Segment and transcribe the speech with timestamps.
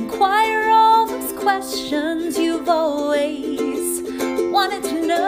[0.00, 4.00] Inquire all those questions you've always
[4.50, 5.18] wanted to know.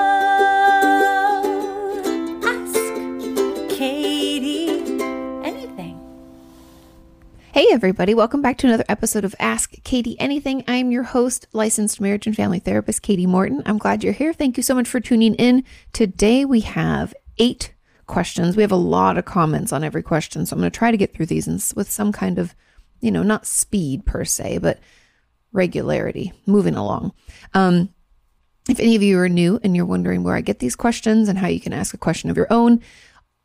[2.42, 2.74] Ask
[3.68, 4.88] Kati
[5.44, 6.00] anything.
[7.52, 10.64] Hey, everybody, welcome back to another episode of Ask Kati Anything.
[10.66, 13.62] I'm your host, licensed marriage and family therapist, Kati Morton.
[13.66, 14.32] I'm glad you're here.
[14.32, 15.64] Thank you so much for tuning in.
[15.92, 17.74] Today we have eight
[18.06, 18.56] questions.
[18.56, 20.96] We have a lot of comments on every question, so I'm going to try to
[20.96, 22.54] get through these with some kind of,
[23.02, 24.78] you know, not speed per se, but
[25.52, 27.12] regularity, moving along.
[27.52, 27.90] Um,
[28.68, 31.38] if any of you are new and you're wondering where I get these questions and
[31.38, 32.80] how you can ask a question of your own,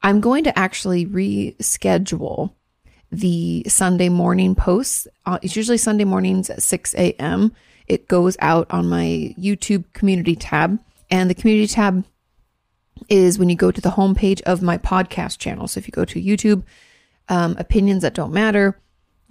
[0.03, 2.53] I'm going to actually reschedule
[3.11, 5.07] the Sunday morning posts.
[5.25, 7.53] Uh, it's usually Sunday mornings at 6 a.m.
[7.87, 12.05] It goes out on my YouTube community tab, and the community tab
[13.09, 15.67] is when you go to the homepage of my podcast channel.
[15.67, 16.63] So if you go to YouTube,
[17.29, 18.79] um, opinions that don't matter,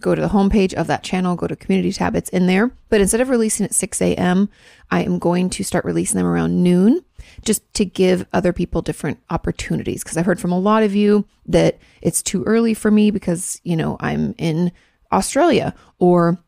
[0.01, 2.71] go to the homepage of that channel, go to community tab, it's in there.
[2.89, 4.49] But instead of releasing at 6 a.m.,
[4.91, 7.05] I am going to start releasing them around noon
[7.45, 10.03] just to give other people different opportunities.
[10.03, 13.61] Because I've heard from a lot of you that it's too early for me because,
[13.65, 14.73] you know, I'm in
[15.13, 16.39] Australia or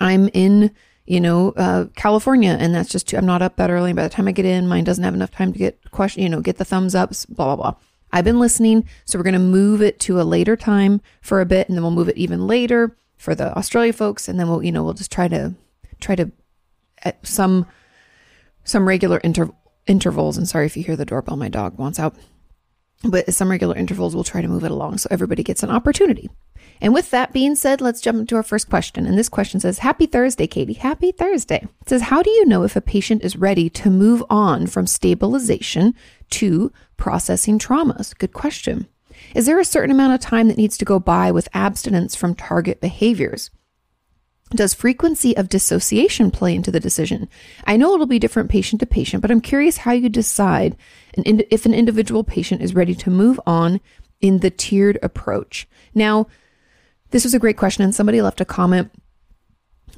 [0.00, 0.70] I'm in
[1.06, 3.92] you know, uh, California, and that's just too, I'm not up that early.
[3.92, 6.28] By the time I get in, mine doesn't have enough time to get question, you
[6.30, 7.74] know, get the thumbs ups, blah blah blah.
[8.14, 11.68] I've been listening, so we're gonna move it to a later time for a bit,
[11.68, 14.70] and then we'll move it even later for the Australia folks, and then we'll, you
[14.70, 15.54] know, we'll just try to
[16.00, 16.30] try to
[17.02, 17.66] at some
[18.62, 19.50] some regular inter-
[19.88, 20.38] intervals.
[20.38, 22.14] And sorry if you hear the doorbell, my dog wants out.
[23.04, 25.70] But at some regular intervals, we'll try to move it along so everybody gets an
[25.70, 26.30] opportunity.
[26.80, 29.06] And with that being said, let's jump into our first question.
[29.06, 30.76] And this question says, Happy Thursday, Kati.
[30.76, 31.66] Happy Thursday.
[31.82, 34.86] It says, How do you know if a patient is ready to move on from
[34.86, 35.94] stabilization
[36.30, 38.16] to processing traumas?
[38.16, 38.86] Good question.
[39.34, 42.34] Is there a certain amount of time that needs to go by with abstinence from
[42.34, 43.50] target behaviors?
[44.54, 47.28] Does frequency of dissociation play into the decision?
[47.64, 50.76] I know it'll be different patient to patient, but I'm curious how you decide
[51.16, 53.80] an, if an individual patient is ready to move on
[54.20, 55.66] in the tiered approach.
[55.94, 56.28] Now,
[57.10, 58.90] this was a great question, and somebody left a comment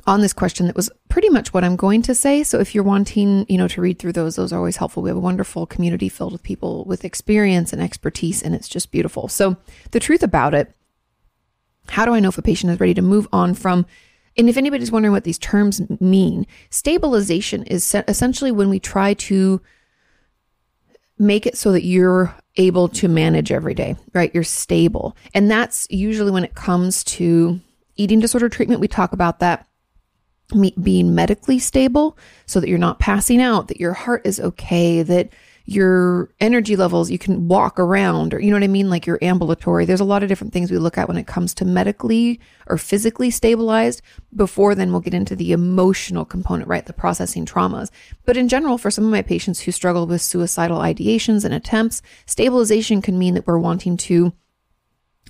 [0.06, 2.42] on this question that was pretty much what I'm going to say.
[2.42, 5.02] So if you're wanting, you know, to read through those, those are always helpful.
[5.02, 8.92] We have a wonderful community filled with people with experience and expertise, and it's just
[8.92, 9.28] beautiful.
[9.28, 9.56] So
[9.90, 10.72] the truth about it,
[11.88, 13.86] how do I know if a patient is ready to move on from
[14.38, 19.60] and if anybody's wondering what these terms mean, stabilization is essentially when we try to
[21.18, 24.34] make it so that you're able to manage every day, right?
[24.34, 25.16] You're stable.
[25.34, 27.60] And that's usually when it comes to
[27.96, 28.80] eating disorder treatment.
[28.80, 29.66] We talk about that
[30.80, 32.16] being medically stable
[32.46, 35.30] so that you're not passing out, that your heart is okay, that
[35.68, 38.88] your energy levels, you can walk around, or you know what I mean?
[38.88, 39.84] Like you're ambulatory.
[39.84, 42.78] There's a lot of different things we look at when it comes to medically or
[42.78, 44.00] physically stabilized.
[44.34, 46.86] Before then, we'll get into the emotional component, right?
[46.86, 47.90] The processing traumas.
[48.24, 52.00] But in general, for some of my patients who struggle with suicidal ideations and attempts,
[52.26, 54.32] stabilization can mean that we're wanting to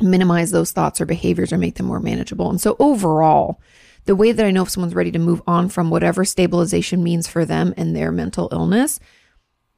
[0.03, 2.51] minimize those thoughts or behaviors or make them more manageable.
[2.51, 3.59] And so overall,
[4.05, 7.27] the way that I know if someone's ready to move on from whatever stabilization means
[7.27, 9.01] for them and their mental illness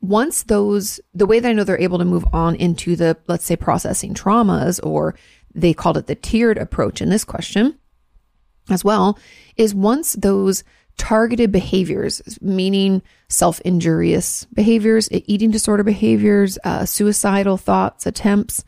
[0.00, 3.44] once those, the way that I know they're able to move on into the, let's
[3.44, 5.14] say, processing traumas, or
[5.54, 7.78] they called it the tiered approach in this question
[8.70, 9.18] as well,
[9.56, 10.62] is once those
[10.98, 18.64] targeted behaviors, meaning self injurious behaviors, eating disorder behaviors, uh, suicidal thoughts, attempts,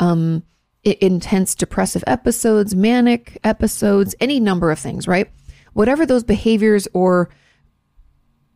[0.00, 0.42] um,
[0.82, 5.30] intense depressive episodes, manic episodes, any number of things, right?
[5.72, 7.30] Whatever those behaviors or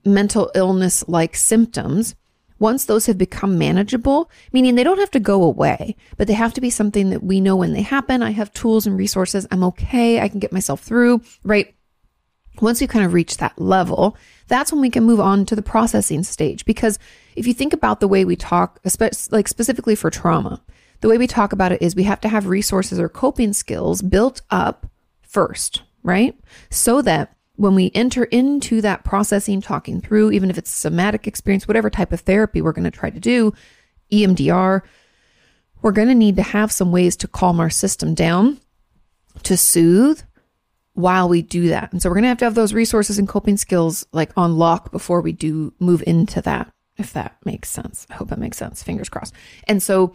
[0.05, 2.15] mental illness like symptoms,
[2.59, 6.53] once those have become manageable, meaning they don't have to go away, but they have
[6.55, 8.23] to be something that we know when they happen.
[8.23, 9.47] I have tools and resources.
[9.51, 10.21] I'm okay.
[10.21, 11.75] I can get myself through, right?
[12.61, 14.17] Once we kind of reach that level,
[14.49, 16.65] that's when we can move on to the processing stage.
[16.65, 16.99] Because
[17.37, 18.81] if you think about the way we talk,
[19.31, 20.61] like specifically for trauma,
[21.01, 24.03] the way we talk about it is we have to have resources or coping skills
[24.03, 24.89] built up
[25.23, 26.37] first, right?
[26.71, 31.67] So that when we enter into that processing, talking through, even if it's somatic experience,
[31.67, 33.53] whatever type of therapy we're going to try to do,
[34.13, 34.83] EMDR,
[35.83, 38.61] we're going to need to have some ways to calm our system down,
[39.43, 40.23] to soothe
[40.93, 41.93] while we do that.
[41.93, 44.57] And so we're going to have to have those resources and coping skills like on
[44.57, 48.07] lock before we do move into that, if that makes sense.
[48.09, 48.85] I hope that makes sense.
[48.85, 49.35] Fingers crossed.
[49.67, 50.15] And so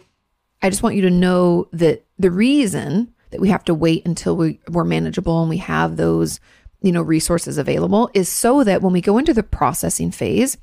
[0.62, 4.34] I just want you to know that the reason that we have to wait until
[4.34, 6.40] we, we're manageable and we have those
[6.84, 10.58] you know, resources available is so that when we go into the processing phase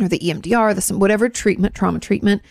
[0.00, 2.42] or the EMDR, the whatever treatment, trauma treatment,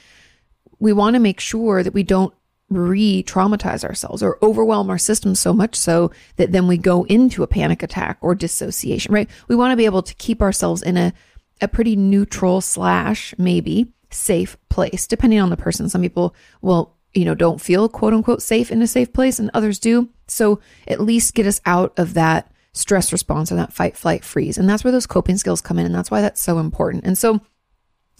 [0.80, 2.34] we want to make sure that we don't
[2.70, 7.44] re traumatize ourselves or overwhelm our system so much so that then we go into
[7.44, 9.30] a panic attack or dissociation, right?
[9.50, 11.12] We want to be able to keep ourselves in a,
[11.60, 15.90] a pretty neutral slash maybe safe place, depending on the person.
[15.90, 19.52] Some people will, you know, don't feel quote unquote safe in a safe place and
[19.54, 20.08] others do.
[20.30, 24.58] So at least get us out of that stress response or that fight, flight, freeze.
[24.58, 25.86] And that's where those coping skills come in.
[25.86, 27.04] And that's why that's so important.
[27.04, 27.42] And so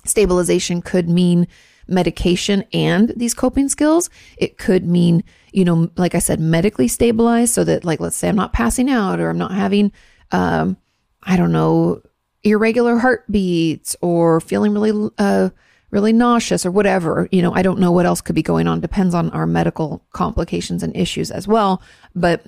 [0.06, 1.48] stabilization could mean
[1.88, 4.10] medication and these coping skills.
[4.38, 8.30] It could mean, you know, like I said, medically stabilized so that, like, let's say
[8.30, 9.92] I'm not passing out or I'm not having,
[10.32, 10.78] um,
[11.24, 12.02] I don't know,
[12.44, 15.50] irregular heartbeats or feeling really, uh,
[15.92, 17.28] really nauseous or whatever.
[17.32, 18.80] You know, I don't know what else could be going on.
[18.80, 21.82] Depends on our medical complications and issues as well.
[22.16, 22.46] But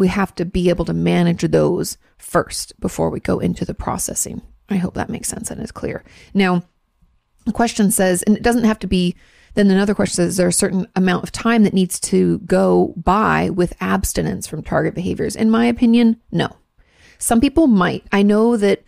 [0.00, 4.42] we have to be able to manage those first before we go into the processing.
[4.68, 6.02] I hope that makes sense and is clear.
[6.34, 6.62] Now,
[7.46, 9.14] the question says, and it doesn't have to be,
[9.54, 12.94] then another question says, is there a certain amount of time that needs to go
[12.96, 15.36] by with abstinence from target behaviors?
[15.36, 16.48] In my opinion, no.
[17.18, 18.04] Some people might.
[18.12, 18.82] I know that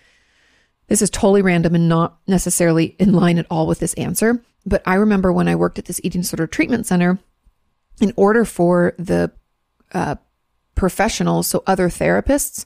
[0.89, 4.43] this is totally random and not necessarily in line at all with this answer.
[4.65, 7.19] But I remember when I worked at this eating disorder treatment center,
[8.01, 9.33] in order for the
[9.93, 10.17] uh,
[10.75, 12.65] professionals, so other therapists,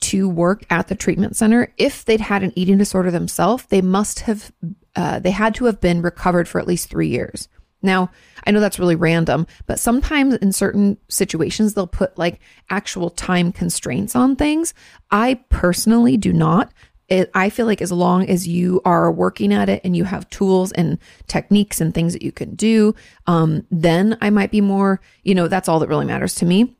[0.00, 4.20] to work at the treatment center, if they'd had an eating disorder themselves, they must
[4.20, 4.50] have,
[4.96, 7.48] uh, they had to have been recovered for at least three years.
[7.82, 8.10] Now,
[8.46, 13.52] I know that's really random, but sometimes in certain situations, they'll put like actual time
[13.52, 14.74] constraints on things.
[15.10, 16.72] I personally do not.
[17.08, 20.30] It, I feel like as long as you are working at it and you have
[20.30, 22.94] tools and techniques and things that you can do,
[23.26, 26.76] um, then I might be more, you know, that's all that really matters to me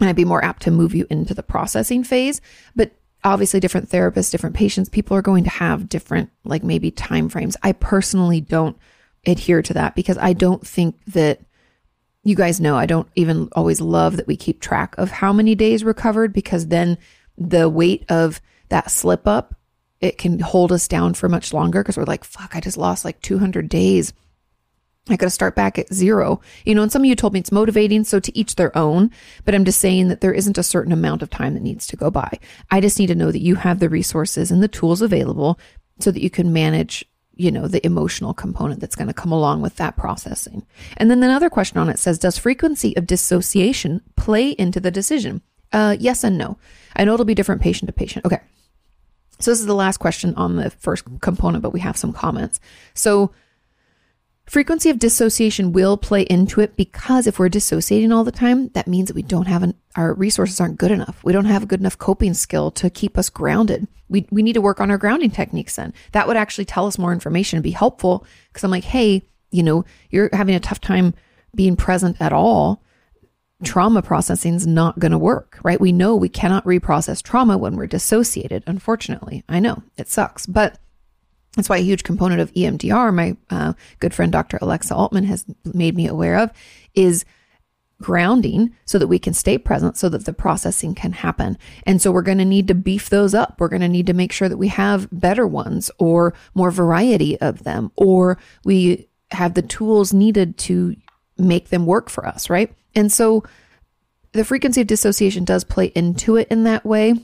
[0.00, 2.40] and I'd be more apt to move you into the processing phase.
[2.74, 2.92] But
[3.24, 7.56] obviously, different therapists, different patients, people are going to have different, like maybe time frames.
[7.62, 8.76] I personally don't
[9.26, 11.40] adhere to that because I don't think that
[12.22, 15.54] you guys know I don't even always love that we keep track of how many
[15.54, 16.98] days recovered because then
[17.38, 19.54] the weight of that slip up
[20.00, 23.04] it can hold us down for much longer because we're like fuck I just lost
[23.04, 24.12] like 200 days
[25.08, 26.40] I got to start back at zero.
[26.64, 29.10] You know, and some of you told me it's motivating, so to each their own,
[29.44, 31.96] but I'm just saying that there isn't a certain amount of time that needs to
[31.96, 32.38] go by.
[32.70, 35.60] I just need to know that you have the resources and the tools available
[36.00, 37.04] so that you can manage,
[37.34, 40.66] you know, the emotional component that's going to come along with that processing.
[40.96, 45.40] And then another question on it says, does frequency of dissociation play into the decision?
[45.72, 46.58] Uh, yes and no.
[46.96, 48.24] I know it'll be different patient to patient.
[48.24, 48.40] Okay.
[49.38, 52.58] So this is the last question on the first component, but we have some comments.
[52.94, 53.32] So,
[54.46, 58.86] Frequency of dissociation will play into it because if we're dissociating all the time, that
[58.86, 61.22] means that we don't have an, our resources aren't good enough.
[61.24, 63.88] We don't have a good enough coping skill to keep us grounded.
[64.08, 65.92] We, we need to work on our grounding techniques then.
[66.12, 69.64] That would actually tell us more information and be helpful because I'm like, hey, you
[69.64, 71.14] know, you're having a tough time
[71.52, 72.84] being present at all.
[73.64, 75.80] Trauma processing is not going to work, right?
[75.80, 78.62] We know we cannot reprocess trauma when we're dissociated.
[78.68, 80.78] Unfortunately, I know it sucks, but
[81.56, 84.58] that's why a huge component of EMDR, my uh, good friend Dr.
[84.60, 86.52] Alexa Altman has made me aware of,
[86.94, 87.24] is
[88.00, 91.56] grounding so that we can stay present so that the processing can happen.
[91.84, 93.56] And so we're going to need to beef those up.
[93.58, 97.40] We're going to need to make sure that we have better ones or more variety
[97.40, 100.94] of them, or we have the tools needed to
[101.38, 102.74] make them work for us, right?
[102.94, 103.44] And so
[104.32, 107.14] the frequency of dissociation does play into it in that way.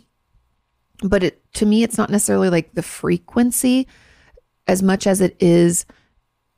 [1.02, 3.88] But it, to me, it's not necessarily like the frequency
[4.72, 5.84] as much as it is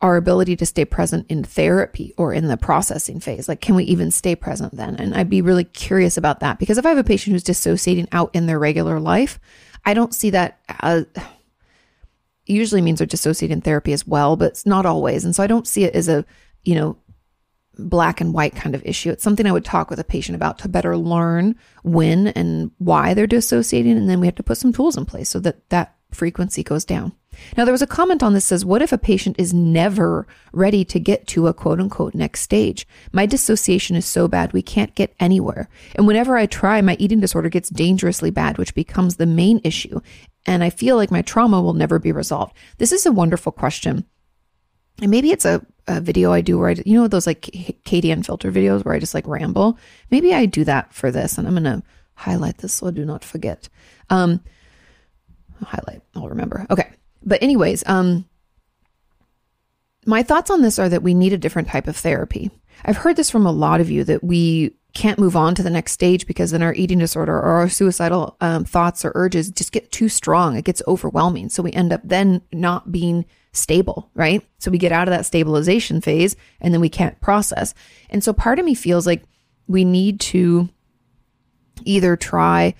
[0.01, 3.49] our ability to stay present in therapy or in the processing phase.
[3.49, 4.97] Like, can we even stay present then?
[4.97, 8.07] And I'd be really curious about that because if I have a patient who's dissociating
[8.13, 9.41] out in their regular life,
[9.85, 11.21] I don't see that as uh,
[12.47, 15.25] usually means they're dissociating therapy as well, but it's not always.
[15.25, 16.25] And so I don't see it as a,
[16.63, 16.97] you know,
[17.77, 19.11] black and white kind of issue.
[19.11, 23.15] It's something I would talk with a patient about to better learn when and why
[23.15, 23.97] they're dissociating.
[23.97, 26.85] And then we have to put some tools in place so that that frequency goes
[26.85, 27.13] down.
[27.57, 30.85] Now, there was a comment on this says, What if a patient is never ready
[30.87, 32.87] to get to a quote unquote next stage?
[33.13, 35.69] My dissociation is so bad we can't get anywhere.
[35.95, 40.01] And whenever I try, my eating disorder gets dangerously bad, which becomes the main issue.
[40.47, 42.55] And I feel like my trauma will never be resolved.
[42.79, 44.05] This is a wonderful question.
[45.01, 48.13] And maybe it's a, a video I do where I, you know, those like Kati
[48.13, 49.79] Unfiltered videos where I just like ramble.
[50.11, 51.83] Maybe I do that for this and I'm going to
[52.15, 53.69] highlight this so I do not forget.
[54.11, 54.41] Um,
[55.61, 56.67] I'll highlight, I'll remember.
[56.71, 56.91] Okay.
[57.25, 58.27] But anyways, um,
[60.07, 62.51] my thoughts on this are that we need a different type of therapy.
[62.85, 65.71] I've heard this from a lot of you that we can't move on to the
[65.71, 69.73] next stage because then our eating disorder or our suicidal um, thoughts or urges just
[69.73, 70.57] get too strong.
[70.57, 71.49] It gets overwhelming.
[71.49, 74.47] So we end up then not being stable, right?
[74.59, 77.75] So we get out of that stabilization phase and then we can't process.
[78.09, 79.25] And so part of me feels like
[79.67, 80.69] we need to
[81.85, 82.75] either try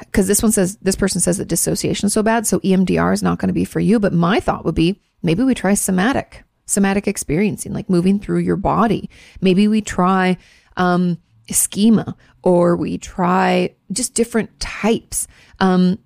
[0.00, 3.22] because this one says this person says that dissociation is so bad so emdr is
[3.22, 6.44] not going to be for you but my thought would be maybe we try somatic
[6.66, 9.08] somatic experiencing like moving through your body
[9.40, 10.36] maybe we try
[10.76, 11.18] um,
[11.50, 15.26] schema or we try just different types
[15.60, 15.98] um,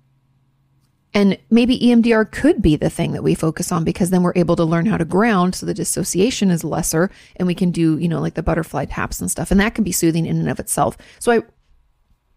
[1.13, 4.55] and maybe EMDR could be the thing that we focus on because then we're able
[4.55, 8.07] to learn how to ground so the dissociation is lesser and we can do, you
[8.07, 9.51] know, like the butterfly taps and stuff.
[9.51, 10.97] And that can be soothing in and of itself.
[11.19, 11.41] So I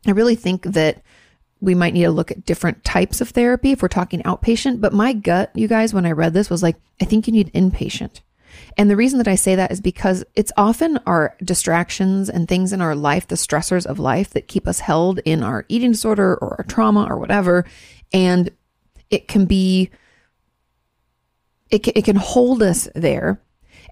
[0.07, 1.03] I really think that
[1.61, 4.81] we might need to look at different types of therapy if we're talking outpatient.
[4.81, 7.53] But my gut, you guys, when I read this was like, I think you need
[7.53, 8.21] inpatient.
[8.77, 12.73] And the reason that I say that is because it's often our distractions and things
[12.73, 16.37] in our life, the stressors of life that keep us held in our eating disorder
[16.37, 17.65] or our trauma or whatever.
[18.13, 18.51] And
[19.11, 19.91] it can be,
[21.71, 23.41] it can, it can hold us there.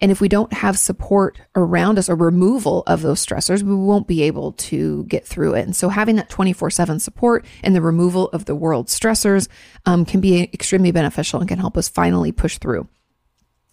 [0.05, 4.07] And if we don't have support around us or removal of those stressors, we won't
[4.07, 5.63] be able to get through it.
[5.63, 9.49] And so having that 24 seven support and the removal of the world's stressors
[9.87, 12.87] um, can be extremely beneficial and can help us finally push through.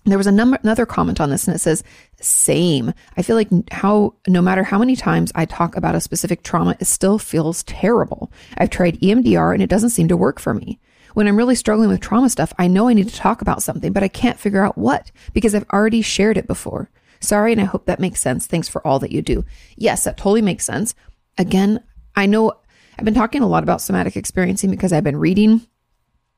[0.05, 1.83] There was a number, another comment on this, and it says,
[2.21, 2.93] same.
[3.17, 6.77] I feel like how, no matter how many times I talk about a specific trauma,
[6.79, 8.31] it still feels terrible.
[8.57, 10.79] I've tried EMDR and it doesn't seem to work for me.
[11.13, 13.93] When I'm really struggling with trauma stuff, I know I need to talk about something,
[13.93, 16.89] but I can't figure out what because I've already shared it before.
[17.19, 18.47] Sorry, and I hope that makes sense.
[18.47, 19.45] Thanks for all that you do.
[19.77, 20.95] Yes, that totally makes sense.
[21.37, 21.83] Again,
[22.15, 22.53] I know
[22.97, 25.65] I've been talking a lot about somatic experiencing because I've been reading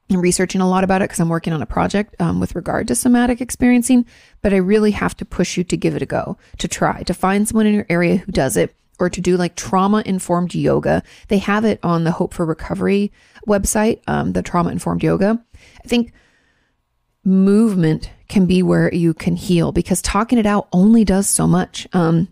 [0.10, 2.88] and researching a lot about it because I'm working on a project um, with regard
[2.89, 4.06] to somatic experiencing.
[4.42, 7.13] But I really have to push you to give it a go, to try, to
[7.13, 11.03] find someone in your area who does it, or to do like trauma informed yoga.
[11.27, 13.12] They have it on the Hope for Recovery
[13.47, 15.43] website, um, the trauma informed yoga.
[15.83, 16.13] I think
[17.25, 21.88] movement can be where you can heal because talking it out only does so much.
[21.93, 22.27] Um,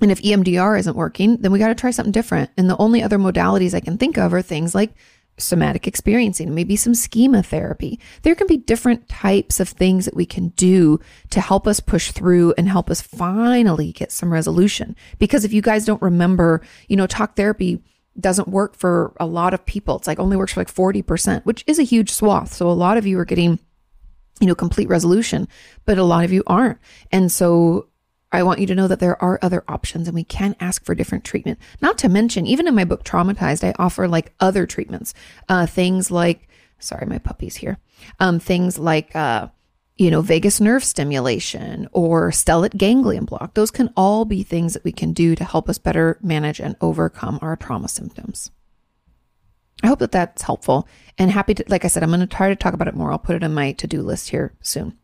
[0.00, 2.50] and if EMDR isn't working, then we got to try something different.
[2.56, 4.94] And the only other modalities I can think of are things like
[5.38, 7.98] somatic experiencing, maybe some schema therapy.
[8.22, 12.10] There can be different types of things that we can do to help us push
[12.12, 14.96] through and help us finally get some resolution.
[15.18, 17.82] Because if you guys don't remember, you know, talk therapy
[18.18, 19.96] doesn't work for a lot of people.
[19.96, 22.52] It's like only works for like 40%, which is a huge swath.
[22.52, 23.58] So a lot of you are getting,
[24.40, 25.46] you know, complete resolution,
[25.84, 26.78] but a lot of you aren't.
[27.12, 27.88] And so
[28.30, 30.94] I want you to know that there are other options and we can ask for
[30.94, 31.58] different treatment.
[31.80, 35.14] Not to mention, even in my book, Traumatized, I offer like other treatments,
[35.48, 37.78] uh, things like, sorry, my puppy's here,
[38.20, 39.48] um, things like, uh,
[39.96, 43.54] you know, vagus nerve stimulation or stellate ganglion block.
[43.54, 46.76] Those can all be things that we can do to help us better manage and
[46.80, 48.50] overcome our trauma symptoms.
[49.82, 50.86] I hope that that's helpful
[51.18, 53.10] and happy to, like I said, I'm going to try to talk about it more.
[53.10, 54.98] I'll put it in my to do list here soon.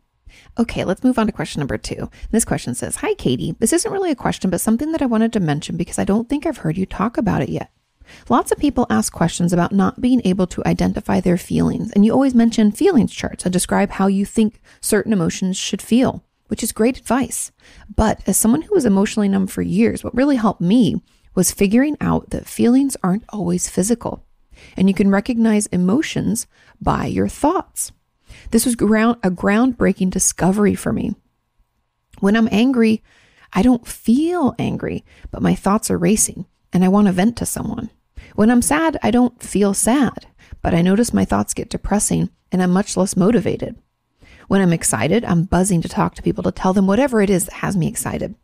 [0.57, 2.09] Okay, let's move on to question number two.
[2.31, 3.57] This question says Hi, Kati.
[3.59, 6.29] This isn't really a question, but something that I wanted to mention because I don't
[6.29, 7.71] think I've heard you talk about it yet.
[8.29, 12.13] Lots of people ask questions about not being able to identify their feelings, and you
[12.13, 16.71] always mention feelings charts to describe how you think certain emotions should feel, which is
[16.71, 17.51] great advice.
[17.93, 21.01] But as someone who was emotionally numb for years, what really helped me
[21.33, 24.23] was figuring out that feelings aren't always physical,
[24.77, 26.47] and you can recognize emotions
[26.81, 27.91] by your thoughts.
[28.51, 31.15] This was ground, a groundbreaking discovery for me.
[32.19, 33.03] When I'm angry,
[33.53, 37.45] I don't feel angry, but my thoughts are racing and I want to vent to
[37.45, 37.89] someone.
[38.35, 40.27] When I'm sad, I don't feel sad,
[40.61, 43.75] but I notice my thoughts get depressing and I'm much less motivated.
[44.47, 47.45] When I'm excited, I'm buzzing to talk to people to tell them whatever it is
[47.45, 48.35] that has me excited.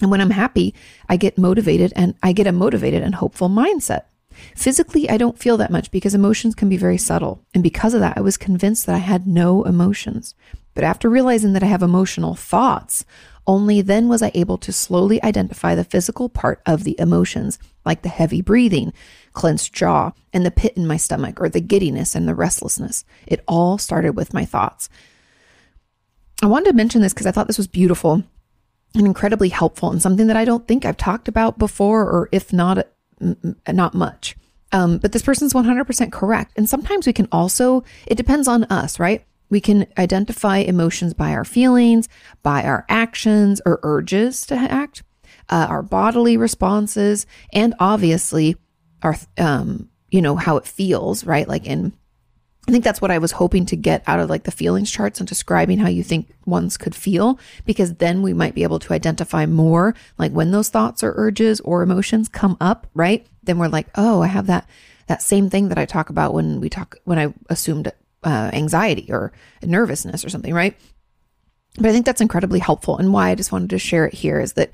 [0.00, 0.74] And when I'm happy,
[1.08, 4.02] I get motivated and I get a motivated and hopeful mindset.
[4.54, 7.44] Physically, I don't feel that much because emotions can be very subtle.
[7.54, 10.34] And because of that, I was convinced that I had no emotions.
[10.74, 13.04] But after realizing that I have emotional thoughts,
[13.46, 18.02] only then was I able to slowly identify the physical part of the emotions, like
[18.02, 18.92] the heavy breathing,
[19.32, 23.04] clenched jaw, and the pit in my stomach, or the giddiness and the restlessness.
[23.26, 24.88] It all started with my thoughts.
[26.42, 28.24] I wanted to mention this because I thought this was beautiful
[28.94, 32.52] and incredibly helpful and something that I don't think I've talked about before, or if
[32.52, 32.86] not
[33.68, 34.36] not much.
[34.72, 36.52] Um, but this person's 100% correct.
[36.56, 39.24] And sometimes we can also, it depends on us, right?
[39.48, 42.08] We can identify emotions by our feelings,
[42.42, 45.04] by our actions or urges to act,
[45.48, 48.56] uh, our bodily responses, and obviously
[49.02, 51.46] our, um, you know, how it feels, right?
[51.46, 51.92] Like in
[52.66, 55.20] I think that's what I was hoping to get out of like the feelings charts
[55.20, 58.94] and describing how you think ones could feel, because then we might be able to
[58.94, 63.26] identify more like when those thoughts or urges or emotions come up, right?
[63.42, 64.66] Then we're like, oh, I have that,
[65.08, 67.92] that same thing that I talk about when we talk, when I assumed
[68.22, 70.74] uh, anxiety or nervousness or something, right?
[71.76, 72.96] But I think that's incredibly helpful.
[72.96, 74.70] And why I just wanted to share it here is that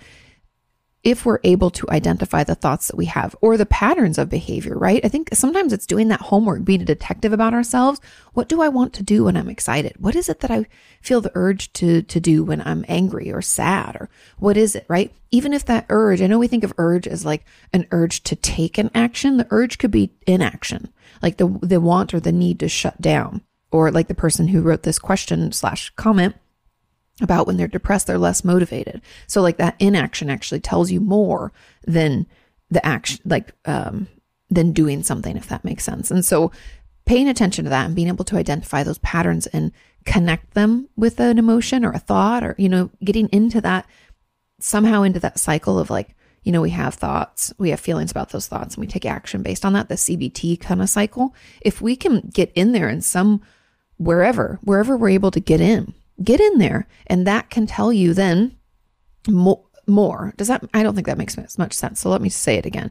[1.02, 4.76] if we're able to identify the thoughts that we have or the patterns of behavior,
[4.76, 5.02] right?
[5.02, 8.00] I think sometimes it's doing that homework, being a detective about ourselves.
[8.35, 9.95] What do I want to do when I'm excited?
[9.99, 10.66] What is it that I
[11.00, 14.85] feel the urge to, to do when I'm angry or sad or what is it,
[14.88, 15.11] right?
[15.30, 18.37] Even if that urge, I know we think of urge as like an urge to
[18.37, 19.38] take an action.
[19.38, 20.92] The urge could be inaction,
[21.23, 23.40] like the, the want or the need to shut down
[23.73, 26.37] or like the person who wrote this question slash comment
[27.23, 29.00] about when they're depressed, they're less motivated.
[29.27, 31.53] So like that inaction actually tells you more
[31.87, 32.27] than
[32.71, 34.07] the action, like, um,
[34.50, 36.11] than doing something, if that makes sense.
[36.11, 36.50] And so
[37.05, 39.73] paying attention to that and being able to identify those patterns and
[40.05, 43.87] connect them with an emotion or a thought or, you know, getting into that
[44.61, 48.31] somehow into that cycle of like, you know, we have thoughts, we have feelings about
[48.31, 51.35] those thoughts, and we take action based on that, the CBT kind of cycle.
[51.61, 53.43] If we can get in there in some
[53.99, 58.15] wherever, wherever we're able to get in, get in there and that can tell you
[58.15, 58.57] then
[59.29, 60.33] more more.
[60.37, 62.00] Does that i don't think that makes much sense.
[62.00, 62.91] So let me say it again.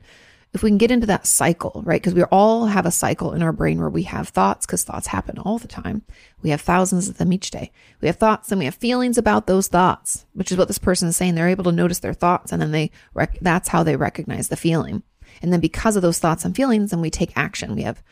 [0.52, 2.02] If we can get into that cycle right?
[2.02, 5.08] Because we all have a cycle in our brain where we have thoughts because thoughts
[5.08, 6.02] happen all the time.
[6.42, 7.72] We have thousands of them each day.
[8.02, 11.08] We have thoughts and we have feelings about those thoughts which is what this person
[11.08, 11.36] is saying.
[11.36, 14.58] They're able to notice their thoughts and then they rec- that's how they recognize the
[14.58, 15.04] feeling.
[15.42, 17.76] And then because of those thoughts and feelings then we take action.
[17.76, 18.04] We have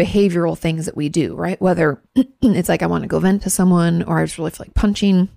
[0.00, 1.60] behavioral things that we do, right?
[1.60, 4.64] Whether it's like I want to go vent to someone or I just really feel
[4.66, 5.28] like punching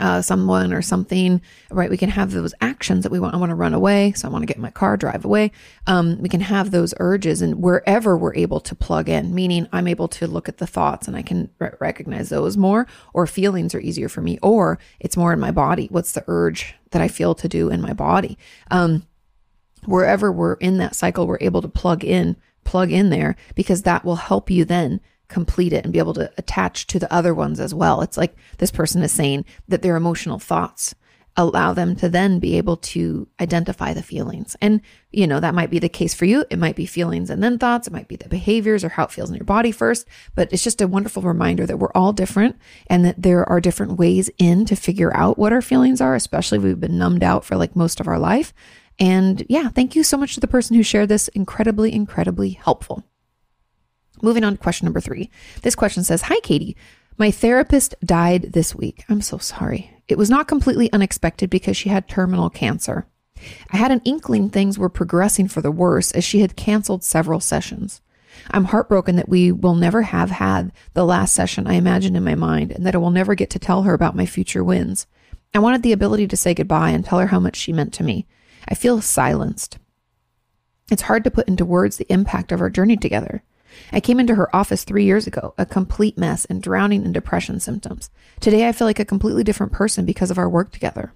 [0.00, 1.88] uh, someone or something, right?
[1.88, 3.34] We can have those actions that we want.
[3.34, 4.12] I want to run away.
[4.12, 5.52] So I want to get my car, drive away.
[5.86, 9.88] Um, we can have those urges and wherever we're able to plug in, meaning I'm
[9.88, 13.74] able to look at the thoughts and I can re- recognize those more or feelings
[13.74, 15.86] are easier for me or it's more in my body.
[15.90, 18.36] What's the urge that I feel to do in my body?
[18.70, 19.06] Um,
[19.84, 24.04] wherever we're in that cycle, we're able to plug in plug in there because that
[24.04, 27.60] will help you then complete it and be able to attach to the other ones
[27.60, 28.00] as well.
[28.00, 30.94] It's like this person is saying that their emotional thoughts
[31.38, 34.56] allow them to then be able to identify the feelings.
[34.60, 34.80] And,
[35.12, 36.44] you know, that might be the case for you.
[36.50, 37.86] It might be feelings and then thoughts.
[37.86, 40.08] It might be the behaviors or how it feels in your body first.
[40.34, 42.56] But it's just a wonderful reminder that we're all different
[42.88, 46.58] and that there are different ways in to figure out what our feelings are, especially
[46.58, 48.52] if we've been numbed out for like most of our life.
[48.98, 51.28] And yeah, thank you so much to the person who shared this.
[51.28, 53.04] Incredibly, incredibly helpful.
[54.22, 55.30] Moving on to question number three.
[55.62, 56.74] This question says Hi, Kati.
[57.16, 59.04] My therapist died this week.
[59.08, 59.90] I'm so sorry.
[60.08, 63.06] It was not completely unexpected because she had terminal cancer.
[63.70, 67.40] I had an inkling things were progressing for the worse as she had canceled several
[67.40, 68.00] sessions.
[68.50, 72.34] I'm heartbroken that we will never have had the last session I imagined in my
[72.34, 75.06] mind and that I will never get to tell her about my future wins.
[75.54, 78.04] I wanted the ability to say goodbye and tell her how much she meant to
[78.04, 78.26] me.
[78.68, 79.78] I feel silenced.
[80.90, 83.42] It's hard to put into words the impact of our journey together.
[83.92, 87.60] I came into her office three years ago, a complete mess and drowning in depression
[87.60, 88.10] symptoms.
[88.40, 91.12] Today, I feel like a completely different person because of our work together.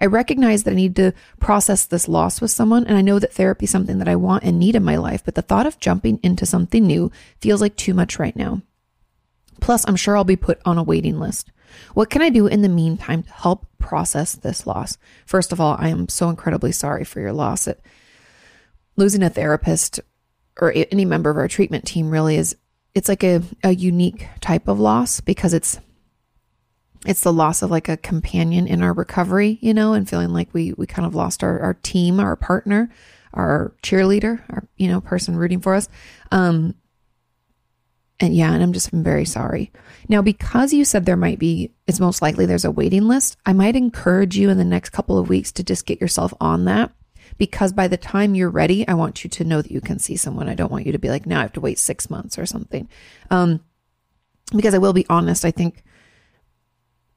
[0.00, 3.32] I recognize that I need to process this loss with someone, and I know that
[3.32, 5.78] therapy is something that I want and need in my life, but the thought of
[5.78, 8.62] jumping into something new feels like too much right now.
[9.60, 11.50] Plus, I'm sure I'll be put on a waiting list.
[11.94, 14.98] What can I do in the meantime to help process this loss?
[15.26, 17.66] First of all, I am so incredibly sorry for your loss.
[17.66, 17.80] It,
[18.96, 20.00] losing a therapist
[20.60, 22.56] or any member of our treatment team really is
[22.94, 25.78] it's like a, a unique type of loss because it's
[27.06, 30.52] it's the loss of like a companion in our recovery, you know, and feeling like
[30.52, 32.90] we we kind of lost our, our team, our partner,
[33.34, 35.88] our cheerleader, our you know, person rooting for us.
[36.32, 36.74] Um
[38.20, 39.70] and yeah, and I'm just I'm very sorry.
[40.08, 43.52] Now, because you said there might be, it's most likely there's a waiting list, I
[43.52, 46.92] might encourage you in the next couple of weeks to just get yourself on that.
[47.36, 50.16] Because by the time you're ready, I want you to know that you can see
[50.16, 50.48] someone.
[50.48, 52.46] I don't want you to be like, now I have to wait six months or
[52.46, 52.88] something.
[53.30, 53.60] Um,
[54.56, 55.84] because I will be honest, I think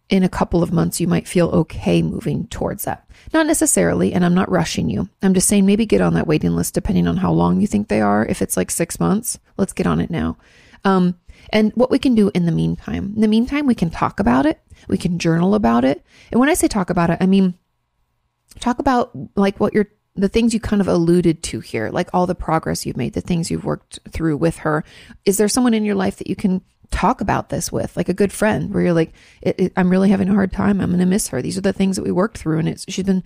[0.09, 3.09] in a couple of months, you might feel okay moving towards that.
[3.33, 5.09] Not necessarily, and I'm not rushing you.
[5.23, 7.87] I'm just saying maybe get on that waiting list depending on how long you think
[7.87, 8.25] they are.
[8.25, 10.37] If it's like six months, let's get on it now.
[10.83, 14.19] Um, and what we can do in the meantime, in the meantime, we can talk
[14.19, 14.61] about it.
[14.87, 16.03] We can journal about it.
[16.31, 17.55] And when I say talk about it, I mean,
[18.59, 22.27] talk about like what you're, the things you kind of alluded to here, like all
[22.27, 24.83] the progress you've made, the things you've worked through with her.
[25.25, 28.13] Is there someone in your life that you can talk about this with, like a
[28.13, 30.81] good friend, where you're like, it, it, I'm really having a hard time.
[30.81, 31.41] I'm going to miss her.
[31.41, 33.23] These are the things that we worked through, and it's she's been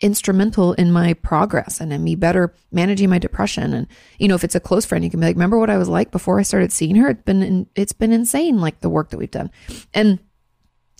[0.00, 3.72] instrumental in my progress and in me better managing my depression.
[3.72, 3.86] And
[4.18, 5.88] you know, if it's a close friend, you can be like, "Remember what I was
[5.88, 7.08] like before I started seeing her?
[7.08, 9.50] It's been it's been insane, like the work that we've done."
[9.94, 10.18] And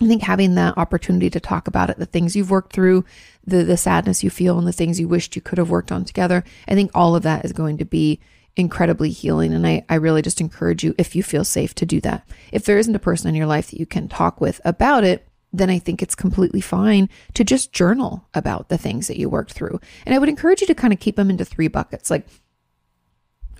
[0.02, 3.04] I think having that opportunity to talk about it, the things you've worked through,
[3.46, 6.04] the the sadness you feel, and the things you wished you could have worked on
[6.04, 8.20] together, I think all of that is going to be
[8.56, 9.52] incredibly healing.
[9.52, 12.26] And I, I really just encourage you, if you feel safe, to do that.
[12.52, 15.25] If there isn't a person in your life that you can talk with about it,
[15.56, 19.52] then I think it's completely fine to just journal about the things that you worked
[19.52, 19.80] through.
[20.04, 22.26] And I would encourage you to kind of keep them into three buckets, like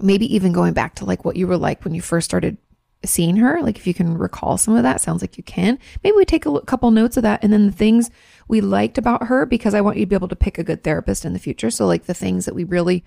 [0.01, 2.59] maybe even going back to like what you were like when you first started
[3.05, 3.61] seeing her.
[3.63, 5.79] Like if you can recall some of that, sounds like you can.
[6.03, 8.11] Maybe we take a couple notes of that and then the things
[8.49, 10.85] we liked about her because I want you to be able to pick a good
[10.85, 11.71] therapist in the future.
[11.71, 13.05] So like the things that we really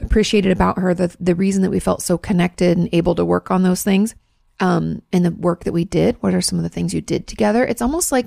[0.00, 3.50] appreciated about her, the the reason that we felt so connected and able to work
[3.50, 4.14] on those things,
[4.60, 6.16] um, and the work that we did.
[6.20, 7.64] What are some of the things you did together?
[7.64, 8.26] It's almost like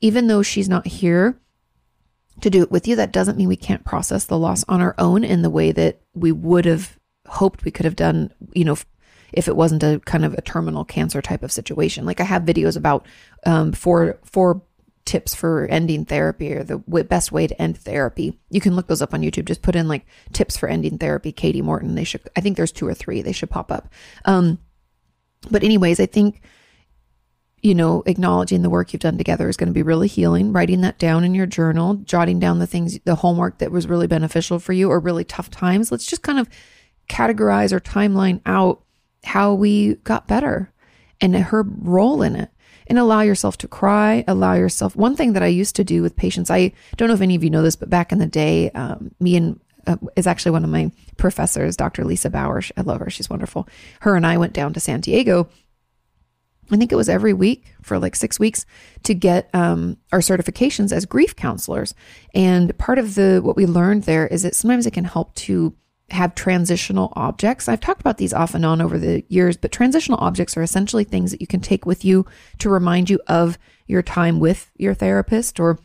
[0.00, 1.38] even though she's not here
[2.40, 4.94] to do it with you, that doesn't mean we can't process the loss on our
[4.98, 8.76] own in the way that we would have hoped we could have done, you know,
[9.32, 12.04] if it wasn't a kind of a terminal cancer type of situation.
[12.04, 13.06] Like I have videos about
[13.46, 14.62] um, four four
[15.04, 18.38] tips for ending therapy or the w- best way to end therapy.
[18.50, 19.44] You can look those up on YouTube.
[19.44, 21.94] Just put in like tips for ending therapy, Kati Morton.
[21.94, 22.22] They should.
[22.36, 23.22] I think there's two or three.
[23.22, 23.88] They should pop up.
[24.24, 24.58] Um,
[25.50, 26.40] but anyways, I think
[27.64, 30.52] you know, acknowledging the work you've done together is going to be really healing.
[30.52, 34.06] Writing that down in your journal, jotting down the things, the homework that was really
[34.06, 35.90] beneficial for you or really tough times.
[35.90, 36.46] Let's just kind of
[37.08, 38.82] categorize or timeline out
[39.24, 40.70] how we got better
[41.22, 42.50] and her role in it
[42.86, 46.16] and allow yourself to cry allow yourself one thing that i used to do with
[46.16, 48.70] patients i don't know if any of you know this but back in the day
[48.70, 53.00] um, me and uh, is actually one of my professors dr lisa bauer i love
[53.00, 53.68] her she's wonderful
[54.00, 55.48] her and i went down to san diego
[56.70, 58.64] I think it was every week for like six weeks
[59.02, 61.94] to get um, our certifications as grief counselors.
[62.34, 65.74] And part of the what we learned there is that sometimes it can help to
[66.10, 67.68] have transitional objects.
[67.68, 71.04] I've talked about these off and on over the years, but transitional objects are essentially
[71.04, 72.26] things that you can take with you
[72.58, 75.78] to remind you of your time with your therapist or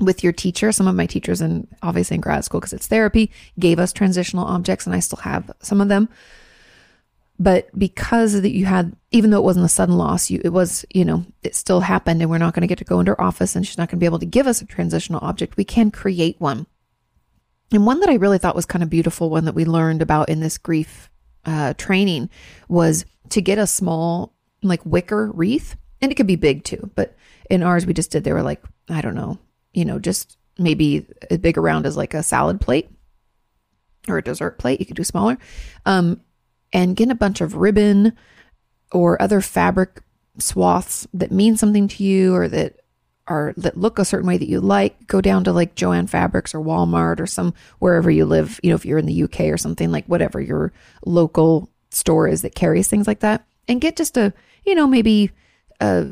[0.00, 0.72] with your teacher.
[0.72, 4.44] Some of my teachers, and obviously in grad school, because it's therapy, gave us transitional
[4.44, 6.08] objects, and I still have some of them.
[7.38, 10.84] But because that you had, even though it wasn't a sudden loss, you it was,
[10.94, 13.20] you know, it still happened, and we're not going to get to go into her
[13.20, 15.56] office, and she's not going to be able to give us a transitional object.
[15.56, 16.66] We can create one
[17.74, 20.28] and one that I really thought was kind of beautiful, one that we learned about
[20.28, 21.10] in this grief
[21.44, 22.30] uh, training
[22.68, 25.76] was to get a small, like wicker wreath.
[26.00, 26.90] And it could be big too.
[26.94, 27.16] But
[27.50, 29.38] in ours, we just did, they were like, I don't know,
[29.74, 32.88] you know, just maybe as big around as like a salad plate
[34.08, 34.80] or a dessert plate.
[34.80, 35.38] You could do smaller.
[35.84, 36.20] Um,
[36.72, 38.12] and get a bunch of ribbon
[38.92, 40.02] or other fabric
[40.38, 42.80] swaths that mean something to you or that
[43.26, 46.54] are that look a certain way that you like, go down to like Joann Fabrics
[46.54, 49.56] or Walmart or some wherever you live, you know, if you're in the UK or
[49.56, 50.72] something like whatever your
[51.06, 54.34] local store is that carries things like that and get just a,
[54.66, 55.30] you know, maybe
[55.80, 56.08] a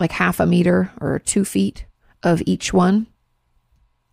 [0.00, 1.86] like half a meter or two feet
[2.24, 3.06] of each one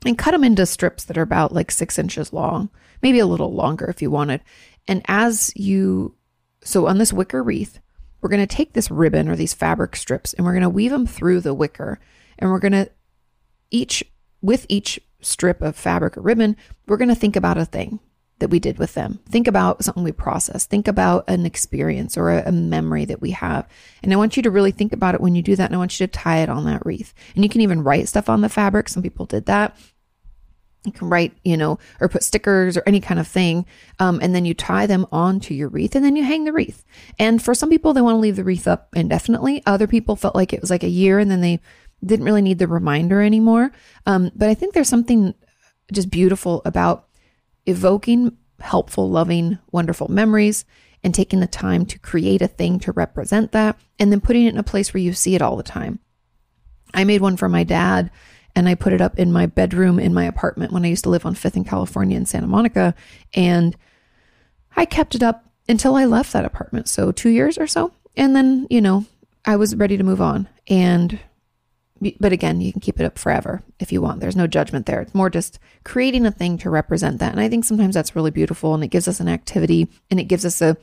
[0.05, 2.69] and cut them into strips that are about like six inches long,
[3.01, 4.41] maybe a little longer if you wanted.
[4.87, 6.15] And as you,
[6.63, 7.79] so on this wicker wreath,
[8.19, 10.91] we're going to take this ribbon or these fabric strips and we're going to weave
[10.91, 11.99] them through the wicker.
[12.37, 12.89] And we're going to
[13.71, 14.03] each,
[14.41, 17.99] with each strip of fabric or ribbon, we're going to think about a thing
[18.41, 19.19] that we did with them.
[19.29, 20.69] Think about something we processed.
[20.69, 23.67] Think about an experience or a, a, memory that we have.
[24.03, 25.65] And I want you to really think about it when you do that.
[25.65, 27.13] And I want you to tie it on that wreath.
[27.35, 28.89] And you can even write stuff on the fabric.
[28.89, 29.77] Some people did that.
[30.83, 33.65] You can write, you know, or put stickers or any kind of thing.
[33.99, 36.83] Um, and then you tie them onto your wreath and then you hang the wreath.
[37.19, 39.61] And for some people, they want to leave the wreath up indefinitely.
[39.65, 41.59] Other people felt like it was like a year and then they
[42.03, 43.71] didn't really need the reminder anymore.
[44.07, 45.35] Um, but I think there's something
[45.93, 47.07] just beautiful about
[47.65, 50.65] evoking helpful, loving, wonderful memories
[51.03, 54.53] and taking the time to create a thing to represent that and then putting it
[54.53, 55.99] in a place where you see it all the time.
[56.93, 58.11] I made one for my dad
[58.55, 61.09] and I put it up in my bedroom in my apartment when I used to
[61.09, 62.93] live on 5th in California in Santa Monica.
[63.33, 63.75] And
[64.75, 66.89] I kept it up until I left that apartment.
[66.89, 67.93] So, two years or so.
[68.17, 69.05] And then, you know,
[69.45, 70.49] I was ready to move on.
[70.67, 71.19] And,
[72.19, 74.19] but again, you can keep it up forever if you want.
[74.19, 75.01] There's no judgment there.
[75.01, 77.31] It's more just creating a thing to represent that.
[77.31, 80.23] And I think sometimes that's really beautiful and it gives us an activity and it
[80.25, 80.77] gives us a,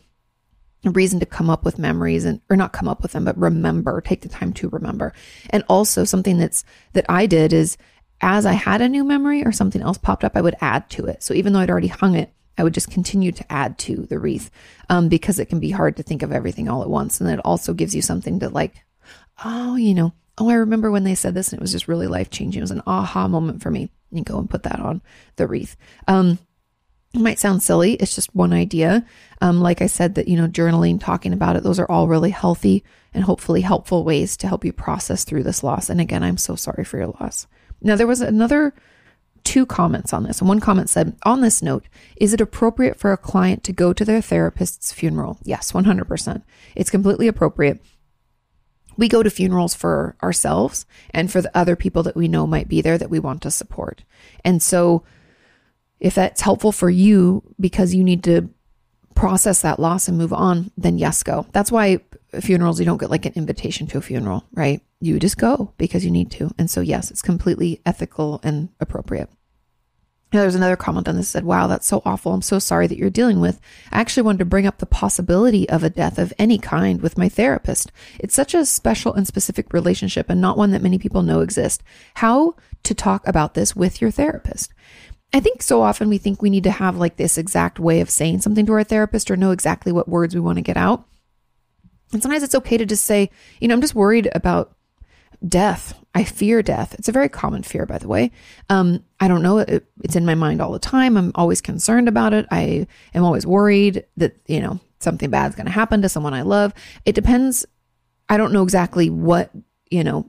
[0.85, 3.37] a reason to come up with memories and or not come up with them but
[3.37, 5.13] remember take the time to remember
[5.51, 7.77] and also something that's that i did is
[8.21, 11.05] as i had a new memory or something else popped up i would add to
[11.07, 13.97] it so even though i'd already hung it i would just continue to add to
[14.07, 14.51] the wreath
[14.89, 17.41] um, because it can be hard to think of everything all at once and it
[17.45, 18.75] also gives you something to like
[19.45, 22.07] oh you know oh i remember when they said this and it was just really
[22.07, 25.03] life changing it was an aha moment for me you go and put that on
[25.37, 26.39] the wreath um,
[27.15, 27.95] it might sound silly.
[27.95, 29.05] It's just one idea.
[29.41, 32.31] Um, like I said, that, you know, journaling, talking about it, those are all really
[32.31, 35.89] healthy and hopefully helpful ways to help you process through this loss.
[35.89, 37.47] And again, I'm so sorry for your loss.
[37.81, 38.75] Now, there was another
[39.45, 40.41] two comments on this.
[40.41, 43.95] And one comment said, on this note, is it appropriate for a client to go
[43.95, 45.39] to their therapist's funeral?
[45.45, 46.43] Yes, 100%.
[46.77, 47.81] It's completely appropriate.
[48.99, 52.69] We go to funerals for ourselves and for the other people that we know might
[52.69, 54.05] be there that we want to support.
[54.45, 55.05] And so
[56.01, 58.51] if that's helpful for you because you need to
[59.15, 61.47] process that loss and move on, then yes, go.
[61.53, 62.01] That's why
[62.41, 64.81] funerals, you don't get like an invitation to a funeral, right?
[65.01, 66.51] You just go because you need to.
[66.59, 69.31] And so, yes, it's completely ethical and appropriate.
[70.31, 72.35] Now, there's another comment on this that said, Wow, that's so awful.
[72.35, 73.61] I'm so sorry that you're dealing with.
[73.91, 77.17] I actually wanted to bring up the possibility of a death of any kind with
[77.17, 77.91] my therapist.
[78.19, 81.83] It's such a special and specific relationship and not one that many people know exists.
[82.15, 84.73] How to talk about this with your therapist.
[85.33, 88.11] I think so often we think we need to have like this exact way of
[88.11, 91.07] saying something to our therapist or know exactly what words we want to get out.
[92.13, 94.75] And sometimes it's okay to just say, you know, I'm just worried about
[95.47, 95.99] death.
[96.15, 96.95] I fear death.
[96.95, 98.33] It's a very common fear, by the way.
[98.69, 99.59] Um, I don't know.
[99.59, 101.17] It, it's in my mind all the time.
[101.17, 102.47] I'm always concerned about it.
[102.51, 106.35] I am always worried that, you know, something bad is going to happen to someone
[106.35, 106.75] I love.
[107.05, 107.67] It depends.
[108.29, 109.51] I don't know exactly what,
[109.91, 110.29] you know,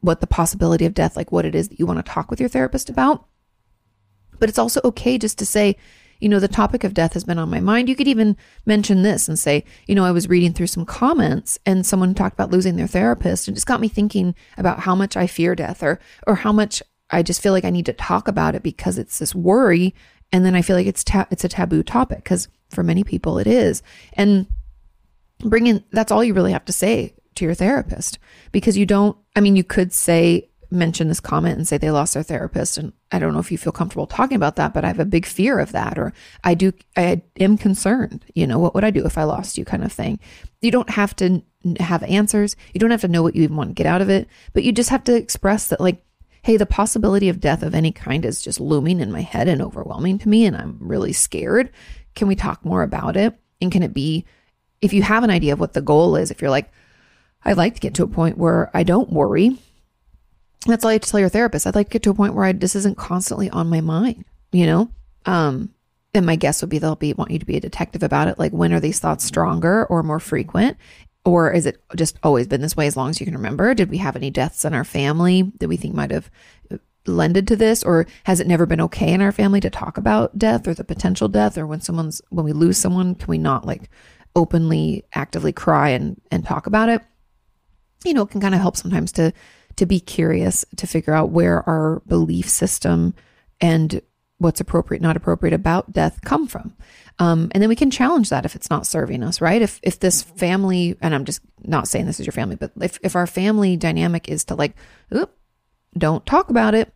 [0.00, 2.40] what the possibility of death, like what it is that you want to talk with
[2.40, 3.26] your therapist about.
[4.38, 5.76] But it's also okay just to say,
[6.20, 7.88] you know, the topic of death has been on my mind.
[7.88, 11.58] You could even mention this and say, you know, I was reading through some comments
[11.66, 14.94] and someone talked about losing their therapist and it just got me thinking about how
[14.94, 17.92] much I fear death or or how much I just feel like I need to
[17.92, 19.94] talk about it because it's this worry
[20.32, 23.38] and then I feel like it's ta- it's a taboo topic because for many people
[23.38, 23.82] it is.
[24.12, 24.46] And
[25.40, 28.18] bring in that's all you really have to say to your therapist
[28.52, 32.14] because you don't I mean you could say mention this comment and say they lost
[32.14, 34.88] their therapist and I don't know if you feel comfortable talking about that but I
[34.88, 36.12] have a big fear of that or
[36.44, 39.64] I do I am concerned you know what would I do if I lost you
[39.64, 40.20] kind of thing.
[40.60, 41.42] You don't have to
[41.80, 42.56] have answers.
[42.72, 44.62] You don't have to know what you even want to get out of it but
[44.62, 46.04] you just have to express that like
[46.42, 49.60] hey the possibility of death of any kind is just looming in my head and
[49.60, 51.70] overwhelming to me and I'm really scared.
[52.14, 53.34] Can we talk more about it?
[53.60, 54.24] And can it be
[54.80, 56.70] if you have an idea of what the goal is if you're like
[57.42, 59.58] I'd like to get to a point where I don't worry
[60.66, 61.66] that's all you have to tell your therapist.
[61.66, 64.24] I'd like to get to a point where I, this isn't constantly on my mind,
[64.52, 64.90] you know?
[65.26, 65.74] Um,
[66.12, 68.38] and my guess would be they'll be want you to be a detective about it.
[68.38, 70.76] Like when are these thoughts stronger or more frequent?
[71.24, 73.74] Or is it just always been this way as long as you can remember?
[73.74, 76.30] Did we have any deaths in our family that we think might have
[76.70, 77.82] uh, lended to this?
[77.82, 80.84] Or has it never been okay in our family to talk about death or the
[80.84, 81.58] potential death?
[81.58, 83.90] Or when someone's, when we lose someone, can we not like
[84.34, 87.02] openly, actively cry and, and talk about it?
[88.04, 89.32] You know, it can kind of help sometimes to
[89.80, 93.14] to be curious to figure out where our belief system
[93.62, 94.02] and
[94.36, 96.76] what's appropriate, not appropriate about death come from.
[97.18, 99.62] Um, and then we can challenge that if it's not serving us, right?
[99.62, 102.98] If if this family, and I'm just not saying this is your family, but if
[103.02, 104.76] if our family dynamic is to like,
[105.14, 105.34] oop,
[105.96, 106.92] don't talk about it,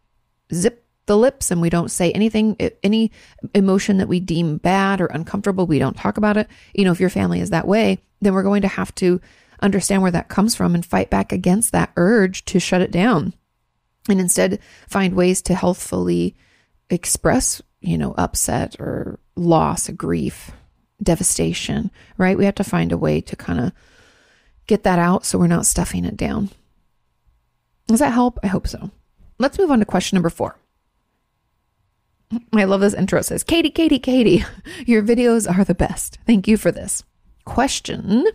[0.52, 3.12] zip the lips, and we don't say anything, any
[3.54, 6.48] emotion that we deem bad or uncomfortable, we don't talk about it.
[6.74, 9.22] You know, if your family is that way, then we're going to have to
[9.60, 13.34] understand where that comes from and fight back against that urge to shut it down
[14.08, 16.34] and instead find ways to healthfully
[16.90, 20.50] express, you know, upset or loss, grief,
[21.02, 22.36] devastation, right?
[22.36, 23.72] We have to find a way to kind of
[24.66, 26.50] get that out so we're not stuffing it down.
[27.86, 28.38] Does that help?
[28.42, 28.90] I hope so.
[29.38, 30.56] Let's move on to question number four.
[32.52, 33.20] I love this intro.
[33.20, 34.44] It says, Kati, Kati, Kati,
[34.86, 36.18] your videos are the best.
[36.26, 37.04] Thank you for this.
[37.44, 38.26] Question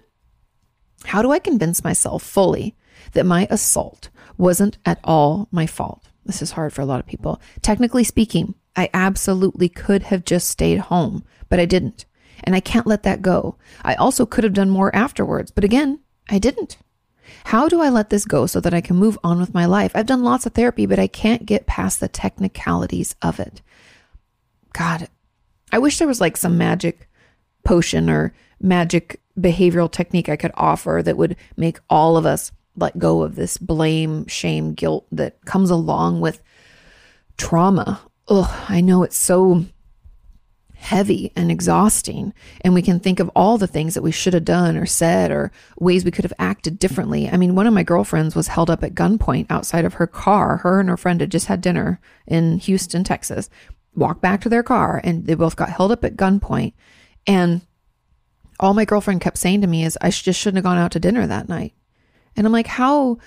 [1.06, 2.76] how do I convince myself fully
[3.14, 6.10] that my assault wasn't at all my fault?
[6.26, 7.42] This is hard for a lot of people.
[7.62, 12.06] Technically speaking, I absolutely could have just stayed home, but I didn't.
[12.44, 13.58] And I can't let that go.
[13.84, 16.78] I also could have done more afterwards, but again, I didn't.
[17.46, 19.92] How do I let this go so that I can move on with my life?
[19.96, 23.62] I've done lots of therapy, but I can't get past the technicalities of it.
[24.74, 25.10] God,
[25.72, 27.09] I wish there was like some magic
[27.64, 33.00] potion or magic behavioral technique I could offer that would make all of us let
[33.00, 36.42] go of this blame, shame, guilt that comes along with
[37.38, 38.02] trauma.
[38.28, 39.66] Ugh, I know it's so
[40.80, 42.34] heavy and exhausting.
[42.62, 45.30] And we can think of all the things that we should have done or said
[45.30, 47.30] or ways we could have acted differently.
[47.30, 50.58] I mean, one of my girlfriends was held up at gunpoint outside of her car.
[50.58, 53.50] Her and her friend had just had dinner in Houston, Texas,
[53.94, 56.74] walked back to their car, and they both got held up at gunpoint.
[57.30, 57.62] And
[58.60, 61.00] all my girlfriend kept saying to me is I just shouldn't have gone out to
[61.00, 61.74] dinner that night.
[62.36, 63.20] And I'm like, how?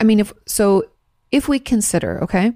[0.00, 0.90] I mean, if so,
[1.30, 2.54] if we consider, okay,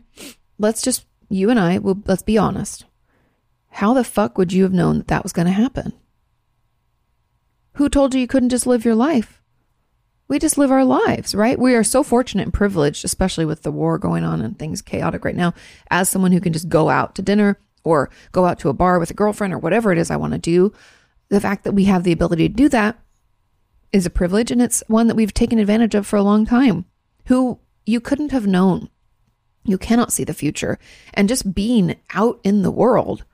[0.58, 2.84] let's just, you and I, will let's be honest.
[3.68, 5.92] How the fuck would you have known that that was going to happen?
[7.74, 9.40] Who told you you couldn't just live your life?
[10.28, 11.58] we just live our lives, right?
[11.58, 15.24] We are so fortunate and privileged, especially with the war going on and things chaotic
[15.24, 15.54] right now,
[15.90, 18.98] as someone who can just go out to dinner or go out to a bar
[18.98, 20.72] with a girlfriend or whatever it is I want to do.
[21.28, 22.98] The fact that we have the ability to do that
[23.92, 26.84] is a privilege and it's one that we've taken advantage of for a long time.
[27.26, 28.90] Who you couldn't have known.
[29.64, 30.78] You cannot see the future.
[31.14, 33.24] And just being out in the world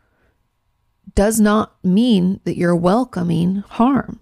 [1.14, 4.20] does not mean that you're welcoming harm.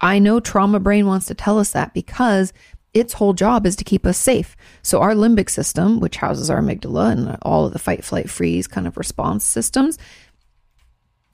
[0.00, 2.52] I know trauma brain wants to tell us that because
[2.94, 4.56] its whole job is to keep us safe.
[4.82, 8.66] So our limbic system, which houses our amygdala and all of the fight, flight, freeze
[8.66, 9.98] kind of response systems,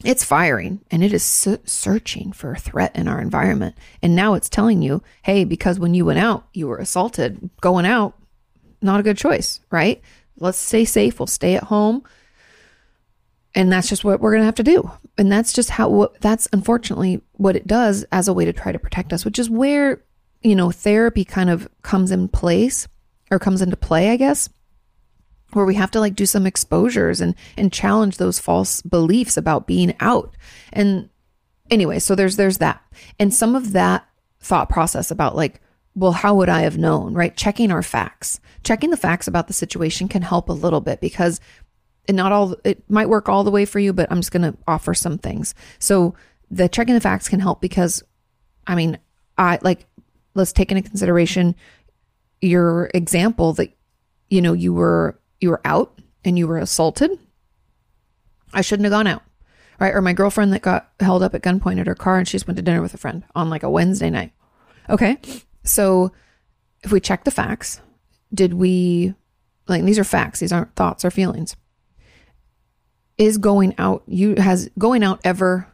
[0.05, 1.25] it's firing and it is
[1.65, 3.77] searching for a threat in our environment.
[4.03, 7.87] And now it's telling you, hey, because when you went out, you were assaulted, going
[7.87, 8.15] out,
[8.83, 10.03] not a good choice, right?
[10.39, 11.19] Let's stay safe.
[11.19, 12.05] We'll stay at home.
[13.55, 14.91] And that's just what we're going to have to do.
[15.17, 18.79] And that's just how, that's unfortunately what it does as a way to try to
[18.79, 20.03] protect us, which is where,
[20.45, 22.87] you know, therapy kind of comes in place
[23.31, 24.49] or comes into play, I guess,
[25.53, 29.67] where we have to like do some exposures and, and challenge those false beliefs about
[29.67, 30.37] being out.
[30.73, 31.09] And
[31.71, 32.83] anyway, so there's, there's that.
[33.19, 34.07] And some of that
[34.41, 35.61] thought process about like,
[35.97, 37.37] well, how would I have known, right?
[37.37, 41.41] Checking our facts, checking the facts about the situation can help a little bit because
[42.09, 44.43] and not all it might work all the way for you but i'm just going
[44.43, 46.15] to offer some things so
[46.51, 48.03] the checking the facts can help because
[48.67, 48.99] i mean
[49.39, 49.87] i like
[50.35, 51.55] let's take into consideration
[52.41, 53.77] your example that
[54.29, 57.11] you know you were you were out and you were assaulted.
[58.53, 59.23] I shouldn't have gone out
[59.81, 59.95] right?
[59.95, 62.47] Or my girlfriend that got held up at gunpoint at her car and she just
[62.47, 64.33] went to dinner with a friend on like a wednesday night.
[64.89, 65.19] Okay.
[65.63, 66.13] So
[66.83, 67.81] if we check the facts
[68.33, 69.15] did we
[69.69, 70.41] like these are facts.
[70.41, 71.57] These aren't thoughts or feelings.
[73.17, 75.69] Is going out you has going out ever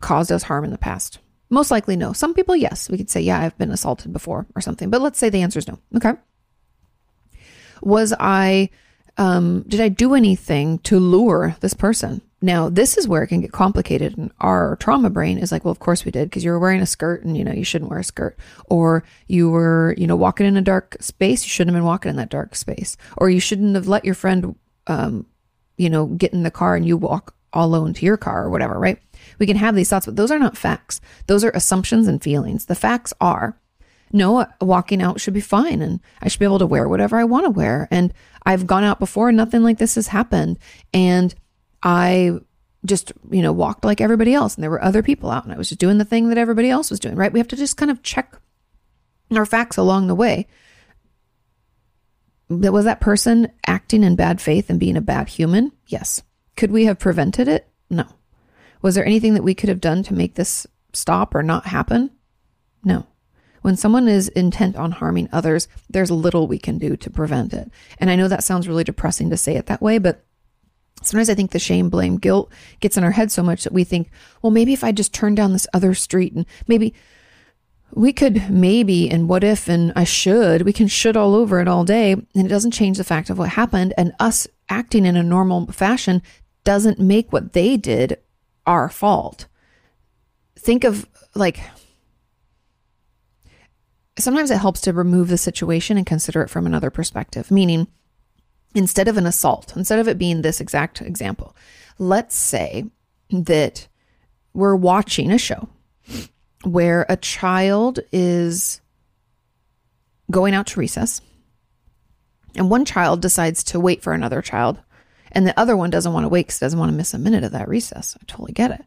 [0.00, 1.18] caused us harm in the past
[1.50, 2.12] most likely no.
[2.12, 2.90] Some people yes.
[2.90, 4.90] We could say yeah i've been assaulted before or something.
[4.90, 5.78] But let's say the answer is no.
[5.96, 6.12] Okay.
[7.82, 8.70] Was i
[9.16, 12.22] um, did i do anything to lure this person?
[12.40, 15.72] Now this is where it can get complicated and our trauma brain is like well
[15.72, 17.90] of course we did because you were wearing a skirt and you know you shouldn't
[17.90, 18.38] wear a skirt.
[18.66, 22.10] Or you were you know walking in a dark space you shouldn't have been walking
[22.10, 22.96] in that dark space.
[23.16, 24.54] Or you shouldn't have let your friend
[24.88, 25.26] um,
[25.78, 28.50] you know, get in the car and you walk all alone to your car or
[28.50, 28.98] whatever, right?
[29.38, 31.00] We can have these thoughts, but those are not facts.
[31.26, 32.66] Those are assumptions and feelings.
[32.66, 33.58] The facts are
[34.10, 37.24] no, walking out should be fine and I should be able to wear whatever I
[37.24, 37.88] want to wear.
[37.90, 38.12] And
[38.44, 40.58] I've gone out before and nothing like this has happened.
[40.94, 41.34] And
[41.82, 42.38] I
[42.86, 45.58] just, you know, walked like everybody else and there were other people out and I
[45.58, 47.32] was just doing the thing that everybody else was doing, right?
[47.32, 48.40] We have to just kind of check
[49.30, 50.46] our facts along the way
[52.48, 55.72] was that person acting in bad faith and being a bad human?
[55.86, 56.22] Yes.
[56.56, 57.68] Could we have prevented it?
[57.90, 58.06] No.
[58.82, 62.10] Was there anything that we could have done to make this stop or not happen?
[62.84, 63.06] No.
[63.62, 67.70] When someone is intent on harming others, there's little we can do to prevent it.
[67.98, 70.24] And I know that sounds really depressing to say it that way, but
[71.02, 73.84] sometimes I think the shame, blame, guilt gets in our head so much that we
[73.84, 74.10] think,
[74.42, 76.94] well, maybe if I just turn down this other street and maybe
[77.92, 81.68] we could maybe and what if and I should, we can should all over it
[81.68, 82.12] all day.
[82.12, 83.94] And it doesn't change the fact of what happened.
[83.96, 86.22] And us acting in a normal fashion
[86.64, 88.18] doesn't make what they did
[88.68, 89.46] our fault.
[90.56, 91.58] Think of like,
[94.18, 97.88] sometimes it helps to remove the situation and consider it from another perspective, meaning
[98.74, 101.56] instead of an assault, instead of it being this exact example,
[101.98, 102.84] let's say
[103.30, 103.88] that
[104.52, 105.66] we're watching a show
[106.62, 108.82] where a child is
[110.30, 111.22] going out to recess
[112.54, 114.78] and one child decides to wait for another child
[115.32, 117.44] and the other one doesn't want to wait because doesn't want to miss a minute
[117.44, 118.16] of that recess.
[118.20, 118.84] I totally get it.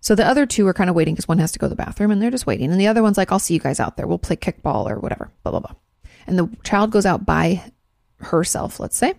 [0.00, 1.76] So the other two are kind of waiting because one has to go to the
[1.76, 2.70] bathroom and they're just waiting.
[2.70, 4.06] And the other one's like, I'll see you guys out there.
[4.06, 5.74] We'll play kickball or whatever, blah, blah, blah.
[6.26, 7.72] And the child goes out by
[8.18, 9.14] herself, let's say.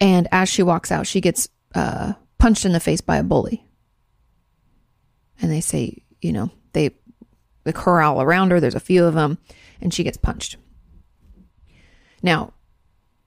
[0.00, 3.64] And as she walks out, she gets uh, punched in the face by a bully.
[5.40, 6.92] And they say, you know, they
[7.64, 8.60] the corral around her.
[8.60, 9.38] There's a few of them,
[9.80, 10.56] and she gets punched.
[12.22, 12.52] Now,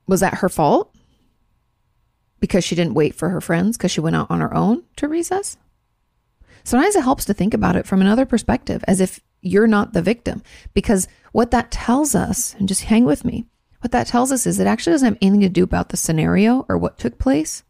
[0.07, 0.94] was that her fault?
[2.45, 5.08] Because she didn't wait for her friends because she went out on her own to
[5.08, 5.58] recess?
[6.63, 10.01] Sometimes it helps to think about it from another perspective, as if you're not the
[10.03, 10.43] victim.
[10.75, 13.46] Because what that tells us, and just hang with me,
[13.81, 16.67] what that tells us is it actually doesn't have anything to do about the scenario
[16.69, 17.63] or what took place.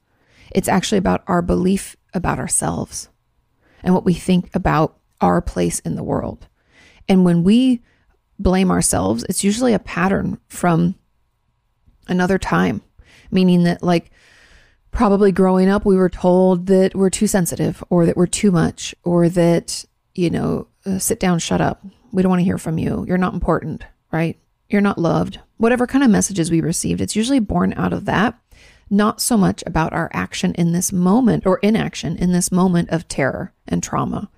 [0.52, 3.08] It's actually about our belief about ourselves
[3.82, 6.50] and what we think about our place in the world.
[7.08, 7.82] And when we
[8.38, 10.96] blame ourselves, it's usually a pattern from
[12.10, 12.82] another time,
[13.32, 14.12] meaning that, like,
[14.96, 18.96] probably growing up, we were told that we're too sensitive or that we're too much
[19.04, 19.86] or that,
[20.16, 23.04] you know, uh, sit down, shut up, We don't want to hear from you.
[23.06, 24.40] You're not important, right?
[24.70, 25.40] You're not loved.
[25.58, 28.40] Whatever kind of messages we received, it's usually born out of that,
[28.90, 33.10] not so much about our action in this moment or inaction in this moment of
[33.10, 34.30] terror and trauma.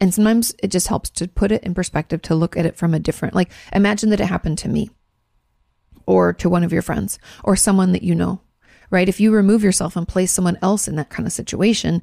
[0.00, 2.94] And sometimes it just helps to put it in perspective to look at it from
[2.94, 4.88] a different, like, imagine that it happened to me
[6.06, 8.40] or to one of your friends or someone that you know,
[8.90, 9.08] right?
[9.08, 12.02] If you remove yourself and place someone else in that kind of situation,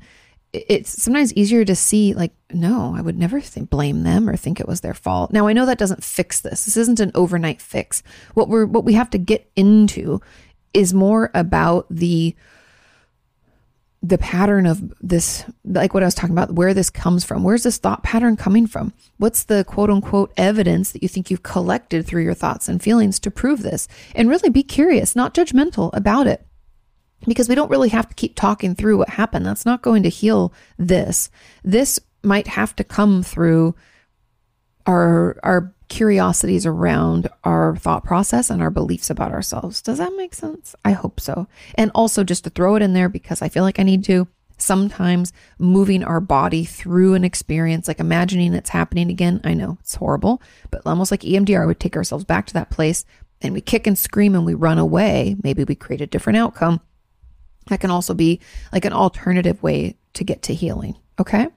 [0.53, 4.59] it's sometimes easier to see like no i would never think, blame them or think
[4.59, 5.31] it was their fault.
[5.31, 6.65] Now i know that doesn't fix this.
[6.65, 8.03] This isn't an overnight fix.
[8.33, 10.21] What we're what we have to get into
[10.73, 12.35] is more about the
[14.01, 17.43] the pattern of this like what i was talking about where this comes from.
[17.43, 18.93] Where's this thought pattern coming from?
[19.17, 23.19] What's the quote unquote evidence that you think you've collected through your thoughts and feelings
[23.21, 23.87] to prove this?
[24.13, 26.45] And really be curious not judgmental about it
[27.27, 29.45] because we don't really have to keep talking through what happened.
[29.45, 31.29] That's not going to heal this.
[31.63, 33.75] This might have to come through
[34.85, 39.81] our our curiosities around our thought process and our beliefs about ourselves.
[39.81, 40.75] Does that make sense?
[40.83, 41.47] I hope so.
[41.75, 44.27] And also just to throw it in there because I feel like I need to
[44.57, 49.41] sometimes moving our body through an experience like imagining it's happening again.
[49.43, 53.05] I know it's horrible, but almost like EMDR would take ourselves back to that place
[53.41, 55.35] and we kick and scream and we run away.
[55.43, 56.81] Maybe we create a different outcome
[57.67, 58.39] that can also be
[58.71, 60.95] like an alternative way to get to healing.
[61.19, 61.47] Okay.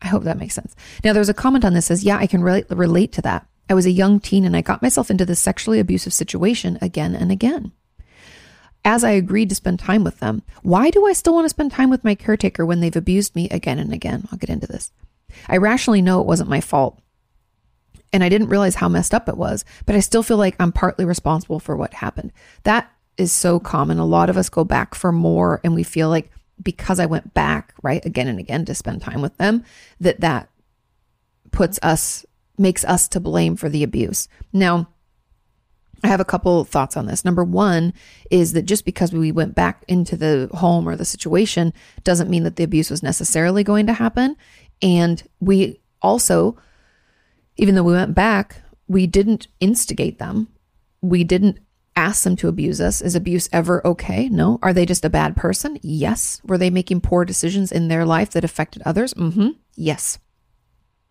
[0.00, 0.76] I hope that makes sense.
[1.02, 3.46] Now, there's a comment on this says, Yeah, I can relate, relate to that.
[3.68, 7.14] I was a young teen and I got myself into this sexually abusive situation again
[7.14, 7.72] and again.
[8.84, 11.72] As I agreed to spend time with them, why do I still want to spend
[11.72, 14.26] time with my caretaker when they've abused me again and again?
[14.30, 14.92] I'll get into this.
[15.48, 16.98] I rationally know it wasn't my fault.
[18.12, 20.72] And I didn't realize how messed up it was, but I still feel like I'm
[20.72, 22.32] partly responsible for what happened.
[22.62, 23.98] That is so common.
[23.98, 26.30] A lot of us go back for more and we feel like
[26.62, 29.64] because I went back, right, again and again to spend time with them,
[30.00, 30.48] that that
[31.50, 32.24] puts us
[32.56, 34.28] makes us to blame for the abuse.
[34.52, 34.88] Now,
[36.02, 37.24] I have a couple thoughts on this.
[37.24, 37.92] Number one
[38.30, 41.72] is that just because we went back into the home or the situation
[42.04, 44.36] doesn't mean that the abuse was necessarily going to happen.
[44.80, 46.56] And we also,
[47.56, 50.48] even though we went back, we didn't instigate them.
[51.00, 51.58] We didn't
[51.98, 53.02] ask them to abuse us.
[53.02, 54.28] Is abuse ever okay?
[54.28, 54.60] No.
[54.62, 55.78] Are they just a bad person?
[55.82, 56.40] Yes.
[56.44, 59.12] Were they making poor decisions in their life that affected others?
[59.14, 59.48] Mm-hmm.
[59.74, 60.18] Yes.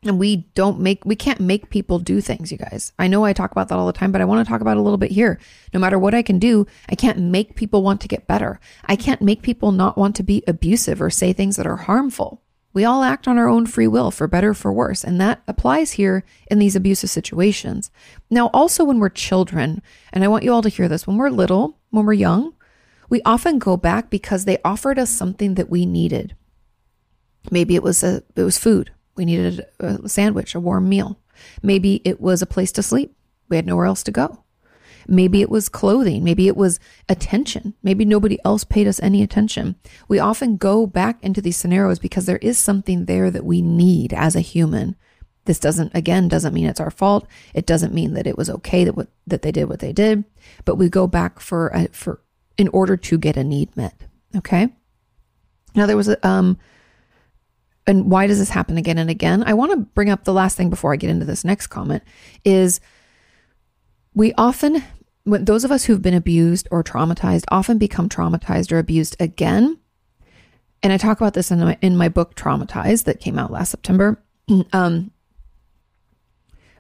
[0.03, 2.93] And we don't make, we can't make people do things, you guys.
[2.97, 4.77] I know I talk about that all the time, but I want to talk about
[4.77, 5.39] a little bit here.
[5.73, 8.59] No matter what I can do, I can't make people want to get better.
[8.85, 12.43] I can't make people not want to be abusive or say things that are harmful.
[12.78, 15.03] We all act on our own free will for better for worse.
[15.03, 17.89] And that applies here in these abusive situations.
[18.30, 19.82] Now, also when we're children,
[20.13, 22.53] and I want you all to hear this, when we're little, when we're young,
[23.09, 26.36] we often go back because they offered us something that we needed.
[27.49, 28.91] Maybe it was a, it was food.
[29.15, 31.17] We needed a sandwich, a warm meal.
[31.63, 33.15] Maybe it was a place to sleep.
[33.49, 34.43] We had nowhere else to go.
[35.08, 36.24] Maybe it was clothing.
[36.24, 37.74] Maybe it was attention.
[37.82, 39.76] Maybe nobody else paid us any attention.
[40.08, 44.14] We often go back into these scenarios because there is something there that we need
[44.14, 44.95] as a human.
[45.45, 47.26] This doesn't, again, doesn't mean it's our fault.
[47.53, 50.26] It doesn't mean that it was okay that that they did what they did,
[50.66, 52.22] but we go back for, a, for,
[52.58, 53.93] in order to get a need met.
[54.36, 54.68] Okay.
[55.74, 56.58] Now there was a, um,
[57.86, 59.43] and why does this happen again and again?
[59.45, 62.03] I want to bring up the last thing before I get into this next comment
[62.43, 62.82] is
[64.14, 64.84] we often
[65.28, 69.78] when those of us who've been abused or traumatized often become traumatized or abused again.
[70.82, 73.71] And I talk about this in my, in my book Traumatized that came out last
[73.71, 74.23] September.
[74.71, 75.11] Um,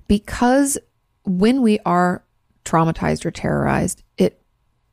[0.07, 0.77] because
[1.25, 2.23] when we are
[2.63, 4.41] traumatized or terrorized, it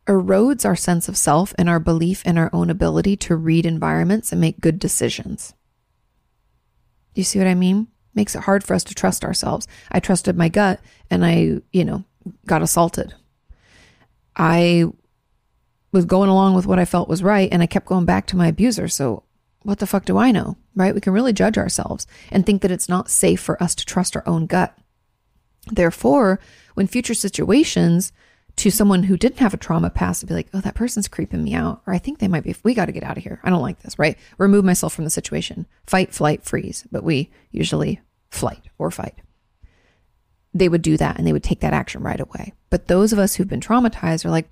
[0.08, 4.32] erodes our sense of self and our belief in our own ability to read environments
[4.32, 5.54] and make good decisions.
[7.14, 7.86] You see what I mean?
[8.12, 9.68] Makes it hard for us to trust ourselves.
[9.92, 12.02] I trusted my gut and I, you know,
[12.44, 13.14] got assaulted
[14.36, 14.86] I
[15.92, 18.36] was going along with what I felt was right and I kept going back to
[18.36, 18.88] my abuser.
[18.88, 19.22] So
[19.62, 20.56] what the fuck do I know?
[20.74, 20.94] Right?
[20.94, 24.16] We can really judge ourselves and think that it's not safe for us to trust
[24.16, 24.76] our own gut.
[25.70, 26.40] Therefore,
[26.74, 28.12] when future situations
[28.56, 31.42] to someone who didn't have a trauma past to be like, oh, that person's creeping
[31.42, 33.40] me out, or I think they might be, we got to get out of here.
[33.42, 34.16] I don't like this, right?
[34.38, 35.66] Remove myself from the situation.
[35.86, 36.84] Fight, flight, freeze.
[36.92, 39.14] But we usually flight or fight
[40.54, 42.52] they would do that and they would take that action right away.
[42.70, 44.48] But those of us who've been traumatized are like,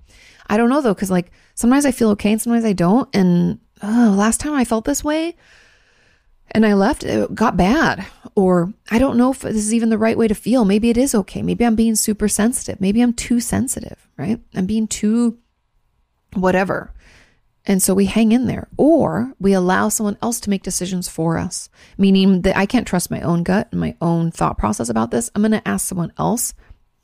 [0.47, 3.09] I don't know though, because like sometimes I feel okay and sometimes I don't.
[3.15, 5.35] And oh, last time I felt this way
[6.51, 8.05] and I left, it got bad.
[8.35, 10.65] Or I don't know if this is even the right way to feel.
[10.65, 11.41] Maybe it is okay.
[11.41, 12.81] Maybe I'm being super sensitive.
[12.81, 14.39] Maybe I'm too sensitive, right?
[14.55, 15.37] I'm being too
[16.33, 16.91] whatever.
[17.65, 21.37] And so we hang in there, or we allow someone else to make decisions for
[21.37, 25.11] us, meaning that I can't trust my own gut and my own thought process about
[25.11, 25.31] this.
[25.33, 26.53] I'm going to ask someone else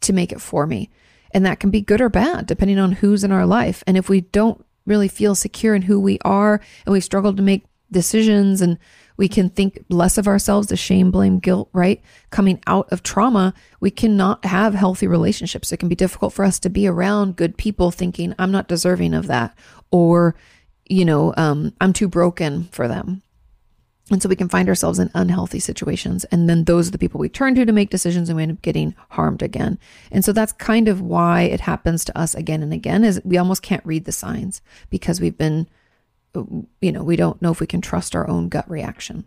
[0.01, 0.89] to make it for me.
[1.32, 3.84] And that can be good or bad, depending on who's in our life.
[3.88, 7.41] And if we don't really feel secure in who we are and we struggle to
[7.41, 8.78] make decisions and
[9.18, 12.01] we can think less of ourselves, the shame, blame, guilt, right?
[12.30, 15.72] Coming out of trauma, we cannot have healthy relationships.
[15.72, 19.14] It can be difficult for us to be around good people thinking, I'm not deserving
[19.14, 19.57] of that,
[19.92, 20.36] or,
[20.86, 23.22] you know, um, I'm too broken for them.
[24.12, 26.24] And so we can find ourselves in unhealthy situations.
[26.26, 28.54] And then those are the people we turn to to make decisions and we end
[28.54, 29.78] up getting harmed again.
[30.12, 33.38] And so that's kind of why it happens to us again and again is we
[33.38, 35.68] almost can't read the signs because we've been
[36.82, 39.26] you know, we don't know if we can trust our own gut reaction.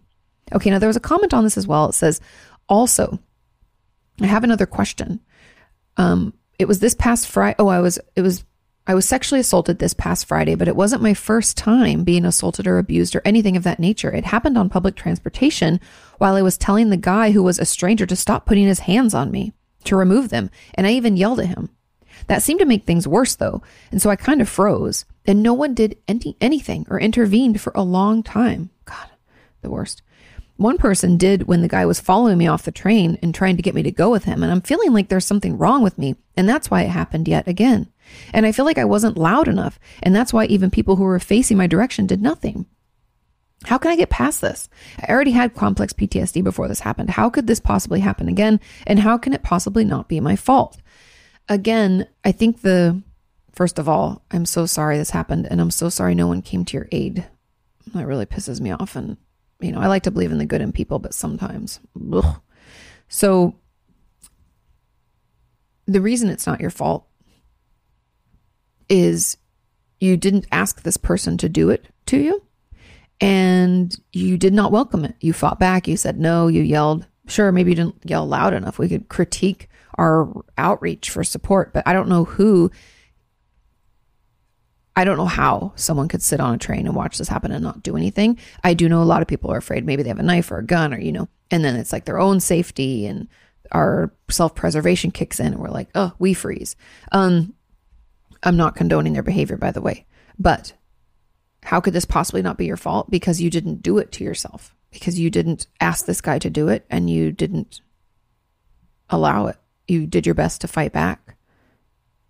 [0.52, 1.88] Okay, now there was a comment on this as well.
[1.88, 2.20] It says,
[2.68, 3.18] also,
[4.20, 5.20] I have another question.
[5.96, 7.56] Um, it was this past Friday.
[7.58, 8.44] Oh, I was, it was,
[8.86, 12.66] I was sexually assaulted this past Friday, but it wasn't my first time being assaulted
[12.66, 14.10] or abused or anything of that nature.
[14.10, 15.80] It happened on public transportation
[16.18, 19.14] while I was telling the guy who was a stranger to stop putting his hands
[19.14, 19.52] on me,
[19.84, 20.50] to remove them.
[20.74, 21.70] And I even yelled at him.
[22.26, 23.62] That seemed to make things worse though.
[23.92, 27.72] And so I kind of froze and no one did any, anything or intervened for
[27.76, 28.70] a long time.
[28.84, 29.10] God,
[29.60, 30.02] the worst.
[30.56, 33.62] One person did when the guy was following me off the train and trying to
[33.62, 34.42] get me to go with him.
[34.42, 36.16] And I'm feeling like there's something wrong with me.
[36.36, 37.88] And that's why it happened yet again.
[38.32, 39.78] And I feel like I wasn't loud enough.
[40.02, 42.66] And that's why even people who were facing my direction did nothing.
[43.64, 44.68] How can I get past this?
[45.00, 47.10] I already had complex PTSD before this happened.
[47.10, 48.58] How could this possibly happen again?
[48.86, 50.78] And how can it possibly not be my fault?
[51.48, 53.02] Again, I think the
[53.52, 56.64] First of all, I'm so sorry this happened, and I'm so sorry no one came
[56.64, 57.26] to your aid.
[57.94, 58.96] That really pisses me off.
[58.96, 59.18] And,
[59.60, 61.80] you know, I like to believe in the good in people, but sometimes.
[62.12, 62.40] Ugh.
[63.08, 63.54] So,
[65.86, 67.06] the reason it's not your fault
[68.88, 69.36] is
[70.00, 72.42] you didn't ask this person to do it to you,
[73.20, 75.14] and you did not welcome it.
[75.20, 77.06] You fought back, you said no, you yelled.
[77.28, 78.78] Sure, maybe you didn't yell loud enough.
[78.78, 80.28] We could critique our
[80.58, 82.70] outreach for support, but I don't know who
[84.94, 87.64] I don't know how someone could sit on a train and watch this happen and
[87.64, 88.38] not do anything.
[88.62, 89.86] I do know a lot of people are afraid.
[89.86, 92.04] Maybe they have a knife or a gun or, you know, and then it's like
[92.04, 93.28] their own safety and
[93.70, 96.76] our self preservation kicks in and we're like, oh, we freeze.
[97.10, 97.54] Um,
[98.42, 100.06] I'm not condoning their behavior, by the way,
[100.38, 100.72] but
[101.62, 103.10] how could this possibly not be your fault?
[103.10, 106.68] Because you didn't do it to yourself, because you didn't ask this guy to do
[106.68, 107.80] it and you didn't
[109.10, 109.56] allow it.
[109.86, 111.36] You did your best to fight back.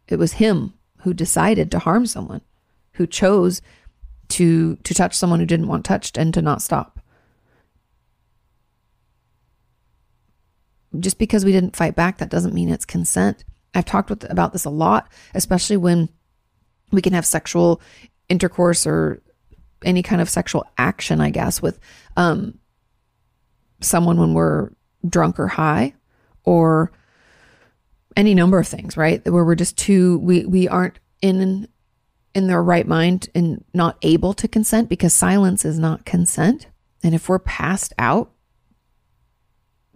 [0.08, 2.42] It was him who decided to harm someone
[2.92, 3.62] who chose
[4.28, 7.00] to to touch someone who didn't want touched and to not stop.
[10.98, 13.44] Just because we didn't fight back, that doesn't mean it's consent.
[13.74, 16.08] I've talked with, about this a lot, especially when
[16.90, 17.80] we can have sexual
[18.28, 19.22] intercourse or
[19.84, 21.78] any kind of sexual action, I guess, with
[22.16, 22.58] um,
[23.80, 24.70] someone when we're
[25.08, 25.94] drunk or high,
[26.44, 26.92] or
[28.16, 29.24] any number of things, right?
[29.28, 31.68] Where we're just too we we aren't in
[32.34, 36.66] in their right mind and not able to consent because silence is not consent.
[37.02, 38.32] And if we're passed out,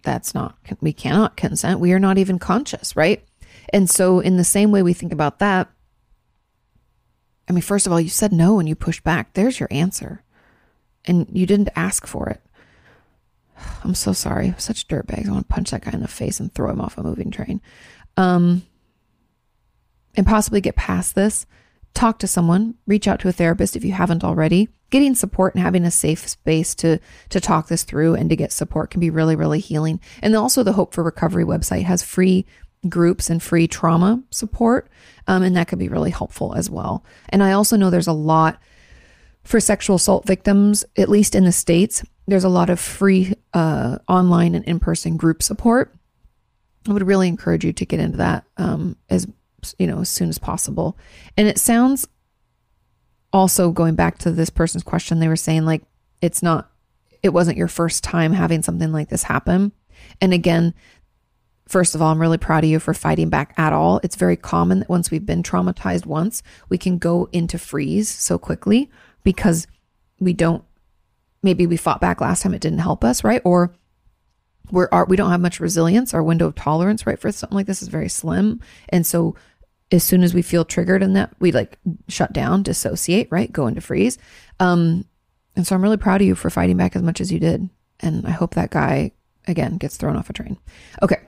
[0.02, 1.80] that's not, we cannot consent.
[1.80, 3.24] We are not even conscious, right?
[3.70, 5.68] And so, in the same way we think about that,
[7.48, 9.34] I mean, first of all, you said no and you pushed back.
[9.34, 10.22] There's your answer.
[11.04, 12.40] And you didn't ask for it.
[13.84, 14.54] I'm so sorry.
[14.58, 15.28] Such dirtbags.
[15.28, 17.30] I want to punch that guy in the face and throw him off a moving
[17.30, 17.60] train.
[18.16, 18.62] Um,
[20.16, 21.46] and possibly get past this
[21.96, 24.68] talk to someone, reach out to a therapist if you haven't already.
[24.90, 27.00] Getting support and having a safe space to
[27.30, 29.98] to talk this through and to get support can be really really healing.
[30.22, 32.46] And also the Hope for Recovery website has free
[32.88, 34.88] groups and free trauma support,
[35.26, 37.04] um, and that could be really helpful as well.
[37.28, 38.60] And I also know there's a lot
[39.44, 42.04] for sexual assault victims, at least in the states.
[42.26, 45.94] There's a lot of free uh, online and in person group support.
[46.88, 49.26] I would really encourage you to get into that um, as
[49.78, 50.96] you know, as soon as possible.
[51.36, 52.06] And it sounds
[53.32, 55.82] also going back to this person's question, they were saying like
[56.22, 56.70] it's not
[57.22, 59.72] it wasn't your first time having something like this happen.
[60.20, 60.74] And again,
[61.68, 64.00] first of all, I'm really proud of you for fighting back at all.
[64.02, 68.38] It's very common that once we've been traumatized once, we can go into freeze so
[68.38, 68.90] quickly
[69.24, 69.66] because
[70.18, 70.64] we don't
[71.42, 73.40] maybe we fought back last time it didn't help us, right?
[73.44, 73.72] Or
[74.70, 76.12] we're our, we don't have much resilience.
[76.12, 78.60] Our window of tolerance, right, for something like this is very slim.
[78.88, 79.36] And so
[79.92, 83.52] as soon as we feel triggered in that, we like shut down, dissociate, right?
[83.52, 84.18] Go into freeze.
[84.58, 85.04] Um,
[85.54, 87.68] and so I'm really proud of you for fighting back as much as you did.
[88.00, 89.12] And I hope that guy,
[89.46, 90.58] again, gets thrown off a train.
[91.02, 91.20] Okay.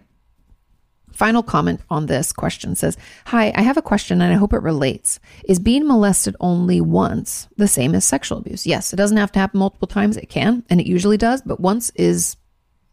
[1.18, 2.96] Final comment on this question says
[3.26, 5.18] Hi, I have a question and I hope it relates.
[5.44, 8.66] Is being molested only once the same as sexual abuse?
[8.66, 10.16] Yes, it doesn't have to happen multiple times.
[10.16, 12.36] It can, and it usually does, but once is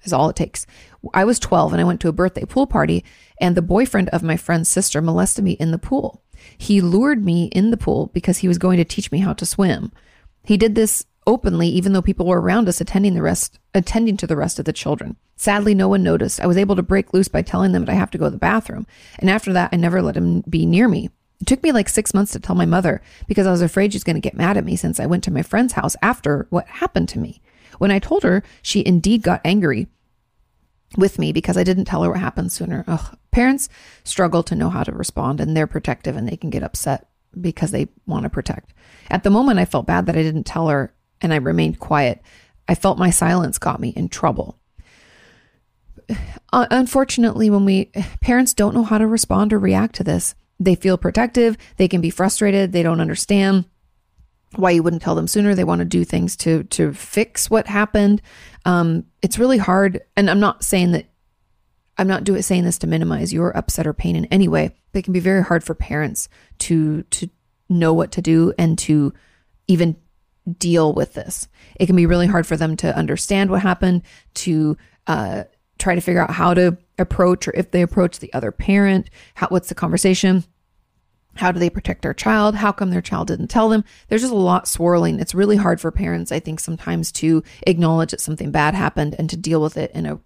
[0.04, 0.66] is all it takes.
[1.14, 3.06] I was 12 and I went to a birthday pool party,
[3.40, 6.24] and the boyfriend of my friend's sister molested me in the pool.
[6.58, 9.46] He lured me in the pool because he was going to teach me how to
[9.46, 9.92] swim.
[10.44, 14.28] He did this openly, even though people were around us attending the rest, attending to
[14.28, 15.18] the rest of the children.
[15.36, 16.40] Sadly, no one noticed.
[16.40, 18.32] I was able to break loose by telling them that I have to go to
[18.32, 18.88] the bathroom.
[19.20, 21.10] And after that, I never let him be near me.
[21.42, 24.04] It took me like six months to tell my mother because I was afraid she's
[24.04, 26.68] going to get mad at me since I went to my friend's house after what
[26.68, 27.42] happened to me.
[27.78, 29.88] When I told her, she indeed got angry
[30.98, 32.86] with me because I didn't tell her what happened sooner.
[32.88, 33.18] Ugh.
[33.32, 33.68] Parents
[34.06, 37.10] struggle to know how to respond and they're protective and they can get upset
[37.40, 38.74] because they want to protect.
[39.10, 42.22] At the moment, I felt bad that I didn't tell her and I remained quiet.
[42.68, 44.60] I felt my silence got me in trouble.
[46.54, 47.92] Unfortunately, when we
[48.22, 52.02] parents don't know how to respond or react to this, they feel protective, they can
[52.02, 53.66] be frustrated, they don't understand
[54.56, 55.56] why you wouldn't tell them sooner.
[55.56, 58.22] They want to do things to to fix what happened.
[58.66, 61.10] Um, it's really hard, and I'm not saying that
[61.98, 64.76] I'm not doing saying this to minimize your upset or pain in any way.
[64.92, 67.30] But it can be very hard for parents to to
[67.70, 69.14] know what to do and to
[69.68, 69.96] even
[70.58, 71.48] deal with this.
[71.80, 74.04] It can be really hard for them to understand what happened,
[74.36, 74.78] to
[75.08, 75.44] uh,
[75.80, 79.48] try to figure out how to approach or if they approach the other parent, how,
[79.48, 80.44] what's the conversation,
[81.36, 82.56] how do they protect their child?
[82.56, 83.84] How come their child didn't tell them?
[84.08, 85.20] There's just a lot swirling.
[85.20, 89.30] It's really hard for parents, I think, sometimes to acknowledge that something bad happened and
[89.30, 90.20] to deal with it in a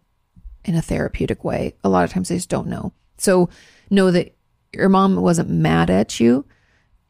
[0.66, 1.74] in a therapeutic way.
[1.84, 2.94] A lot of times they just don't know.
[3.18, 3.50] So
[3.90, 4.36] know that
[4.74, 6.46] your mom wasn't mad at you.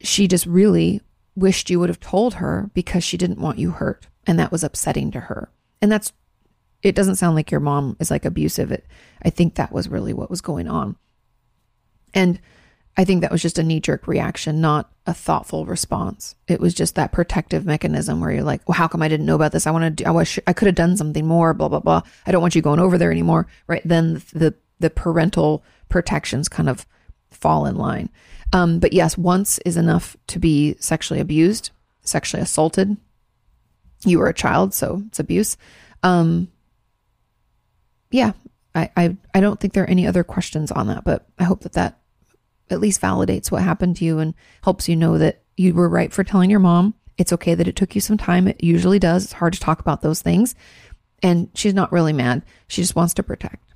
[0.00, 1.02] She just really
[1.36, 4.06] wished you would have told her because she didn't want you hurt.
[4.26, 5.50] And that was upsetting to her.
[5.80, 6.12] And that's,
[6.82, 8.70] it doesn't sound like your mom is like abusive.
[8.70, 8.86] It,
[9.22, 10.96] I think that was really what was going on.
[12.12, 12.40] And
[12.96, 16.34] I think that was just a knee jerk reaction, not a thoughtful response.
[16.48, 19.36] It was just that protective mechanism where you're like, well, how come I didn't know
[19.36, 19.66] about this?
[19.66, 22.02] I want to I wish I could have done something more, blah, blah, blah.
[22.26, 23.46] I don't want you going over there anymore.
[23.66, 23.82] Right.
[23.84, 26.86] Then the, the parental protections kind of
[27.30, 28.10] fall in line.
[28.52, 31.70] Um, but yes, once is enough to be sexually abused,
[32.02, 32.96] sexually assaulted.
[34.04, 35.56] You were a child, so it's abuse.
[36.02, 36.48] Um,
[38.10, 38.32] yeah,
[38.74, 41.60] I, I, I don't think there are any other questions on that, but I hope
[41.60, 41.98] that that
[42.70, 46.12] at least validates what happened to you and helps you know that you were right
[46.12, 46.94] for telling your mom.
[47.18, 48.48] It's okay that it took you some time.
[48.48, 49.24] It usually does.
[49.24, 50.54] It's hard to talk about those things.
[51.22, 52.42] And she's not really mad.
[52.68, 53.69] She just wants to protect.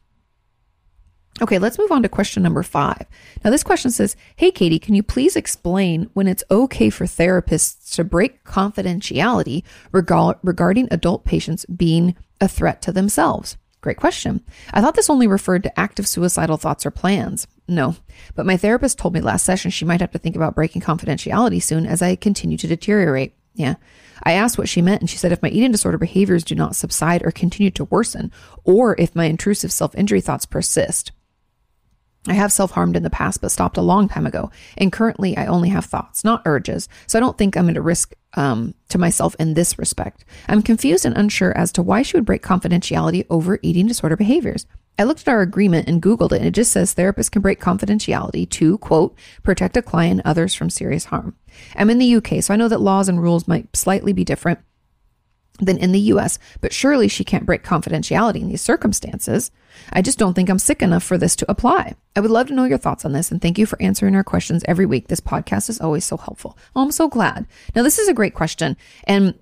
[1.42, 3.06] Okay, let's move on to question number five.
[3.44, 7.94] Now, this question says Hey, Kati, can you please explain when it's okay for therapists
[7.96, 13.56] to break confidentiality regarding adult patients being a threat to themselves?
[13.80, 14.42] Great question.
[14.72, 17.46] I thought this only referred to active suicidal thoughts or plans.
[17.66, 17.96] No,
[18.34, 21.62] but my therapist told me last session she might have to think about breaking confidentiality
[21.62, 23.34] soon as I continue to deteriorate.
[23.54, 23.74] Yeah.
[24.22, 26.76] I asked what she meant, and she said if my eating disorder behaviors do not
[26.76, 28.32] subside or continue to worsen,
[28.64, 31.12] or if my intrusive self injury thoughts persist.
[32.26, 34.50] I have self harmed in the past, but stopped a long time ago.
[34.78, 36.88] And currently, I only have thoughts, not urges.
[37.06, 40.24] So I don't think I'm at a risk um, to myself in this respect.
[40.48, 44.66] I'm confused and unsure as to why she would break confidentiality over eating disorder behaviors.
[44.98, 47.60] I looked at our agreement and Googled it, and it just says therapists can break
[47.60, 51.34] confidentiality to, quote, protect a client and others from serious harm.
[51.76, 54.60] I'm in the UK, so I know that laws and rules might slightly be different
[55.60, 59.50] than in the US, but surely she can't break confidentiality in these circumstances.
[59.92, 61.94] I just don't think I'm sick enough for this to apply.
[62.16, 64.24] I would love to know your thoughts on this and thank you for answering our
[64.24, 65.08] questions every week.
[65.08, 66.58] This podcast is always so helpful.
[66.74, 67.46] Oh, I'm so glad.
[67.74, 69.38] Now, this is a great question and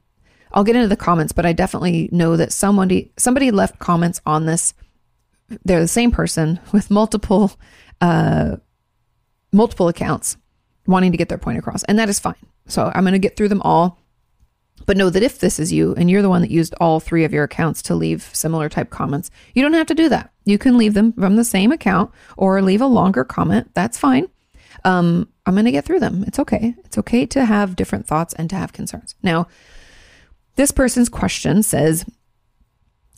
[0.52, 4.44] I'll get into the comments, but I definitely know that somebody somebody left comments on
[4.44, 4.74] this.
[5.64, 7.52] They're the same person with multiple
[8.00, 8.56] uh
[9.52, 10.36] multiple accounts
[10.86, 12.34] wanting to get their point across, and that is fine.
[12.66, 13.98] So I'm going to get through them all
[14.86, 17.24] but know that if this is you and you're the one that used all three
[17.24, 20.32] of your accounts to leave similar type comments, you don't have to do that.
[20.44, 23.70] You can leave them from the same account or leave a longer comment.
[23.74, 24.28] That's fine.
[24.84, 26.24] Um, I'm going to get through them.
[26.26, 26.74] It's okay.
[26.84, 29.14] It's okay to have different thoughts and to have concerns.
[29.22, 29.48] Now,
[30.56, 32.04] this person's question says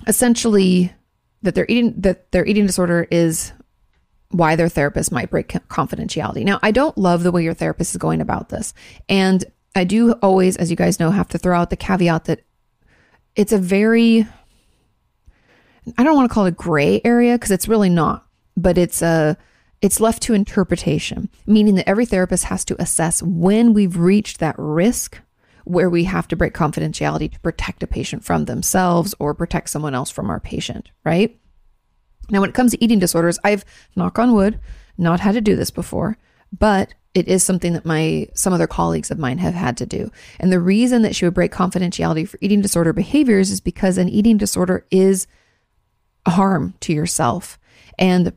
[0.07, 0.93] essentially
[1.43, 3.53] that their eating that their eating disorder is
[4.31, 6.45] why their therapist might break confidentiality.
[6.45, 8.75] Now, I don't love the way your therapist is going about this.
[9.09, 9.45] And
[9.75, 12.45] I do always, as you guys know, have to throw out the caveat that
[13.35, 14.27] it's a very,
[15.99, 19.03] I don't want to call it a gray area because it's really not, but it's
[19.03, 19.37] a,
[19.83, 24.55] it's left to interpretation, meaning that every therapist has to assess when we've reached that
[24.59, 25.21] risk
[25.65, 29.95] where we have to break confidentiality to protect a patient from themselves or protect someone
[29.95, 31.39] else from our patient, right?
[32.31, 33.65] Now, when it comes to eating disorders, I've,
[33.97, 34.61] knock on wood,
[34.97, 36.17] not had to do this before,
[36.59, 40.11] but it is something that my some other colleagues of mine have had to do.
[40.41, 44.09] And the reason that she would break confidentiality for eating disorder behaviors is because an
[44.09, 45.27] eating disorder is
[46.27, 47.59] harm to yourself.
[47.99, 48.33] And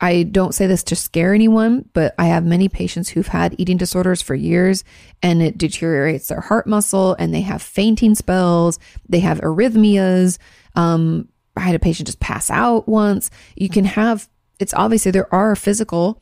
[0.00, 3.76] I don't say this to scare anyone, but I have many patients who've had eating
[3.76, 4.82] disorders for years
[5.22, 10.38] and it deteriorates their heart muscle and they have fainting spells, they have arrhythmias.
[10.74, 13.30] Um, I had a patient just pass out once.
[13.54, 14.28] You can have,
[14.58, 16.20] it's obviously there are physical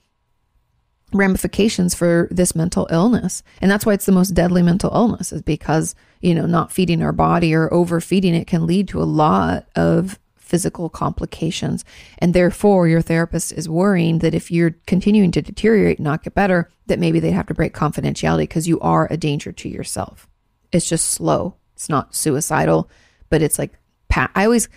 [1.13, 3.43] ramifications for this mental illness.
[3.61, 7.03] And that's why it's the most deadly mental illness is because, you know, not feeding
[7.03, 11.85] our body or overfeeding it can lead to a lot of physical complications.
[12.19, 16.35] And therefore, your therapist is worrying that if you're continuing to deteriorate and not get
[16.35, 20.29] better, that maybe they'd have to break confidentiality because you are a danger to yourself.
[20.73, 21.55] It's just slow.
[21.75, 22.91] It's not suicidal,
[23.29, 23.73] but it's like,
[24.15, 24.69] I always,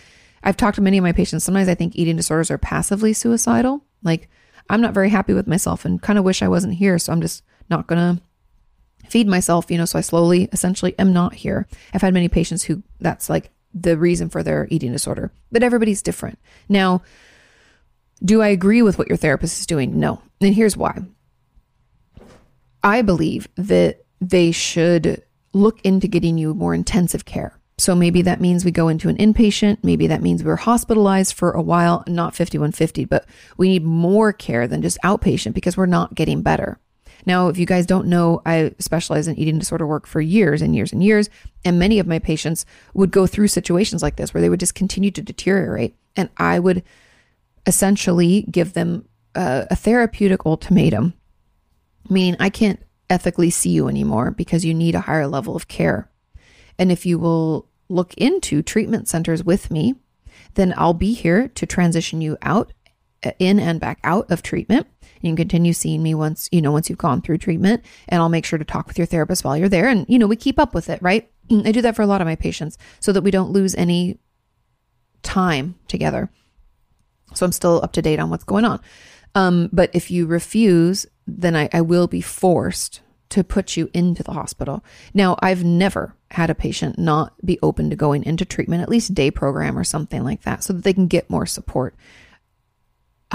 [0.44, 1.44] I've talked to many of my patients.
[1.44, 3.84] Sometimes I think eating disorders are passively suicidal.
[4.04, 4.30] Like,
[4.70, 6.98] I'm not very happy with myself and kind of wish I wasn't here.
[6.98, 11.14] So I'm just not going to feed myself, you know, so I slowly essentially am
[11.14, 11.68] not here.
[11.94, 16.02] I've had many patients who that's like the reason for their eating disorder, but everybody's
[16.02, 16.40] different.
[16.70, 17.02] Now,
[18.24, 20.00] do I agree with what your therapist is doing?
[20.00, 20.22] No.
[20.42, 21.00] And here's why.
[22.84, 27.58] I believe that they should look into getting you more intensive care.
[27.78, 29.80] So maybe that means we go into an inpatient.
[29.84, 33.26] Maybe that means we're hospitalized for a while, not 5150, but
[33.58, 36.80] we need more care than just outpatient because we're not getting better.
[37.26, 40.76] Now, if you guys don't know, I specialize in eating disorder work for years and
[40.76, 41.30] years and years.
[41.64, 44.76] And many of my patients would go through situations like this where they would just
[44.76, 45.96] continue to deteriorate.
[46.16, 46.84] And I would
[47.66, 51.14] essentially give them a, a therapeutic ultimatum,
[52.10, 56.10] meaning I can't ethically see you anymore because you need a higher level of care.
[56.78, 59.96] And if you will look into treatment centers with me,
[60.56, 62.74] then I'll be here to transition you out
[63.24, 64.88] uh, in and back out of treatment.
[65.22, 68.30] You can continue seeing me once, you know, once you've gone through treatment and I'll
[68.30, 69.88] make sure to talk with your therapist while you're there.
[69.88, 71.30] And, you know, we keep up with it, right?
[71.50, 74.20] I do that for a lot of my patients so that we don't lose any
[75.22, 76.30] time together.
[77.34, 78.82] So I'm still up to date on what's going on.
[79.36, 84.22] Um, but if you refuse, then I, I will be forced to put you into
[84.24, 84.84] the hospital.
[85.14, 89.14] Now, I've never had a patient not be open to going into treatment, at least
[89.14, 91.96] day program or something like that, so that they can get more support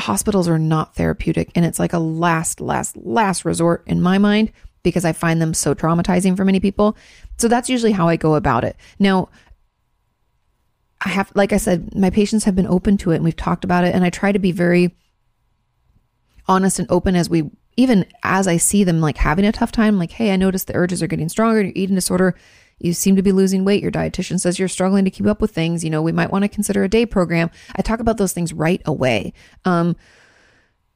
[0.00, 4.52] hospitals are not therapeutic and it's like a last, last, last resort in my mind
[4.82, 6.96] because I find them so traumatizing for many people.
[7.36, 8.76] So that's usually how I go about it.
[8.98, 9.28] Now,
[11.00, 13.64] I have, like I said, my patients have been open to it and we've talked
[13.64, 13.94] about it.
[13.94, 14.96] And I try to be very
[16.46, 19.98] honest and open as we, even as I see them like having a tough time,
[19.98, 22.34] like, hey, I noticed the urges are getting stronger, your eating disorder
[22.78, 23.82] you seem to be losing weight.
[23.82, 25.82] Your dietitian says you're struggling to keep up with things.
[25.82, 27.50] You know, we might want to consider a day program.
[27.74, 29.32] I talk about those things right away.
[29.64, 29.96] Um,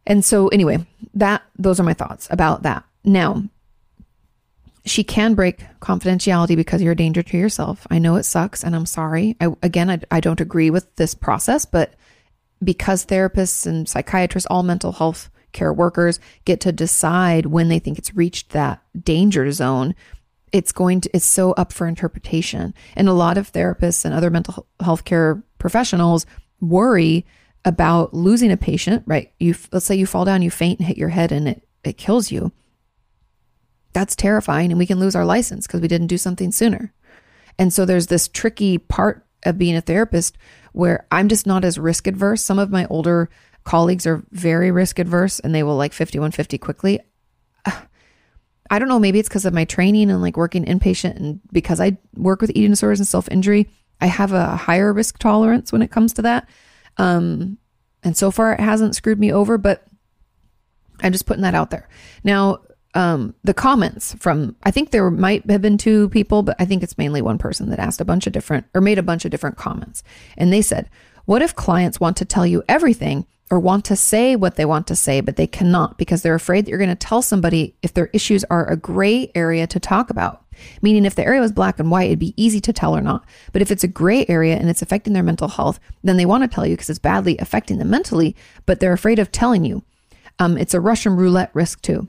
[0.07, 2.85] and so anyway, that those are my thoughts about that.
[3.05, 3.45] Now,
[4.85, 7.87] she can break confidentiality because you're a danger to yourself.
[7.91, 9.37] I know it sucks and I'm sorry.
[9.41, 11.95] I, again, I, I don't agree with this process, but
[12.63, 17.99] because therapists and psychiatrists, all mental health care workers get to decide when they think
[17.99, 19.95] it's reached that danger zone,
[20.53, 22.75] it's going to it's so up for interpretation.
[22.95, 26.27] And a lot of therapists and other mental health care professionals
[26.61, 27.27] worry
[27.65, 29.33] about losing a patient right?
[29.41, 31.97] You let's say you fall down you faint and hit your head and it it
[31.97, 32.53] kills you.
[33.93, 36.93] That's terrifying and we can lose our license because we didn't do something sooner.
[37.59, 40.39] And so there's this tricky part of being a therapist
[40.73, 42.43] where i'm just not as risk adverse.
[42.43, 43.29] Some of my older
[43.65, 47.01] colleagues are very risk adverse and they will like 5150 quickly
[48.73, 51.79] I don't know, maybe it's because of my training and like working inpatient and because
[51.79, 53.69] I work with eating disorders and self injury,
[54.01, 56.49] I have a higher risk tolerance when it comes to that.
[56.97, 57.59] Um,
[58.03, 59.87] and so far it hasn't screwed me over, but
[61.03, 61.87] I'm just putting that out there.
[62.25, 62.61] Now,
[62.95, 66.83] um, the comments from, I think there might have been two people, but I think
[66.83, 69.31] it's mainly one person that asked a bunch of different or made a bunch of
[69.31, 70.03] different comments.
[70.39, 70.89] And they said,
[71.27, 74.87] What if clients want to tell you everything or want to say what they want
[74.87, 77.93] to say, but they cannot because they're afraid that you're going to tell somebody if
[77.93, 80.43] their issues are a gray area to talk about.
[80.81, 83.27] Meaning, if the area was black and white, it'd be easy to tell or not.
[83.53, 86.45] But if it's a gray area and it's affecting their mental health, then they want
[86.45, 88.35] to tell you because it's badly affecting them mentally,
[88.65, 89.83] but they're afraid of telling you.
[90.39, 92.09] Um, it's a Russian roulette risk too.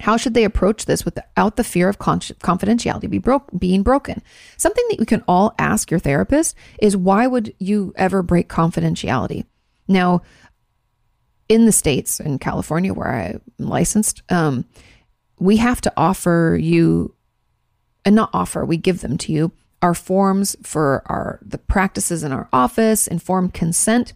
[0.00, 4.22] How should they approach this without the fear of confidentiality be being broken?
[4.56, 9.44] Something that you can all ask your therapist is why would you ever break confidentiality?
[9.88, 10.22] Now,
[11.48, 14.64] in the states in California where I'm licensed, um,
[15.38, 17.14] we have to offer you,
[18.04, 22.32] and not offer, we give them to you our forms for our the practices in
[22.32, 24.12] our office, informed consent.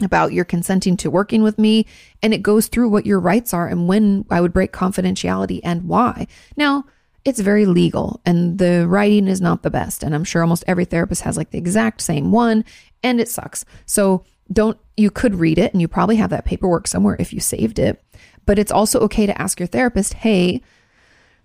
[0.00, 1.84] about your consenting to working with me.
[2.22, 5.88] And it goes through what your rights are and when I would break confidentiality and
[5.88, 6.28] why.
[6.56, 6.84] Now,
[7.24, 10.04] it's very legal and the writing is not the best.
[10.04, 12.64] And I'm sure almost every therapist has like the exact same one
[13.02, 13.64] and it sucks.
[13.86, 17.40] So don't, you could read it and you probably have that paperwork somewhere if you
[17.40, 18.02] saved it.
[18.46, 20.62] But it's also okay to ask your therapist, hey,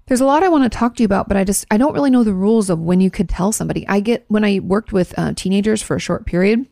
[0.07, 1.93] there's a lot I want to talk to you about, but I just, I don't
[1.93, 3.87] really know the rules of when you could tell somebody.
[3.87, 6.65] I get, when I worked with uh, teenagers for a short period,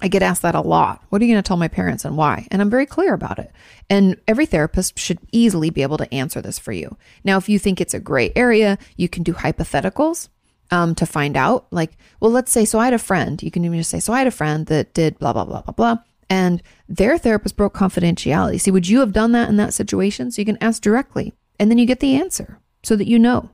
[0.00, 1.02] I get asked that a lot.
[1.08, 2.46] What are you going to tell my parents and why?
[2.52, 3.50] And I'm very clear about it.
[3.90, 6.96] And every therapist should easily be able to answer this for you.
[7.24, 10.28] Now, if you think it's a gray area, you can do hypotheticals
[10.70, 11.66] um, to find out.
[11.70, 13.42] Like, well, let's say, so I had a friend.
[13.42, 15.62] You can even just say, so I had a friend that did blah, blah, blah,
[15.62, 15.96] blah, blah.
[16.30, 18.60] And their therapist broke confidentiality.
[18.60, 20.30] See, would you have done that in that situation?
[20.30, 23.50] So you can ask directly and then you get the answer so that you know.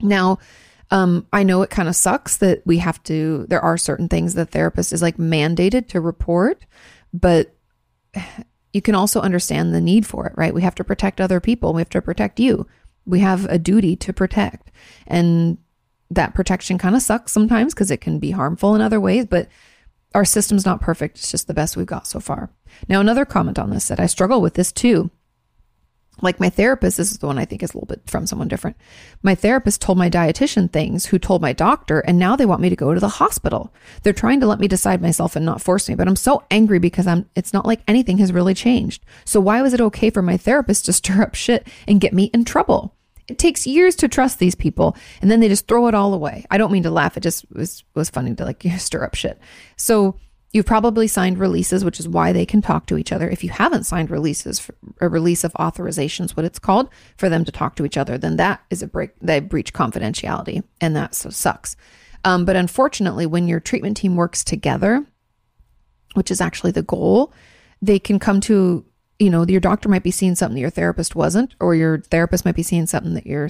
[0.00, 0.38] Now,
[0.90, 4.34] um, I know it kind of sucks that we have to, there are certain things
[4.34, 6.64] the therapist is like mandated to report,
[7.12, 7.56] but
[8.72, 10.54] you can also understand the need for it, right?
[10.54, 11.72] We have to protect other people.
[11.72, 12.66] We have to protect you.
[13.06, 14.70] We have a duty to protect.
[15.06, 15.58] And
[16.14, 19.48] that protection kind of sucks sometimes because it can be harmful in other ways, but
[20.14, 21.18] our system's not perfect.
[21.18, 22.50] It's just the best we've got so far.
[22.88, 25.10] Now, another comment on this that I struggle with this too
[26.22, 28.48] like my therapist, this is the one I think is a little bit from someone
[28.48, 28.76] different.
[29.22, 32.70] My therapist told my dietitian things who told my doctor, and now they want me
[32.70, 33.74] to go to the hospital.
[34.02, 36.78] They're trying to let me decide myself and not force me, but I'm so angry
[36.78, 39.04] because I'm, it's not like anything has really changed.
[39.24, 42.24] So why was it okay for my therapist to stir up shit and get me
[42.32, 42.93] in trouble?
[43.28, 46.44] It takes years to trust these people and then they just throw it all away.
[46.50, 47.16] I don't mean to laugh.
[47.16, 49.38] It just was, was funny to like stir up shit.
[49.76, 50.16] So
[50.54, 53.28] You've probably signed releases, which is why they can talk to each other.
[53.28, 54.70] If you haven't signed releases,
[55.00, 58.36] a release of authorizations, what it's called, for them to talk to each other, then
[58.36, 61.74] that is a break, they breach confidentiality, and that so sucks.
[62.22, 65.04] Um, but unfortunately, when your treatment team works together,
[66.14, 67.32] which is actually the goal,
[67.82, 68.84] they can come to
[69.18, 72.44] you know your doctor might be seeing something that your therapist wasn't or your therapist
[72.44, 73.48] might be seeing something that your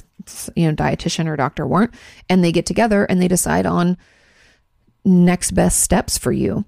[0.55, 1.95] you know dietitian or doctor weren't
[2.29, 3.97] and they get together and they decide on
[5.05, 6.65] next best steps for you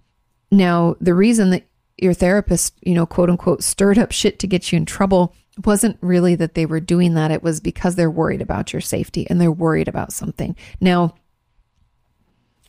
[0.51, 1.65] now, the reason that
[1.97, 5.35] your therapist, you know, quote unquote, stirred up shit to get you in trouble
[5.65, 7.31] wasn't really that they were doing that.
[7.31, 10.55] It was because they're worried about your safety and they're worried about something.
[10.81, 11.15] Now,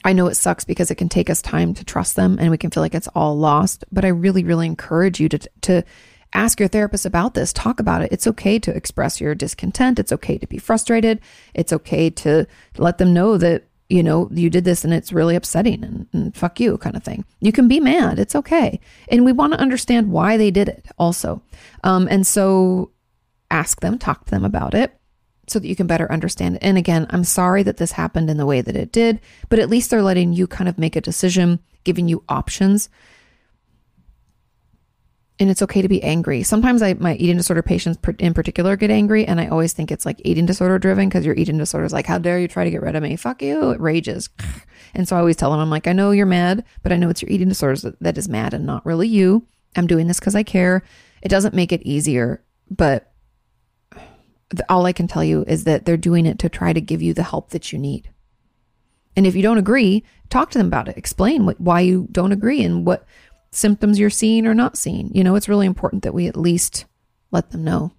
[0.06, 2.58] I know it sucks because it can take us time to trust them and we
[2.58, 5.84] can feel like it's all lost, but I really, really encourage you to, to
[6.34, 7.54] ask your therapist about this.
[7.54, 8.12] Talk about it.
[8.12, 10.00] It's okay to express your discontent.
[10.00, 11.20] It's okay to be frustrated.
[11.54, 12.46] It's okay to
[12.78, 16.36] let them know that you know, you did this and it's really upsetting and, and,
[16.36, 17.24] fuck you kind of thing.
[17.40, 18.20] You can be mad.
[18.20, 18.82] It's okay.
[19.08, 21.42] And we want to understand why they did it also.
[21.86, 22.92] Um, and so
[23.50, 25.00] ask them, talk to them about it
[25.48, 26.60] so that you can better understand.
[26.62, 29.70] And again, I'm sorry that this happened in the way that it did, but at
[29.70, 32.90] least they're letting you kind of make a decision, giving you options
[35.40, 36.42] and it's okay to be angry.
[36.44, 40.06] Sometimes I, my eating disorder patients in particular get angry, and I always think it's
[40.06, 42.72] like eating disorder driven because your eating disorder is like, how dare you try to
[42.72, 43.16] get rid of me?
[43.16, 43.72] Fuck you.
[43.72, 44.30] It rages.
[44.94, 47.10] And so I always tell them, I'm like, I know you're mad, but I know
[47.10, 49.46] it's your eating disorder that is mad and not really you.
[49.76, 50.82] I'm doing this because I care.
[51.22, 53.12] It doesn't make it easier, but
[54.70, 57.14] all I can tell you is that they're doing it to try to give you
[57.14, 58.10] the help that you need.
[59.16, 60.98] And if you don't agree, talk to them about it.
[60.98, 63.06] Explain what, why you don't agree and what
[63.52, 65.12] symptoms you're seeing or not seeing.
[65.14, 66.86] You know, it's really important that we at least
[67.32, 67.92] let them know.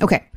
[0.00, 0.28] Okay.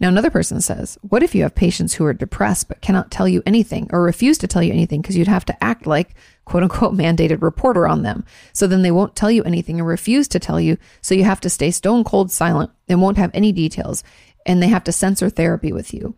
[0.00, 3.28] Now, another person says, What if you have patients who are depressed but cannot tell
[3.28, 6.14] you anything or refuse to tell you anything because you'd have to act like
[6.44, 8.24] quote unquote mandated reporter on them?
[8.52, 10.78] So then they won't tell you anything or refuse to tell you.
[11.00, 14.02] So you have to stay stone cold silent and won't have any details.
[14.46, 16.16] And they have to censor therapy with you.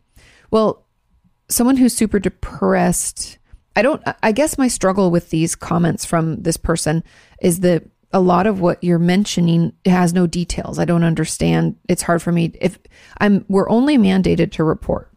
[0.51, 0.87] Well,
[1.49, 3.39] someone who's super depressed
[3.77, 7.05] I don't, I guess my struggle with these comments from this person
[7.41, 10.79] is that a lot of what you're mentioning has no details.
[10.79, 11.77] I don't understand.
[11.87, 12.53] It's hard for me.
[12.61, 12.79] If
[13.21, 15.13] I'm, we're only mandated to report.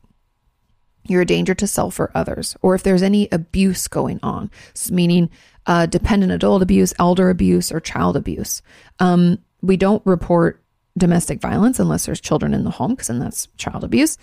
[1.07, 4.51] You're a danger to self or others, or if there's any abuse going on,
[4.91, 5.29] meaning
[5.65, 8.61] uh, dependent adult abuse, elder abuse, or child abuse.
[8.99, 10.61] Um, we don't report
[10.97, 14.17] domestic violence unless there's children in the home, because then that's child abuse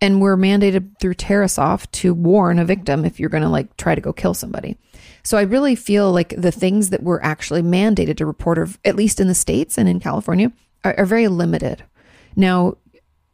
[0.00, 3.94] and we're mandated through Tarasoff to warn a victim if you're going to like try
[3.94, 4.78] to go kill somebody.
[5.22, 8.96] So I really feel like the things that we're actually mandated to report, or at
[8.96, 10.52] least in the states and in California,
[10.84, 11.84] are, are very limited.
[12.36, 12.78] Now,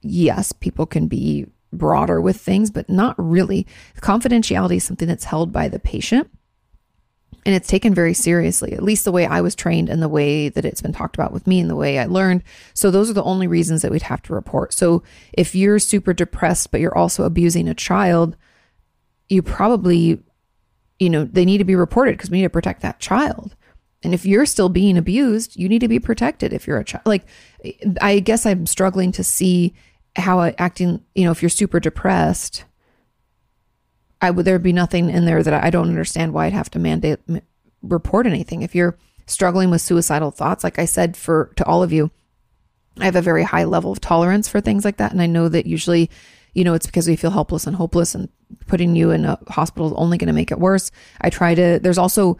[0.02, 3.66] yes, people can be broader with things, but not really.
[4.00, 6.30] Confidentiality is something that's held by the patient
[7.44, 10.48] and it's taken very seriously, at least the way I was trained and the way
[10.48, 12.42] that it's been talked about with me and the way I learned.
[12.74, 14.72] So those are the only reasons that we'd have to report.
[14.72, 18.36] So if you're super depressed, but you're also abusing a child,
[19.28, 20.22] you probably
[20.98, 23.54] you know, they need to be reported because we need to protect that child.
[24.02, 27.06] And if you're still being abused, you need to be protected if you're a child.
[27.06, 27.26] Like,
[28.00, 29.74] I guess I'm struggling to see
[30.16, 32.64] how acting, you know, if you're super depressed,
[34.20, 36.78] I would there be nothing in there that I don't understand why I'd have to
[36.78, 37.20] mandate
[37.82, 38.62] report anything.
[38.62, 38.96] If you're
[39.26, 42.10] struggling with suicidal thoughts, like I said for to all of you,
[42.98, 45.48] I have a very high level of tolerance for things like that, and I know
[45.48, 46.10] that usually,
[46.54, 48.30] you know, it's because we feel helpless and hopeless, and
[48.66, 50.90] putting you in a hospital is only going to make it worse.
[51.20, 51.78] I try to.
[51.78, 52.38] There's also,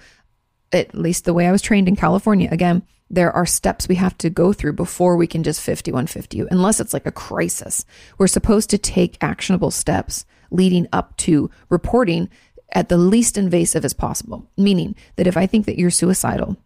[0.73, 4.17] at least the way I was trained in California, again, there are steps we have
[4.19, 7.85] to go through before we can just 5150 you, unless it's like a crisis.
[8.17, 12.29] We're supposed to take actionable steps leading up to reporting
[12.73, 14.51] at the least invasive as possible.
[14.57, 16.57] Meaning that if I think that you're suicidal,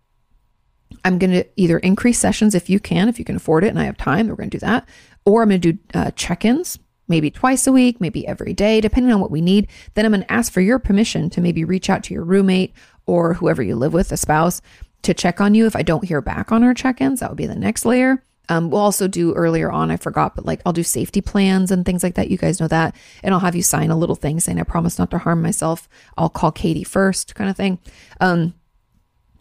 [1.04, 3.78] I'm going to either increase sessions if you can, if you can afford it and
[3.78, 4.88] I have time, we're going to do that.
[5.24, 6.78] Or I'm going to do uh, check ins,
[7.08, 9.68] maybe twice a week, maybe every day, depending on what we need.
[9.94, 12.74] Then I'm going to ask for your permission to maybe reach out to your roommate
[13.06, 14.60] or whoever you live with, a spouse,
[15.02, 15.66] to check on you.
[15.66, 18.22] If I don't hear back on our check ins, that would be the next layer.
[18.50, 21.86] Um, we'll also do earlier on, I forgot, but like I'll do safety plans and
[21.86, 22.30] things like that.
[22.30, 22.96] You guys know that.
[23.22, 25.88] And I'll have you sign a little thing saying, I promise not to harm myself.
[26.18, 27.78] I'll call Kati first, kind of thing.
[28.20, 28.54] Um,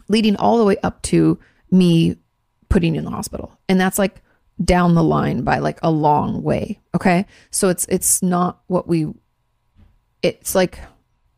[0.07, 1.39] leading all the way up to
[1.71, 2.17] me
[2.69, 3.57] putting you in the hospital.
[3.67, 4.21] And that's like
[4.63, 6.79] down the line by like a long way.
[6.93, 7.25] Okay.
[7.49, 9.07] So it's, it's not what we,
[10.21, 10.79] it's like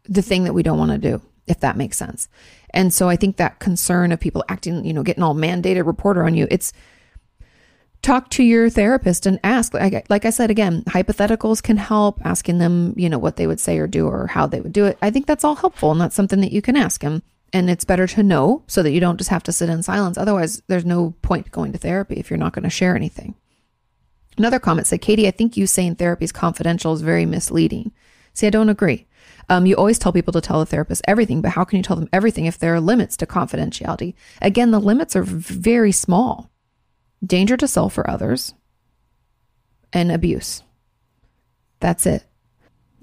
[0.10, 2.28] the thing that we don't want to do, if that makes sense.
[2.72, 6.26] And so I think that concern of people acting, you know, getting all mandated reporter
[6.26, 6.74] on you, it's,
[8.02, 12.94] talk to your therapist and ask like, i said again hypotheticals can help asking them
[12.98, 14.98] you know what they would say or do or how they would do it.
[15.02, 17.22] I think that's all helpful and that's something that you can ask them
[17.54, 20.18] and it's better to know so that you don't just have to sit in silence.
[20.18, 23.36] Otherwise there's no point going to therapy if you're not going to share anything.
[24.38, 27.92] Another comment said Kati i think you saying therapy is confidential is very misleading.
[28.34, 29.08] See i don't agree.
[29.50, 31.98] Um, you always tell people to tell the therapist everything, but how can you tell
[31.98, 34.14] them everything if there are limits to confidentiality?
[34.42, 36.51] Again, the limits are very small
[37.26, 38.54] danger to self or others,
[39.94, 40.64] and abuse.
[41.80, 42.24] That's it.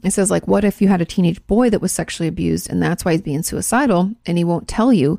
[0.04, 2.80] It says, like, what if you had a teenage boy that was sexually abused and
[2.80, 5.18] that's why he's being suicidal and he won't tell you?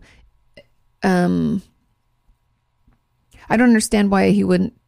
[1.03, 1.61] Um,
[3.49, 4.79] I don't understand why he wouldn't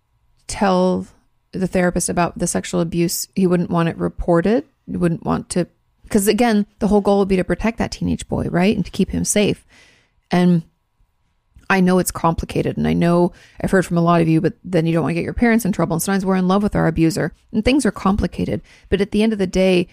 [0.47, 1.07] tell
[1.51, 3.28] the therapist about the sexual abuse.
[3.36, 4.64] He wouldn't want it reported.
[4.89, 5.68] He wouldn't want to,
[6.03, 8.76] because again, the whole goal would be to protect that teenage boy, right?
[8.76, 9.66] And to keep him safe.
[10.30, 10.64] And
[11.72, 14.55] I know it's complicated and I know I've heard from a lot of you, but
[14.61, 15.95] then you don't want to get your parents in trouble.
[15.95, 18.61] And sometimes we're in love with our abuser and things are complicated.
[18.89, 19.88] But at the end of the day,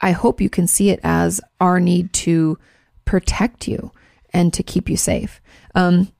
[0.00, 2.58] I hope you can see it as our need to
[3.04, 3.92] protect you
[4.32, 5.42] and to keep you safe.
[5.74, 6.10] Um,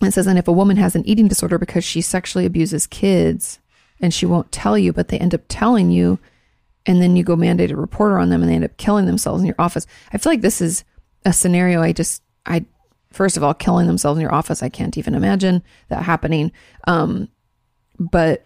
[0.00, 3.58] it says, and if a woman has an eating disorder because she sexually abuses kids
[4.00, 6.18] and she won't tell you, but they end up telling you,
[6.86, 9.42] and then you go mandate a reporter on them and they end up killing themselves
[9.42, 9.86] in your office.
[10.10, 10.84] I feel like this is
[11.26, 12.64] a scenario I just, I
[13.14, 14.62] first of all, killing themselves in your office.
[14.62, 16.52] I can't even imagine that happening.
[16.86, 17.28] Um,
[17.98, 18.44] but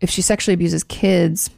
[0.00, 1.50] if she sexually abuses kids,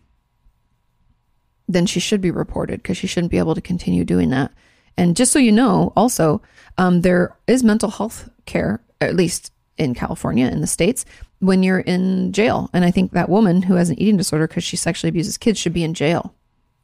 [1.69, 4.53] then she should be reported because she shouldn't be able to continue doing that.
[4.97, 6.43] And just so you know, also,
[6.77, 11.05] um, there is mental health care, at least in California, in the States,
[11.39, 12.69] when you're in jail.
[12.73, 15.59] And I think that woman who has an eating disorder because she sexually abuses kids
[15.59, 16.35] should be in jail.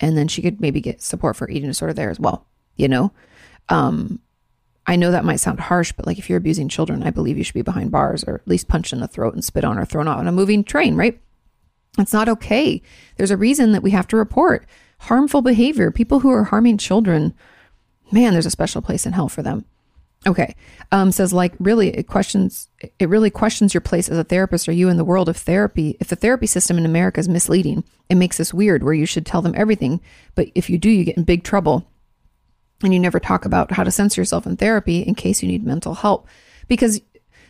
[0.01, 2.47] And then she could maybe get support for eating disorder there as well,
[2.77, 3.12] you know?
[3.68, 4.20] Um,
[4.87, 7.45] I know that might sound harsh, but like if you're abusing children, I believe you
[7.45, 9.85] should be behind bars or at least punched in the throat and spit on or
[9.85, 11.18] thrown out on a moving train, right?
[11.99, 12.82] It's not okay.
[13.16, 14.66] There's a reason that we have to report
[15.01, 15.91] harmful behavior.
[15.91, 17.35] People who are harming children,
[18.11, 19.64] man, there's a special place in hell for them.
[20.26, 20.55] Okay.
[20.91, 22.68] Um, says like really it questions
[22.99, 25.97] it really questions your place as a therapist or you in the world of therapy.
[26.01, 29.26] If the therapy system in America is misleading, it makes this weird where you should
[29.26, 30.01] tell them everything,
[30.35, 31.87] but if you do, you get in big trouble
[32.85, 35.64] and you never talk about how to censor yourself in therapy in case you need
[35.64, 36.26] mental help
[36.68, 37.01] because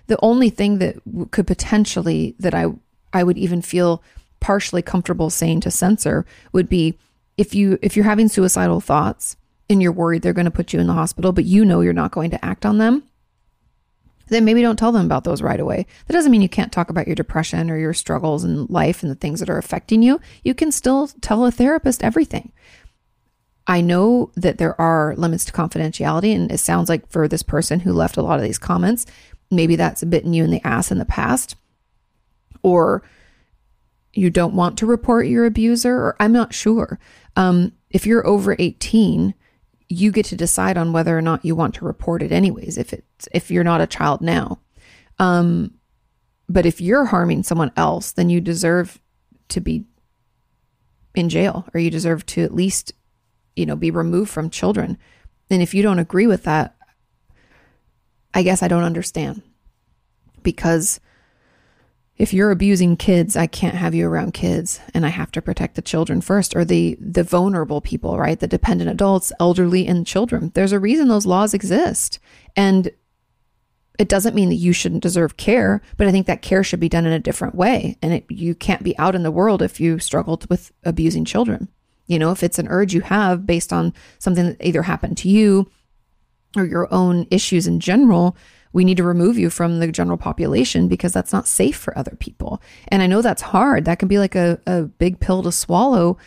[0.07, 0.97] the only thing that
[1.31, 2.67] could potentially that I
[3.13, 4.03] I would even feel
[4.41, 6.99] partially comfortable saying to censor would be
[7.37, 9.37] if you if you're having suicidal thoughts
[9.69, 11.93] and you're worried they're going to put you in the hospital but you know you're
[11.93, 13.03] not going to act on them
[14.29, 15.87] then maybe don't tell them about those right away.
[16.07, 19.11] That doesn't mean you can't talk about your depression or your struggles in life and
[19.11, 20.21] the things that are affecting you.
[20.43, 22.53] You can still tell a therapist everything.
[23.67, 27.81] I know that there are limits to confidentiality, and it sounds like for this person
[27.81, 29.07] who left a lot of these comments,
[29.51, 31.57] maybe that's bitten you in the ass in the past,
[32.63, 33.03] or
[34.13, 36.99] you don't want to report your abuser, or I'm not sure.
[37.37, 39.35] Um, if you're over 18,
[39.89, 42.79] you get to decide on whether or not you want to report it, anyways.
[42.79, 44.59] If it's if you're not a child now,
[45.19, 45.75] um,
[46.49, 49.01] but if you're harming someone else, then you deserve
[49.49, 49.85] to be
[51.15, 52.93] in jail, or you deserve to at least
[53.57, 54.99] you know, be removed from children.
[55.51, 56.75] And if you don't agree with that,
[58.33, 59.43] I guess I don't understand.
[60.43, 61.01] Because
[62.17, 65.75] if you're abusing kids, I can't have you around kids and I have to protect
[65.75, 68.39] the children first or the the vulnerable people, right?
[68.39, 70.53] The dependent adults, elderly and children.
[70.55, 72.21] There's a reason those laws exist.
[72.55, 72.91] And
[73.99, 76.89] it doesn't mean that you shouldn't deserve care, but I think that care should be
[76.89, 77.97] done in a different way.
[78.03, 81.69] And it, you can't be out in the world if you struggled with abusing children.
[82.07, 85.29] You know, if it's an urge you have based on something that either happened to
[85.29, 85.71] you
[86.57, 88.37] or your own issues in general,
[88.73, 92.17] we need to remove you from the general population because that's not safe for other
[92.19, 92.61] people.
[92.89, 93.85] And I know that's hard.
[93.85, 96.19] That can be like a, a big pill to swallow.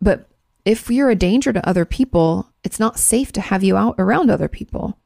[0.00, 0.28] But
[0.64, 4.30] if you're a danger to other people, it's not safe to have you out around
[4.30, 4.98] other people.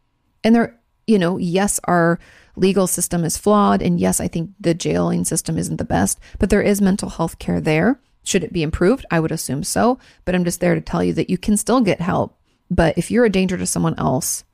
[0.42, 2.18] And there, you know, yes, our
[2.56, 3.80] legal system is flawed.
[3.80, 7.38] And yes, I think the jailing system isn't the best, but there is mental health
[7.38, 8.00] care there.
[8.28, 9.06] Should it be improved?
[9.10, 9.98] I would assume so.
[10.24, 12.36] But I'm just there to tell you that you can still get help.
[12.70, 14.44] But if you're a danger to someone else,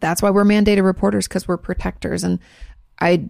[0.00, 2.38] that's why we're mandated reporters because we're protectors and
[3.00, 3.24] i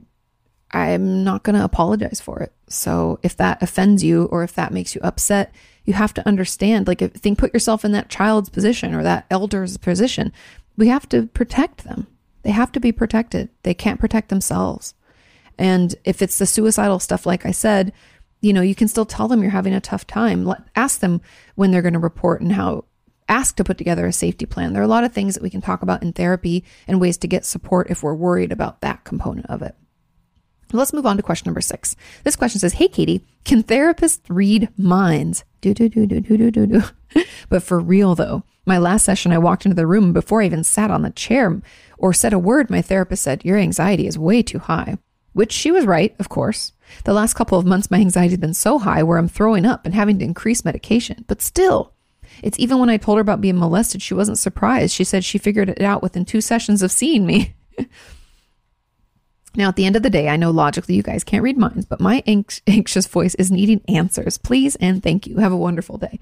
[0.73, 4.73] i'm not going to apologize for it so if that offends you or if that
[4.73, 5.55] makes you upset
[5.85, 9.27] you have to understand like if think put yourself in that child's position or that
[9.31, 10.33] elder's position
[10.77, 12.07] we have to protect them
[12.43, 14.95] they have to be protected they can't protect themselves
[15.59, 17.93] and if it's the suicidal stuff like i said
[18.41, 21.21] you know you can still tell them you're having a tough time Let, ask them
[21.55, 22.85] when they're going to report and how
[23.29, 24.73] ask to put together a safety plan.
[24.73, 27.19] There are a lot of things that we can talk about in therapy and ways
[27.19, 29.75] to get support if we're worried about that component of it.
[30.73, 31.97] Let's move on to question number six.
[32.25, 35.45] This question says, Hey, Kati, can therapists read minds?
[35.61, 36.83] Do, do, do, do, do, do, do,
[37.49, 40.63] but for real though, my last session, I walked into the room before I even
[40.63, 41.63] sat on the chair
[41.97, 42.69] or said a word.
[42.69, 44.99] My therapist said, Your anxiety is way too high,
[45.33, 46.73] which she was right, of course.
[47.05, 49.85] The last couple of months, my anxiety has been so high where I'm throwing up
[49.85, 51.93] and having to increase medication, but still,
[52.43, 54.95] it's even when I told her about being molested, she wasn't surprised.
[54.95, 57.55] She said she figured it out within two sessions of seeing me.
[59.55, 61.85] now, at the end of the day, I know logically you guys can't read minds,
[61.87, 64.39] but my anxious voice is needing answers.
[64.39, 65.39] Please and thank you.
[65.39, 66.21] Have a wonderful day.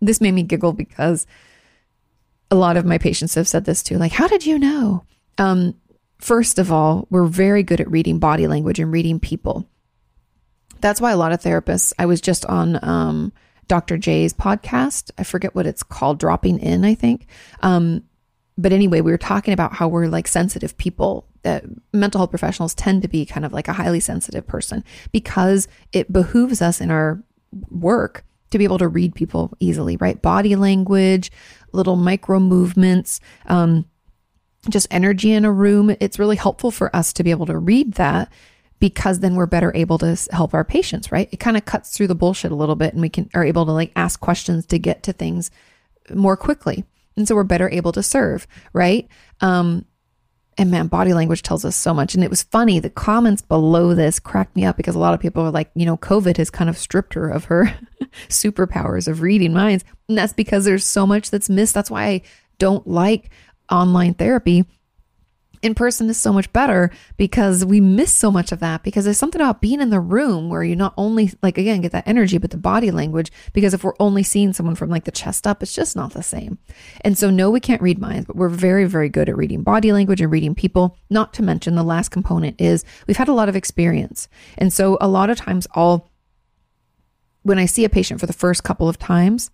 [0.00, 1.26] This made me giggle because
[2.50, 3.98] a lot of my patients have said this too.
[3.98, 5.04] Like, how did you know?
[5.38, 5.74] Um,
[6.20, 9.68] first of all, we're very good at reading body language and reading people.
[10.80, 13.32] That's why a lot of therapists, I was just on, um,
[13.68, 13.98] Dr.
[13.98, 15.10] J's podcast.
[15.16, 17.26] I forget what it's called, Dropping In, I think.
[17.62, 18.02] Um,
[18.58, 21.26] but anyway, we were talking about how we're like sensitive people.
[21.42, 25.68] That mental health professionals tend to be kind of like a highly sensitive person because
[25.92, 27.22] it behooves us in our
[27.70, 30.20] work to be able to read people easily, right?
[30.20, 31.30] Body language,
[31.72, 33.86] little micro movements, um,
[34.68, 35.94] just energy in a room.
[36.00, 38.30] It's really helpful for us to be able to read that
[38.78, 41.28] because then we're better able to help our patients, right?
[41.32, 43.66] It kind of cuts through the bullshit a little bit and we can are able
[43.66, 45.50] to like ask questions to get to things
[46.14, 46.84] more quickly.
[47.16, 49.08] And so we're better able to serve, right?
[49.40, 49.84] Um,
[50.56, 52.14] and man, body language tells us so much.
[52.14, 55.20] And it was funny, the comments below this cracked me up because a lot of
[55.20, 57.74] people are like, you know, COVID has kind of stripped her of her
[58.28, 59.84] superpowers of reading minds.
[60.08, 61.74] And that's because there's so much that's missed.
[61.74, 62.22] That's why I
[62.58, 63.30] don't like
[63.70, 64.64] online therapy
[65.62, 69.18] in person is so much better because we miss so much of that because there's
[69.18, 72.38] something about being in the room where you not only like again get that energy
[72.38, 75.62] but the body language because if we're only seeing someone from like the chest up
[75.62, 76.58] it's just not the same.
[77.02, 79.92] And so no we can't read minds but we're very very good at reading body
[79.92, 80.96] language and reading people.
[81.10, 84.28] Not to mention the last component is we've had a lot of experience.
[84.56, 86.10] And so a lot of times i'll
[87.42, 89.50] when i see a patient for the first couple of times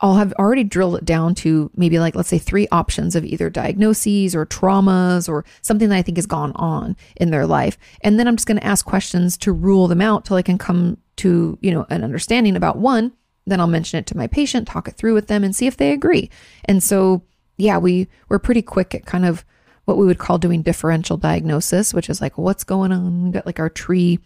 [0.00, 3.48] I'll have already drilled it down to maybe like, let's say three options of either
[3.48, 7.78] diagnoses or traumas or something that I think has gone on in their life.
[8.02, 10.58] And then I'm just going to ask questions to rule them out till I can
[10.58, 13.12] come to, you know, an understanding about one.
[13.46, 15.76] Then I'll mention it to my patient, talk it through with them and see if
[15.78, 16.30] they agree.
[16.66, 17.22] And so,
[17.56, 19.44] yeah, we, we're pretty quick at kind of
[19.86, 23.24] what we would call doing differential diagnosis, which is like, what's going on?
[23.24, 24.18] We got like our tree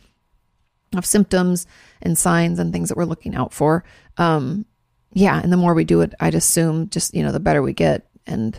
[0.97, 1.67] of symptoms
[2.03, 3.85] and signs and things that we're looking out for.
[4.17, 4.67] Um,
[5.13, 7.73] yeah, and the more we do it, I'd assume just, you know, the better we
[7.73, 8.07] get.
[8.27, 8.59] And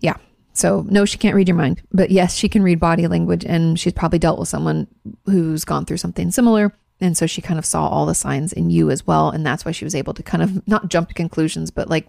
[0.00, 0.16] yeah.
[0.54, 3.78] So no, she can't read your mind, but yes, she can read body language and
[3.78, 4.86] she's probably dealt with someone
[5.24, 6.74] who's gone through something similar.
[7.00, 9.30] And so she kind of saw all the signs in you as well.
[9.30, 12.06] And that's why she was able to kind of not jump to conclusions, but like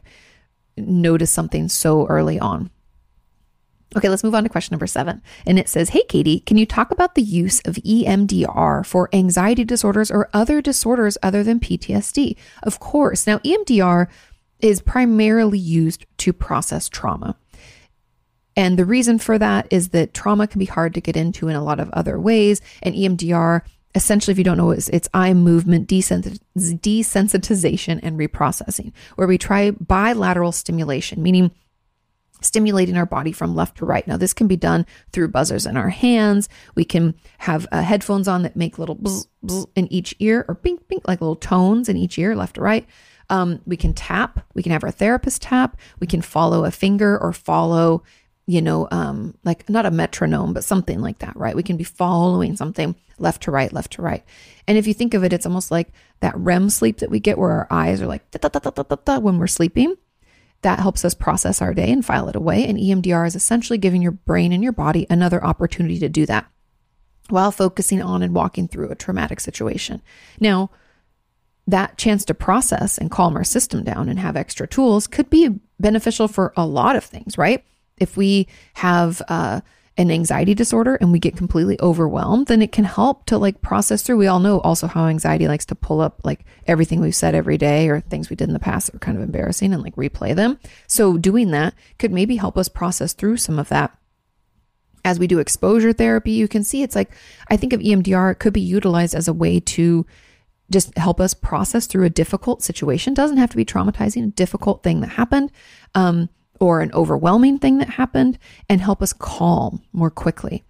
[0.77, 2.69] notice something so early on.
[3.95, 5.21] Okay, let's move on to question number seven.
[5.45, 9.63] And it says, Hey, Kati, can you talk about the use of EMDR for anxiety
[9.63, 12.35] disorders or other disorders other than PTSD?
[12.63, 13.27] Of course.
[13.27, 14.07] Now, EMDR
[14.59, 17.35] is primarily used to process trauma.
[18.55, 21.55] And the reason for that is that trauma can be hard to get into in
[21.55, 22.61] a lot of other ways.
[22.81, 23.63] And EMDR
[23.95, 29.71] essentially, if you don't know, it's, it's eye movement desensitization and reprocessing, where we try
[29.71, 31.51] bilateral stimulation, meaning
[32.43, 34.07] stimulating our body from left to right.
[34.07, 36.49] Now, this can be done through buzzers in our hands.
[36.75, 40.55] We can have uh, headphones on that make little bzz, bzz in each ear or
[40.55, 42.87] bink, bink, like little tones in each ear, left to right.
[43.29, 44.45] Um, we can tap.
[44.53, 45.77] We can have our therapist tap.
[45.99, 48.03] We can follow a finger or follow,
[48.45, 51.55] you know, um, like not a metronome, but something like that, right?
[51.55, 54.23] We can be following something left to right, left to right.
[54.67, 57.37] And if you think of it, it's almost like that REM sleep that we get
[57.37, 59.95] where our eyes are like da, da, da, when we're sleeping
[60.63, 62.65] that helps us process our day and file it away.
[62.65, 66.47] And EMDR is essentially giving your brain and your body another opportunity to do that
[67.29, 70.01] while focusing on and walking through a traumatic situation.
[70.39, 70.71] Now,
[71.67, 75.59] that chance to process and calm our system down and have extra tools could be
[75.79, 77.63] beneficial for a lot of things, right?
[77.97, 79.61] If we have, uh,
[79.97, 84.01] an anxiety disorder and we get completely overwhelmed, then it can help to like process
[84.01, 84.17] through.
[84.17, 87.59] We all know also how anxiety likes to pull up like everything we've said every
[87.59, 89.95] day or things we did in the past that were kind of embarrassing and like
[89.95, 90.59] replay them.
[90.87, 93.95] So doing that could maybe help us process through some of that.
[95.05, 97.11] As we do exposure therapy, you can see it's like,
[97.49, 100.07] I think of EMDR, it could be utilized as a way to
[100.71, 103.13] just help us process through a difficult situation.
[103.13, 105.51] It doesn't have to be traumatizing, a difficult thing that happened.
[105.93, 106.29] Um,
[106.59, 108.37] or an overwhelming thing that happened
[108.69, 110.63] and help us calm more quickly.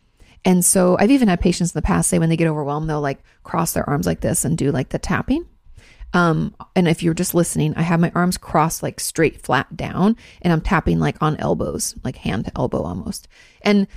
[0.46, 3.02] And so I've even had patients in the past say when they get overwhelmed, they'll
[3.02, 5.46] like cross their arms like this and do like the tapping.
[6.14, 10.16] Um, and if you're just listening, I have my arms crossed like straight flat down
[10.42, 13.28] and I'm tapping like on elbows, like hand to elbow almost.
[13.62, 13.88] And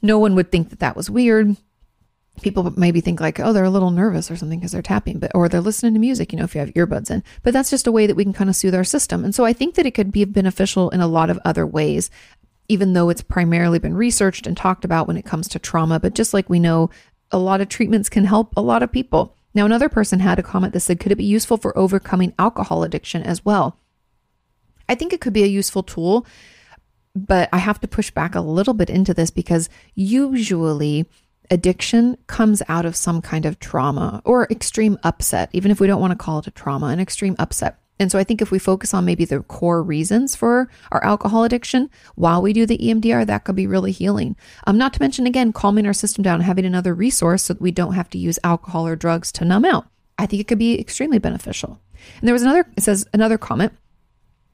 [0.00, 1.56] no one would think that that was weird
[2.40, 5.30] people maybe think like, oh, they're a little nervous or something because they're tapping, but
[5.34, 7.22] or they're listening to music, you know, if you have earbuds in.
[7.42, 9.24] But that's just a way that we can kind of soothe our system.
[9.24, 12.10] And so I think that it could be beneficial in a lot of other ways,
[12.68, 16.00] even though it's primarily been researched and talked about when it comes to trauma.
[16.00, 16.90] But just like we know,
[17.30, 19.36] a lot of treatments can help a lot of people.
[19.54, 22.84] Now, another person had a comment that said, could it be useful for overcoming alcohol
[22.84, 23.76] addiction as well?
[24.88, 26.26] I think it could be a useful tool,
[27.14, 31.06] but I have to push back a little bit into this because usually
[31.50, 36.00] addiction comes out of some kind of trauma or extreme upset, even if we don't
[36.00, 37.78] want to call it a trauma, an extreme upset.
[37.98, 41.44] And so I think if we focus on maybe the core reasons for our alcohol
[41.44, 44.36] addiction while we do the EMDR, that could be really healing.
[44.66, 47.70] Um, not to mention, again, calming our system down, having another resource so that we
[47.70, 49.86] don't have to use alcohol or drugs to numb out.
[50.18, 51.78] I think it could be extremely beneficial.
[52.20, 53.74] And there was another, it says another comment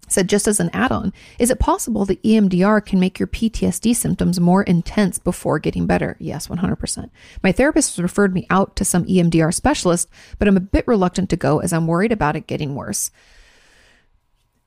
[0.08, 4.40] said just as an add-on is it possible that emdr can make your ptsd symptoms
[4.40, 6.16] more intense before getting better?
[6.18, 7.10] Yes 100%
[7.42, 10.08] my therapist referred me out to some emdr specialist
[10.38, 13.10] but i'm a bit reluctant to go as i'm worried about it getting worse.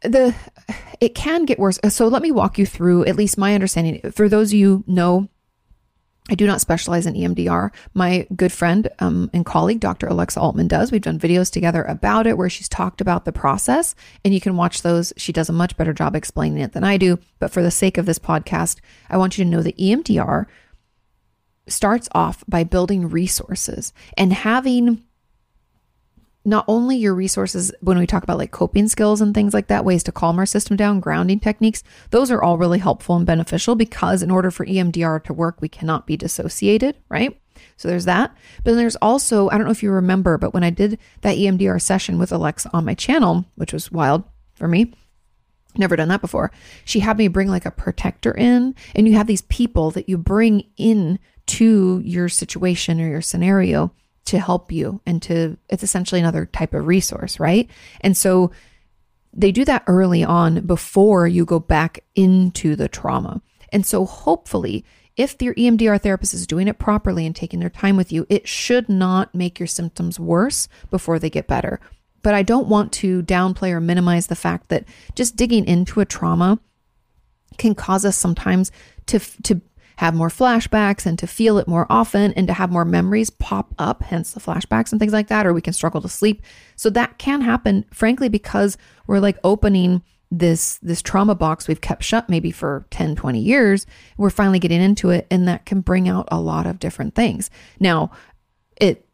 [0.02, 0.34] The
[1.02, 1.80] it can get worse.
[1.90, 4.12] So let me walk you through at least my understanding.
[4.12, 5.30] For those of you know
[6.30, 7.72] I do not specialize in EMDR.
[7.94, 10.08] My good friend um, and colleague, Dr.
[10.08, 10.92] Alexa Altman, does.
[10.92, 14.56] We've done videos together about it where she's talked about the process, and you can
[14.56, 15.12] watch those.
[15.18, 17.20] She does a much better job explaining it than I do.
[17.40, 18.78] But for the sake of this podcast,
[19.10, 20.46] I want you to know that EMDR
[21.68, 25.04] starts off by building resources and having
[26.46, 29.86] not only your resources when we talk about like coping skills and things like that,
[29.86, 33.76] ways to calm our system down, grounding techniques, those are all really helpful and beneficial
[33.76, 37.40] because in order for EMDR to work, we cannot be dissociated, right?
[37.78, 38.36] So there's that.
[38.64, 41.38] But then there's also, I don't know if you remember, but when I did that
[41.38, 44.94] EMDR session with Alexa on my channel, which was wild for me,
[45.76, 46.52] never done that before,
[46.86, 50.18] she had me bring like a protector in, and you have these people that you
[50.18, 53.92] bring in to your situation or your scenario
[54.30, 57.68] to help you and to it's essentially another type of resource, right?
[58.02, 58.52] And so
[59.34, 63.42] they do that early on before you go back into the trauma.
[63.72, 64.86] And so hopefully
[65.18, 68.48] if your EMDR therapist is doing it properly and taking their time with you, it
[68.48, 71.80] should not make your symptoms worse before they get better.
[72.22, 74.86] But I don't want to downplay or minimize the fact that
[75.16, 76.60] just digging into a trauma
[77.58, 78.72] can cause us sometimes
[79.08, 79.60] to to
[80.00, 83.76] have more flashbacks and to feel it more often and to have more memories pop
[83.78, 86.42] up, hence the flashbacks and things like that, or we can struggle to sleep.
[86.78, 88.78] So that can happen, frankly, because
[89.08, 90.02] we're like opening
[90.32, 94.80] this this trauma box we've kept shut maybe for 10 20 years we're finally getting
[94.80, 97.50] into it and that can bring out a lot of different things
[97.80, 98.12] now
[98.80, 99.08] it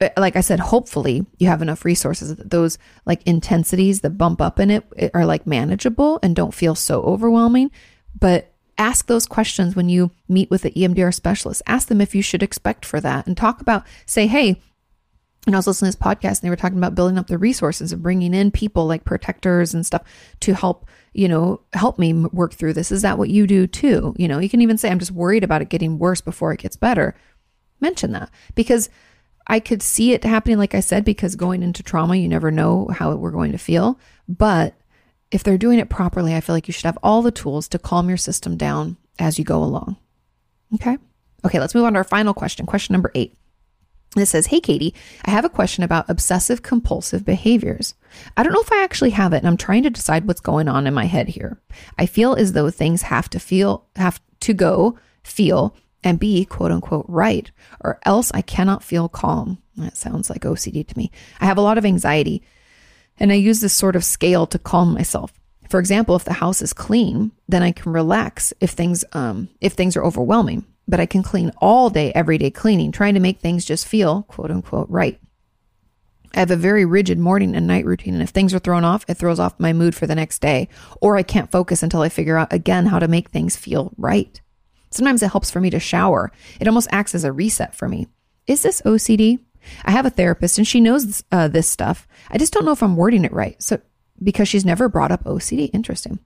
[0.00, 4.40] eh, like I said, hopefully you have enough resources that those like intensities that bump
[4.40, 7.70] up in it eh, are like manageable and don't feel so overwhelming.
[8.18, 11.62] But ask those questions when you meet with the EMDR specialist.
[11.66, 14.60] Ask them if you should expect for that and talk about, say, hey,
[15.46, 17.38] and I was listening to this podcast and they were talking about building up the
[17.38, 20.02] resources and bringing in people like protectors and stuff
[20.40, 22.92] to help, you know, help me work through this.
[22.92, 24.14] Is that what you do too?
[24.16, 26.60] You know, you can even say, I'm just worried about it getting worse before it
[26.60, 27.16] gets better.
[27.80, 28.88] Mention that because
[29.48, 32.88] I could see it happening, like I said, because going into trauma, you never know
[32.92, 33.98] how we're going to feel.
[34.28, 34.74] But
[35.32, 37.78] if they're doing it properly, I feel like you should have all the tools to
[37.78, 39.96] calm your system down as you go along.
[40.74, 40.98] Okay.
[41.44, 42.66] Okay, let's move on to our final question.
[42.66, 43.36] Question number eight.
[44.14, 44.92] It says, Hey, Kati,
[45.24, 47.94] I have a question about obsessive compulsive behaviors.
[48.36, 50.68] I don't know if I actually have it, and I'm trying to decide what's going
[50.68, 51.60] on in my head here.
[51.98, 56.72] I feel as though things have to feel, have to go, feel, and be quote
[56.72, 57.50] unquote right,
[57.80, 59.58] or else I cannot feel calm.
[59.76, 61.10] That sounds like OCD to me.
[61.40, 62.42] I have a lot of anxiety,
[63.18, 65.32] and I use this sort of scale to calm myself.
[65.68, 69.72] For example, if the house is clean, then I can relax if things um, if
[69.72, 73.40] things are overwhelming but I can clean all day, every day cleaning, trying to make
[73.40, 75.18] things just feel quote unquote right.
[76.34, 79.04] I have a very rigid morning and night routine, and if things are thrown off,
[79.06, 80.68] it throws off my mood for the next day,
[81.00, 84.40] or I can't focus until I figure out again how to make things feel right.
[84.90, 86.32] Sometimes it helps for me to shower.
[86.58, 88.08] It almost acts as a reset for me.
[88.46, 89.40] Is this OCD?
[89.84, 92.06] I have a therapist and she knows uh, this stuff.
[92.30, 93.60] I just don't know if I'm wording it right.
[93.62, 93.80] So,
[94.22, 95.70] because she's never brought up OCD.
[95.72, 96.18] Interesting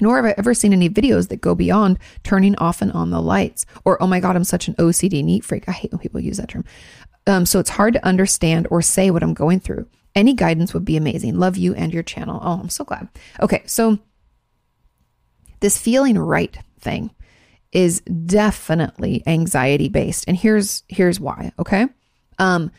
[0.00, 3.20] nor have I ever seen any videos that go beyond turning off and on the
[3.20, 5.68] lights or, oh my God, I'm such an OCD neat freak.
[5.68, 6.64] I hate when people use that term.
[7.26, 9.86] Um, so it's hard to understand or say what I'm going through.
[10.14, 11.38] Any guidance would be amazing.
[11.38, 12.40] Love you and your channel.
[12.42, 13.08] Oh, I'm so glad.
[13.40, 13.98] Okay, so
[15.60, 17.10] this feeling right thing
[17.70, 20.24] is definitely anxiety based.
[20.26, 21.86] And here's here's why, okay?
[22.40, 22.72] Um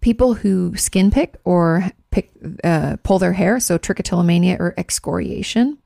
[0.00, 2.30] people who skin pick or pick
[2.64, 5.78] uh, pull their hair, so trichotillomania or excoriation,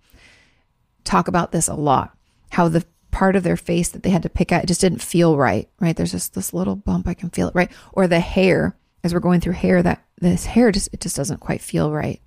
[1.02, 2.16] talk about this a lot
[2.51, 5.36] how the part of their face that they had to pick at just didn't feel
[5.36, 5.97] right, right?
[5.97, 7.70] There's just this little bump, I can feel it, right?
[7.93, 11.40] Or the hair, as we're going through hair, that this hair just, it just doesn't
[11.40, 12.20] quite feel right.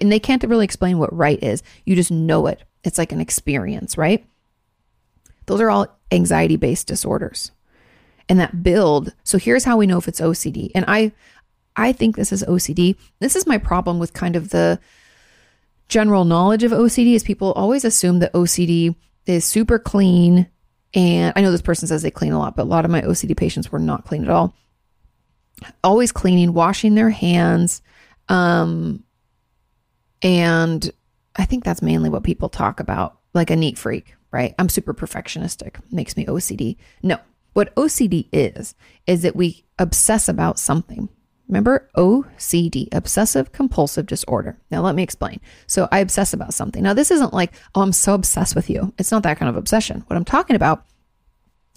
[0.00, 1.62] And they can't really explain what right is.
[1.84, 2.62] You just know it.
[2.84, 4.24] It's like an experience, right?
[5.46, 7.50] Those are all anxiety based disorders.
[8.28, 9.12] And that build.
[9.24, 10.70] So here's how we know if it's OCD.
[10.74, 11.12] And I,
[11.76, 12.96] I think this is OCD.
[13.18, 14.78] This is my problem with kind of the,
[15.92, 18.96] general knowledge of OCD is people always assume that OCD
[19.26, 20.48] is super clean.
[20.94, 23.02] And I know this person says they clean a lot, but a lot of my
[23.02, 24.54] OCD patients were not clean at all.
[25.84, 27.82] Always cleaning, washing their hands.
[28.28, 29.04] Um,
[30.22, 30.90] and
[31.36, 34.54] I think that's mainly what people talk about, like a neat freak, right?
[34.58, 36.78] I'm super perfectionistic, makes me OCD.
[37.02, 37.18] No,
[37.52, 38.74] what OCD is,
[39.06, 41.08] is that we obsess about something.
[41.48, 44.58] Remember OCD, obsessive compulsive disorder.
[44.70, 45.40] Now, let me explain.
[45.66, 46.82] So, I obsess about something.
[46.82, 48.94] Now, this isn't like, oh, I'm so obsessed with you.
[48.98, 50.04] It's not that kind of obsession.
[50.06, 50.84] What I'm talking about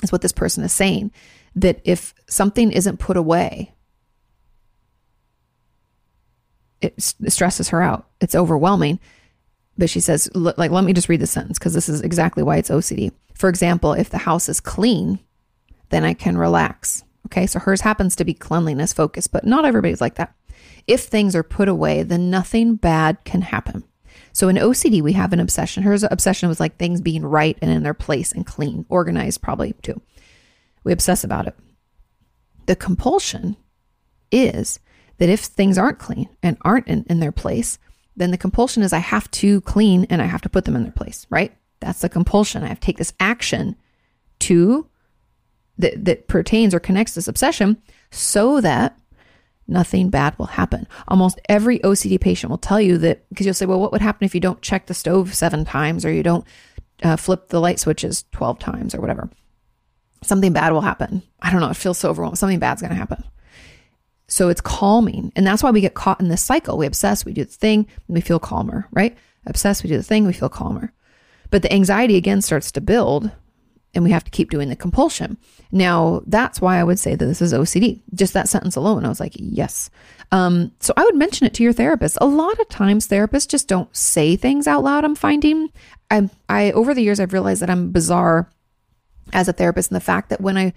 [0.04, 1.12] is what this person is saying
[1.56, 3.74] that if something isn't put away,
[6.82, 8.08] it stresses her out.
[8.22, 9.00] It's overwhelming.
[9.78, 12.58] But she says, like, let me just read the sentence because this is exactly why
[12.58, 13.12] it's OCD.
[13.34, 15.20] For example, if the house is clean,
[15.90, 17.04] then I can relax.
[17.28, 20.36] Okay, so hers happens to be cleanliness focused, but not everybody's like that.
[20.88, 23.84] If things are put away, then nothing bad can happen.
[24.32, 25.84] So in OCD, we have an obsession.
[25.84, 29.74] Hers obsession was like things being right and in their place and clean, organized, probably
[29.82, 30.02] too.
[30.84, 31.56] We obsess about it.
[32.66, 33.56] The compulsion
[34.32, 34.80] is
[35.18, 37.80] that if things aren't clean and aren't in, in their place,
[38.16, 40.84] then the compulsion is I have to clean and I have to put them in
[40.84, 41.56] their place, right?
[41.80, 42.64] That's the compulsion.
[42.64, 43.76] I have to take this action
[44.40, 44.88] to
[45.78, 47.82] that, that pertains or connects this obsession
[48.12, 48.98] so that
[49.68, 50.88] nothing bad will happen.
[51.08, 54.26] Almost every OCD patient will tell you that because you'll say, well, what would happen
[54.26, 56.46] if you don't check the stove seven times or you don't
[57.04, 59.30] uh, flip the light switches 12 times or whatever?
[60.24, 61.22] Something bad will happen.
[61.42, 61.70] I don't know.
[61.70, 62.36] It feels so overwhelming.
[62.36, 63.24] Something bad's going to happen.
[64.28, 65.32] So it's calming.
[65.36, 66.78] And that's why we get caught in this cycle.
[66.78, 69.16] We obsess, we do the thing, and we feel calmer, right?
[69.46, 70.92] Obsess, we do the thing, we feel calmer.
[71.52, 73.32] But the anxiety again starts to build
[73.96, 75.38] and we have to keep doing the compulsion.
[75.72, 78.02] Now, that's why I would say that this is OCD.
[78.14, 79.90] Just that sentence alone, I was like, yes.
[80.32, 82.18] Um, so I would mention it to your therapist.
[82.22, 85.06] A lot of times, therapists just don't say things out loud.
[85.06, 85.70] I'm finding,
[86.12, 88.50] I, I over the years, I've realized that I'm bizarre
[89.34, 90.74] as a therapist, and the fact that when I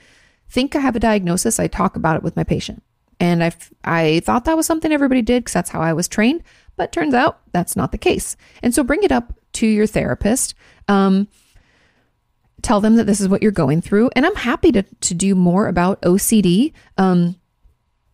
[0.49, 2.82] think I have a diagnosis, I talk about it with my patient.
[3.20, 3.53] And I,
[3.85, 6.43] I thought that was something everybody did because that's how I was trained,
[6.77, 8.36] but turns out that's not the case.
[8.62, 10.55] And so bring it up to your therapist.
[10.86, 11.28] Um,
[12.69, 14.11] tell them that this is what you're going through.
[14.15, 17.35] And I'm happy to, to do more about OCD um,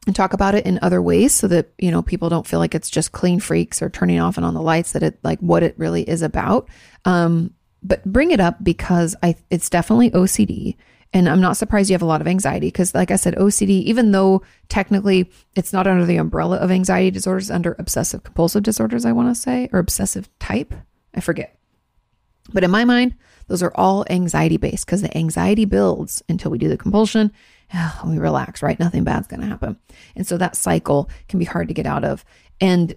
[0.07, 2.73] and talk about it in other ways so that, you know, people don't feel like
[2.73, 5.65] it's just clean freaks or turning off and on the lights, that it like what
[5.65, 6.69] it really is about.
[7.05, 7.53] Um,
[7.83, 10.77] but bring it up because I it's definitely OCD.
[11.13, 13.83] And I'm not surprised you have a lot of anxiety because, like I said, OCD,
[13.83, 19.05] even though technically it's not under the umbrella of anxiety disorders, under obsessive compulsive disorders,
[19.05, 20.75] I want to say, or obsessive type,
[21.13, 21.59] I forget.
[22.53, 26.59] But in my mind, those are all anxiety based because the anxiety builds until we
[26.59, 27.33] do the compulsion
[28.07, 28.79] we relax, right?
[28.79, 29.79] Nothing bad's going to happen.
[30.17, 32.25] And so that cycle can be hard to get out of.
[32.61, 32.95] And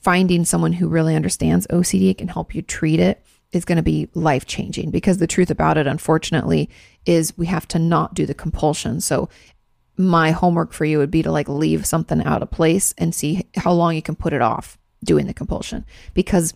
[0.00, 4.08] finding someone who really understands OCD can help you treat it is going to be
[4.14, 6.68] life changing because the truth about it, unfortunately,
[7.04, 9.00] is we have to not do the compulsion.
[9.00, 9.28] So,
[9.98, 13.46] my homework for you would be to like leave something out of place and see
[13.56, 15.86] how long you can put it off doing the compulsion.
[16.12, 16.52] Because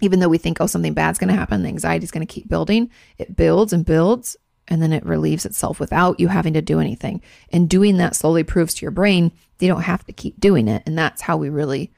[0.00, 2.32] even though we think, oh, something bad's going to happen, the anxiety is going to
[2.32, 4.36] keep building, it builds and builds
[4.70, 7.22] and then it relieves itself without you having to do anything.
[7.50, 10.82] And doing that slowly proves to your brain they don't have to keep doing it.
[10.86, 11.92] And that's how we really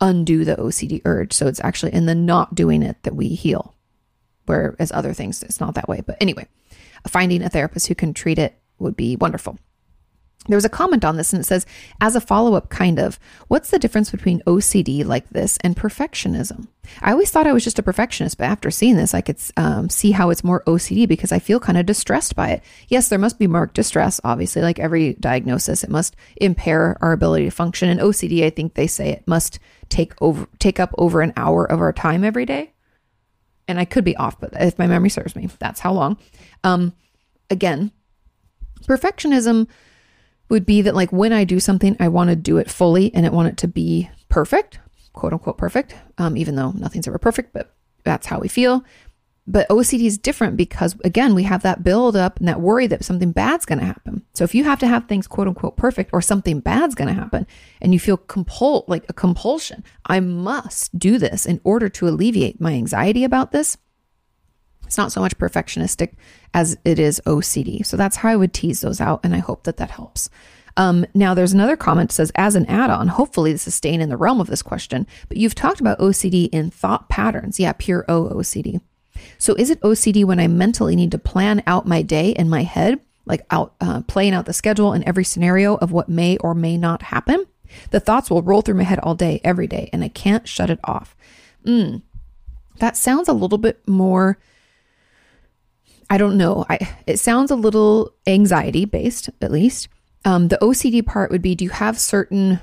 [0.00, 1.32] undo the OCD urge.
[1.32, 3.74] So it's actually in the not doing it that we heal.
[4.46, 6.02] Whereas other things, it's not that way.
[6.06, 6.46] But anyway,
[7.08, 9.58] finding a therapist who can treat it would be wonderful.
[10.46, 11.66] There was a comment on this and it says,
[12.00, 16.66] as a follow up, kind of, what's the difference between OCD like this and perfectionism?
[17.02, 19.90] I always thought I was just a perfectionist, but after seeing this, I could um,
[19.90, 22.62] see how it's more OCD because I feel kind of distressed by it.
[22.88, 27.44] Yes, there must be marked distress, obviously, like every diagnosis, it must impair our ability
[27.44, 27.90] to function.
[27.90, 29.58] And OCD, I think they say it must
[29.90, 32.72] take over take up over an hour of our time every day.
[33.68, 36.16] And I could be off, but if my memory serves me, that's how long.
[36.64, 36.94] Um,
[37.50, 37.92] again,
[38.86, 39.68] perfectionism
[40.50, 43.24] would be that like when I do something, I want to do it fully and
[43.24, 44.78] I want it to be perfect,
[45.12, 47.74] quote unquote perfect, um, even though nothing's ever perfect, but
[48.04, 48.84] that's how we feel.
[49.46, 53.04] But OCD is different because again, we have that build up and that worry that
[53.04, 54.24] something bad's going to happen.
[54.34, 57.20] So if you have to have things quote unquote perfect or something bad's going to
[57.20, 57.46] happen
[57.80, 62.60] and you feel compul like a compulsion, I must do this in order to alleviate
[62.60, 63.76] my anxiety about this.
[64.90, 66.14] It's not so much perfectionistic
[66.52, 67.86] as it is OCD.
[67.86, 69.20] So that's how I would tease those out.
[69.22, 70.28] And I hope that that helps.
[70.76, 74.00] Um, now, there's another comment that says, as an add on, hopefully this is staying
[74.00, 77.60] in the realm of this question, but you've talked about OCD in thought patterns.
[77.60, 78.80] Yeah, pure O OCD.
[79.38, 82.64] So is it OCD when I mentally need to plan out my day in my
[82.64, 86.52] head, like out uh, playing out the schedule in every scenario of what may or
[86.52, 87.46] may not happen?
[87.92, 90.68] The thoughts will roll through my head all day, every day, and I can't shut
[90.68, 91.14] it off.
[91.64, 92.02] Mm,
[92.80, 94.36] that sounds a little bit more
[96.10, 96.66] I don't know.
[96.68, 99.88] I it sounds a little anxiety based, at least.
[100.24, 102.60] Um, the OCD part would be: Do you have certain?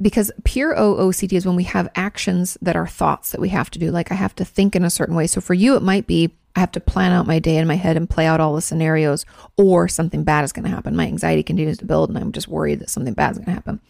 [0.00, 3.78] Because pure OCD is when we have actions that are thoughts that we have to
[3.78, 3.90] do.
[3.90, 5.26] Like I have to think in a certain way.
[5.26, 7.74] So for you, it might be I have to plan out my day in my
[7.74, 9.26] head and play out all the scenarios,
[9.56, 10.94] or something bad is going to happen.
[10.94, 13.52] My anxiety continues to build, and I'm just worried that something bad is going to
[13.52, 13.80] happen.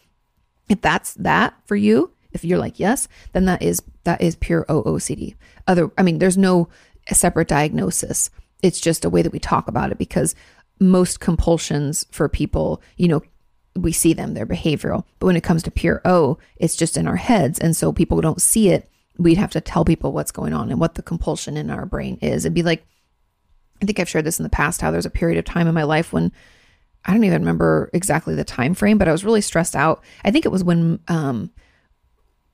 [0.69, 4.65] If that's that for you, if you're like yes, then that is that is pure
[4.69, 5.35] OCD.
[5.67, 6.69] Other, I mean, there's no
[7.13, 8.31] separate diagnosis
[8.63, 10.35] it's just a way that we talk about it because
[10.81, 13.23] most compulsions for people, you know,
[13.75, 15.05] we see them, they're behavioral.
[15.19, 17.59] But when it comes to pure O, it's just in our heads.
[17.59, 18.91] And so people don't see it.
[19.19, 22.19] We'd have to tell people what's going on and what the compulsion in our brain
[22.21, 22.45] is.
[22.45, 22.85] It'd be like,
[23.83, 25.75] I think I've shared this in the past how there's a period of time in
[25.75, 26.33] my life when
[27.05, 30.03] I don't even remember exactly the time frame, but I was really stressed out.
[30.25, 31.51] I think it was when um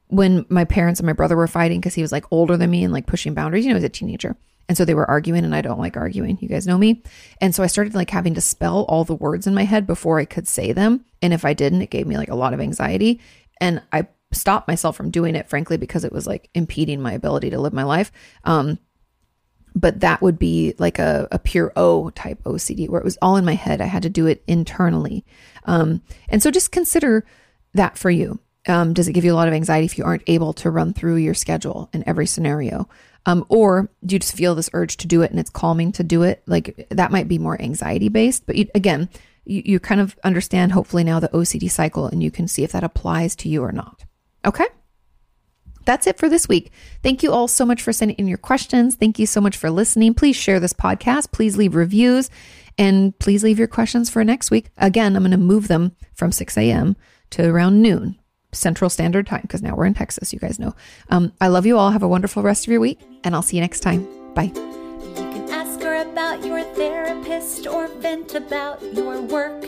[0.08, 2.84] when my parents and my brother were fighting because he was like older than me
[2.84, 4.36] and like pushing boundaries, you know, as a teenager.
[4.72, 6.38] And so they were arguing and I don't like arguing.
[6.40, 7.02] You guys know me.
[7.42, 10.18] And so I started like having to spell all the words in my head before
[10.18, 11.04] I could say them.
[11.20, 13.20] And if I didn't, it gave me like a lot of anxiety.
[13.60, 17.50] And I stopped myself from doing it, frankly, because it was like impeding my ability
[17.50, 18.10] to live my life.
[18.44, 18.78] Um,
[19.74, 23.36] but that would be like a, a pure O type OCD where it was all
[23.36, 23.82] in my head.
[23.82, 25.26] I had to do it internally.
[25.64, 26.00] Um,
[26.30, 27.26] and so just consider
[27.74, 28.40] that for you.
[28.66, 30.94] Um, does it give you a lot of anxiety if you aren't able to run
[30.94, 32.88] through your schedule in every scenario?
[33.24, 36.02] Um, or do you just feel this urge to do it and it's calming to
[36.02, 36.42] do it?
[36.46, 38.46] Like that might be more anxiety based.
[38.46, 39.08] But you, again,
[39.44, 42.72] you, you kind of understand hopefully now the OCD cycle and you can see if
[42.72, 44.04] that applies to you or not.
[44.44, 44.66] Okay.
[45.84, 46.72] That's it for this week.
[47.02, 48.94] Thank you all so much for sending in your questions.
[48.94, 50.14] Thank you so much for listening.
[50.14, 51.32] Please share this podcast.
[51.32, 52.30] Please leave reviews
[52.78, 54.70] and please leave your questions for next week.
[54.78, 56.96] Again, I'm going to move them from 6 a.m.
[57.30, 58.18] to around noon.
[58.52, 60.74] Central Standard Time because now we're in Texas, you guys know.
[61.10, 61.90] Um, I love you all.
[61.90, 64.06] Have a wonderful rest of your week, and I'll see you next time.
[64.34, 64.52] Bye.
[64.54, 69.64] You can ask her about your therapist or vent about your work.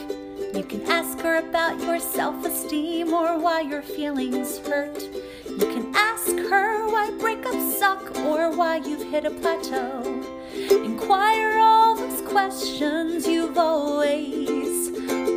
[0.55, 5.03] You can ask her about your self esteem or why your feelings hurt.
[5.03, 10.23] You can ask her why breakups suck or why you've hit a plateau.
[10.71, 14.91] Inquire all those questions you've always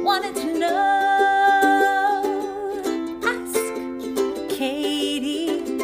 [0.03, 1.56] wanted to know.
[4.57, 5.76] Kati.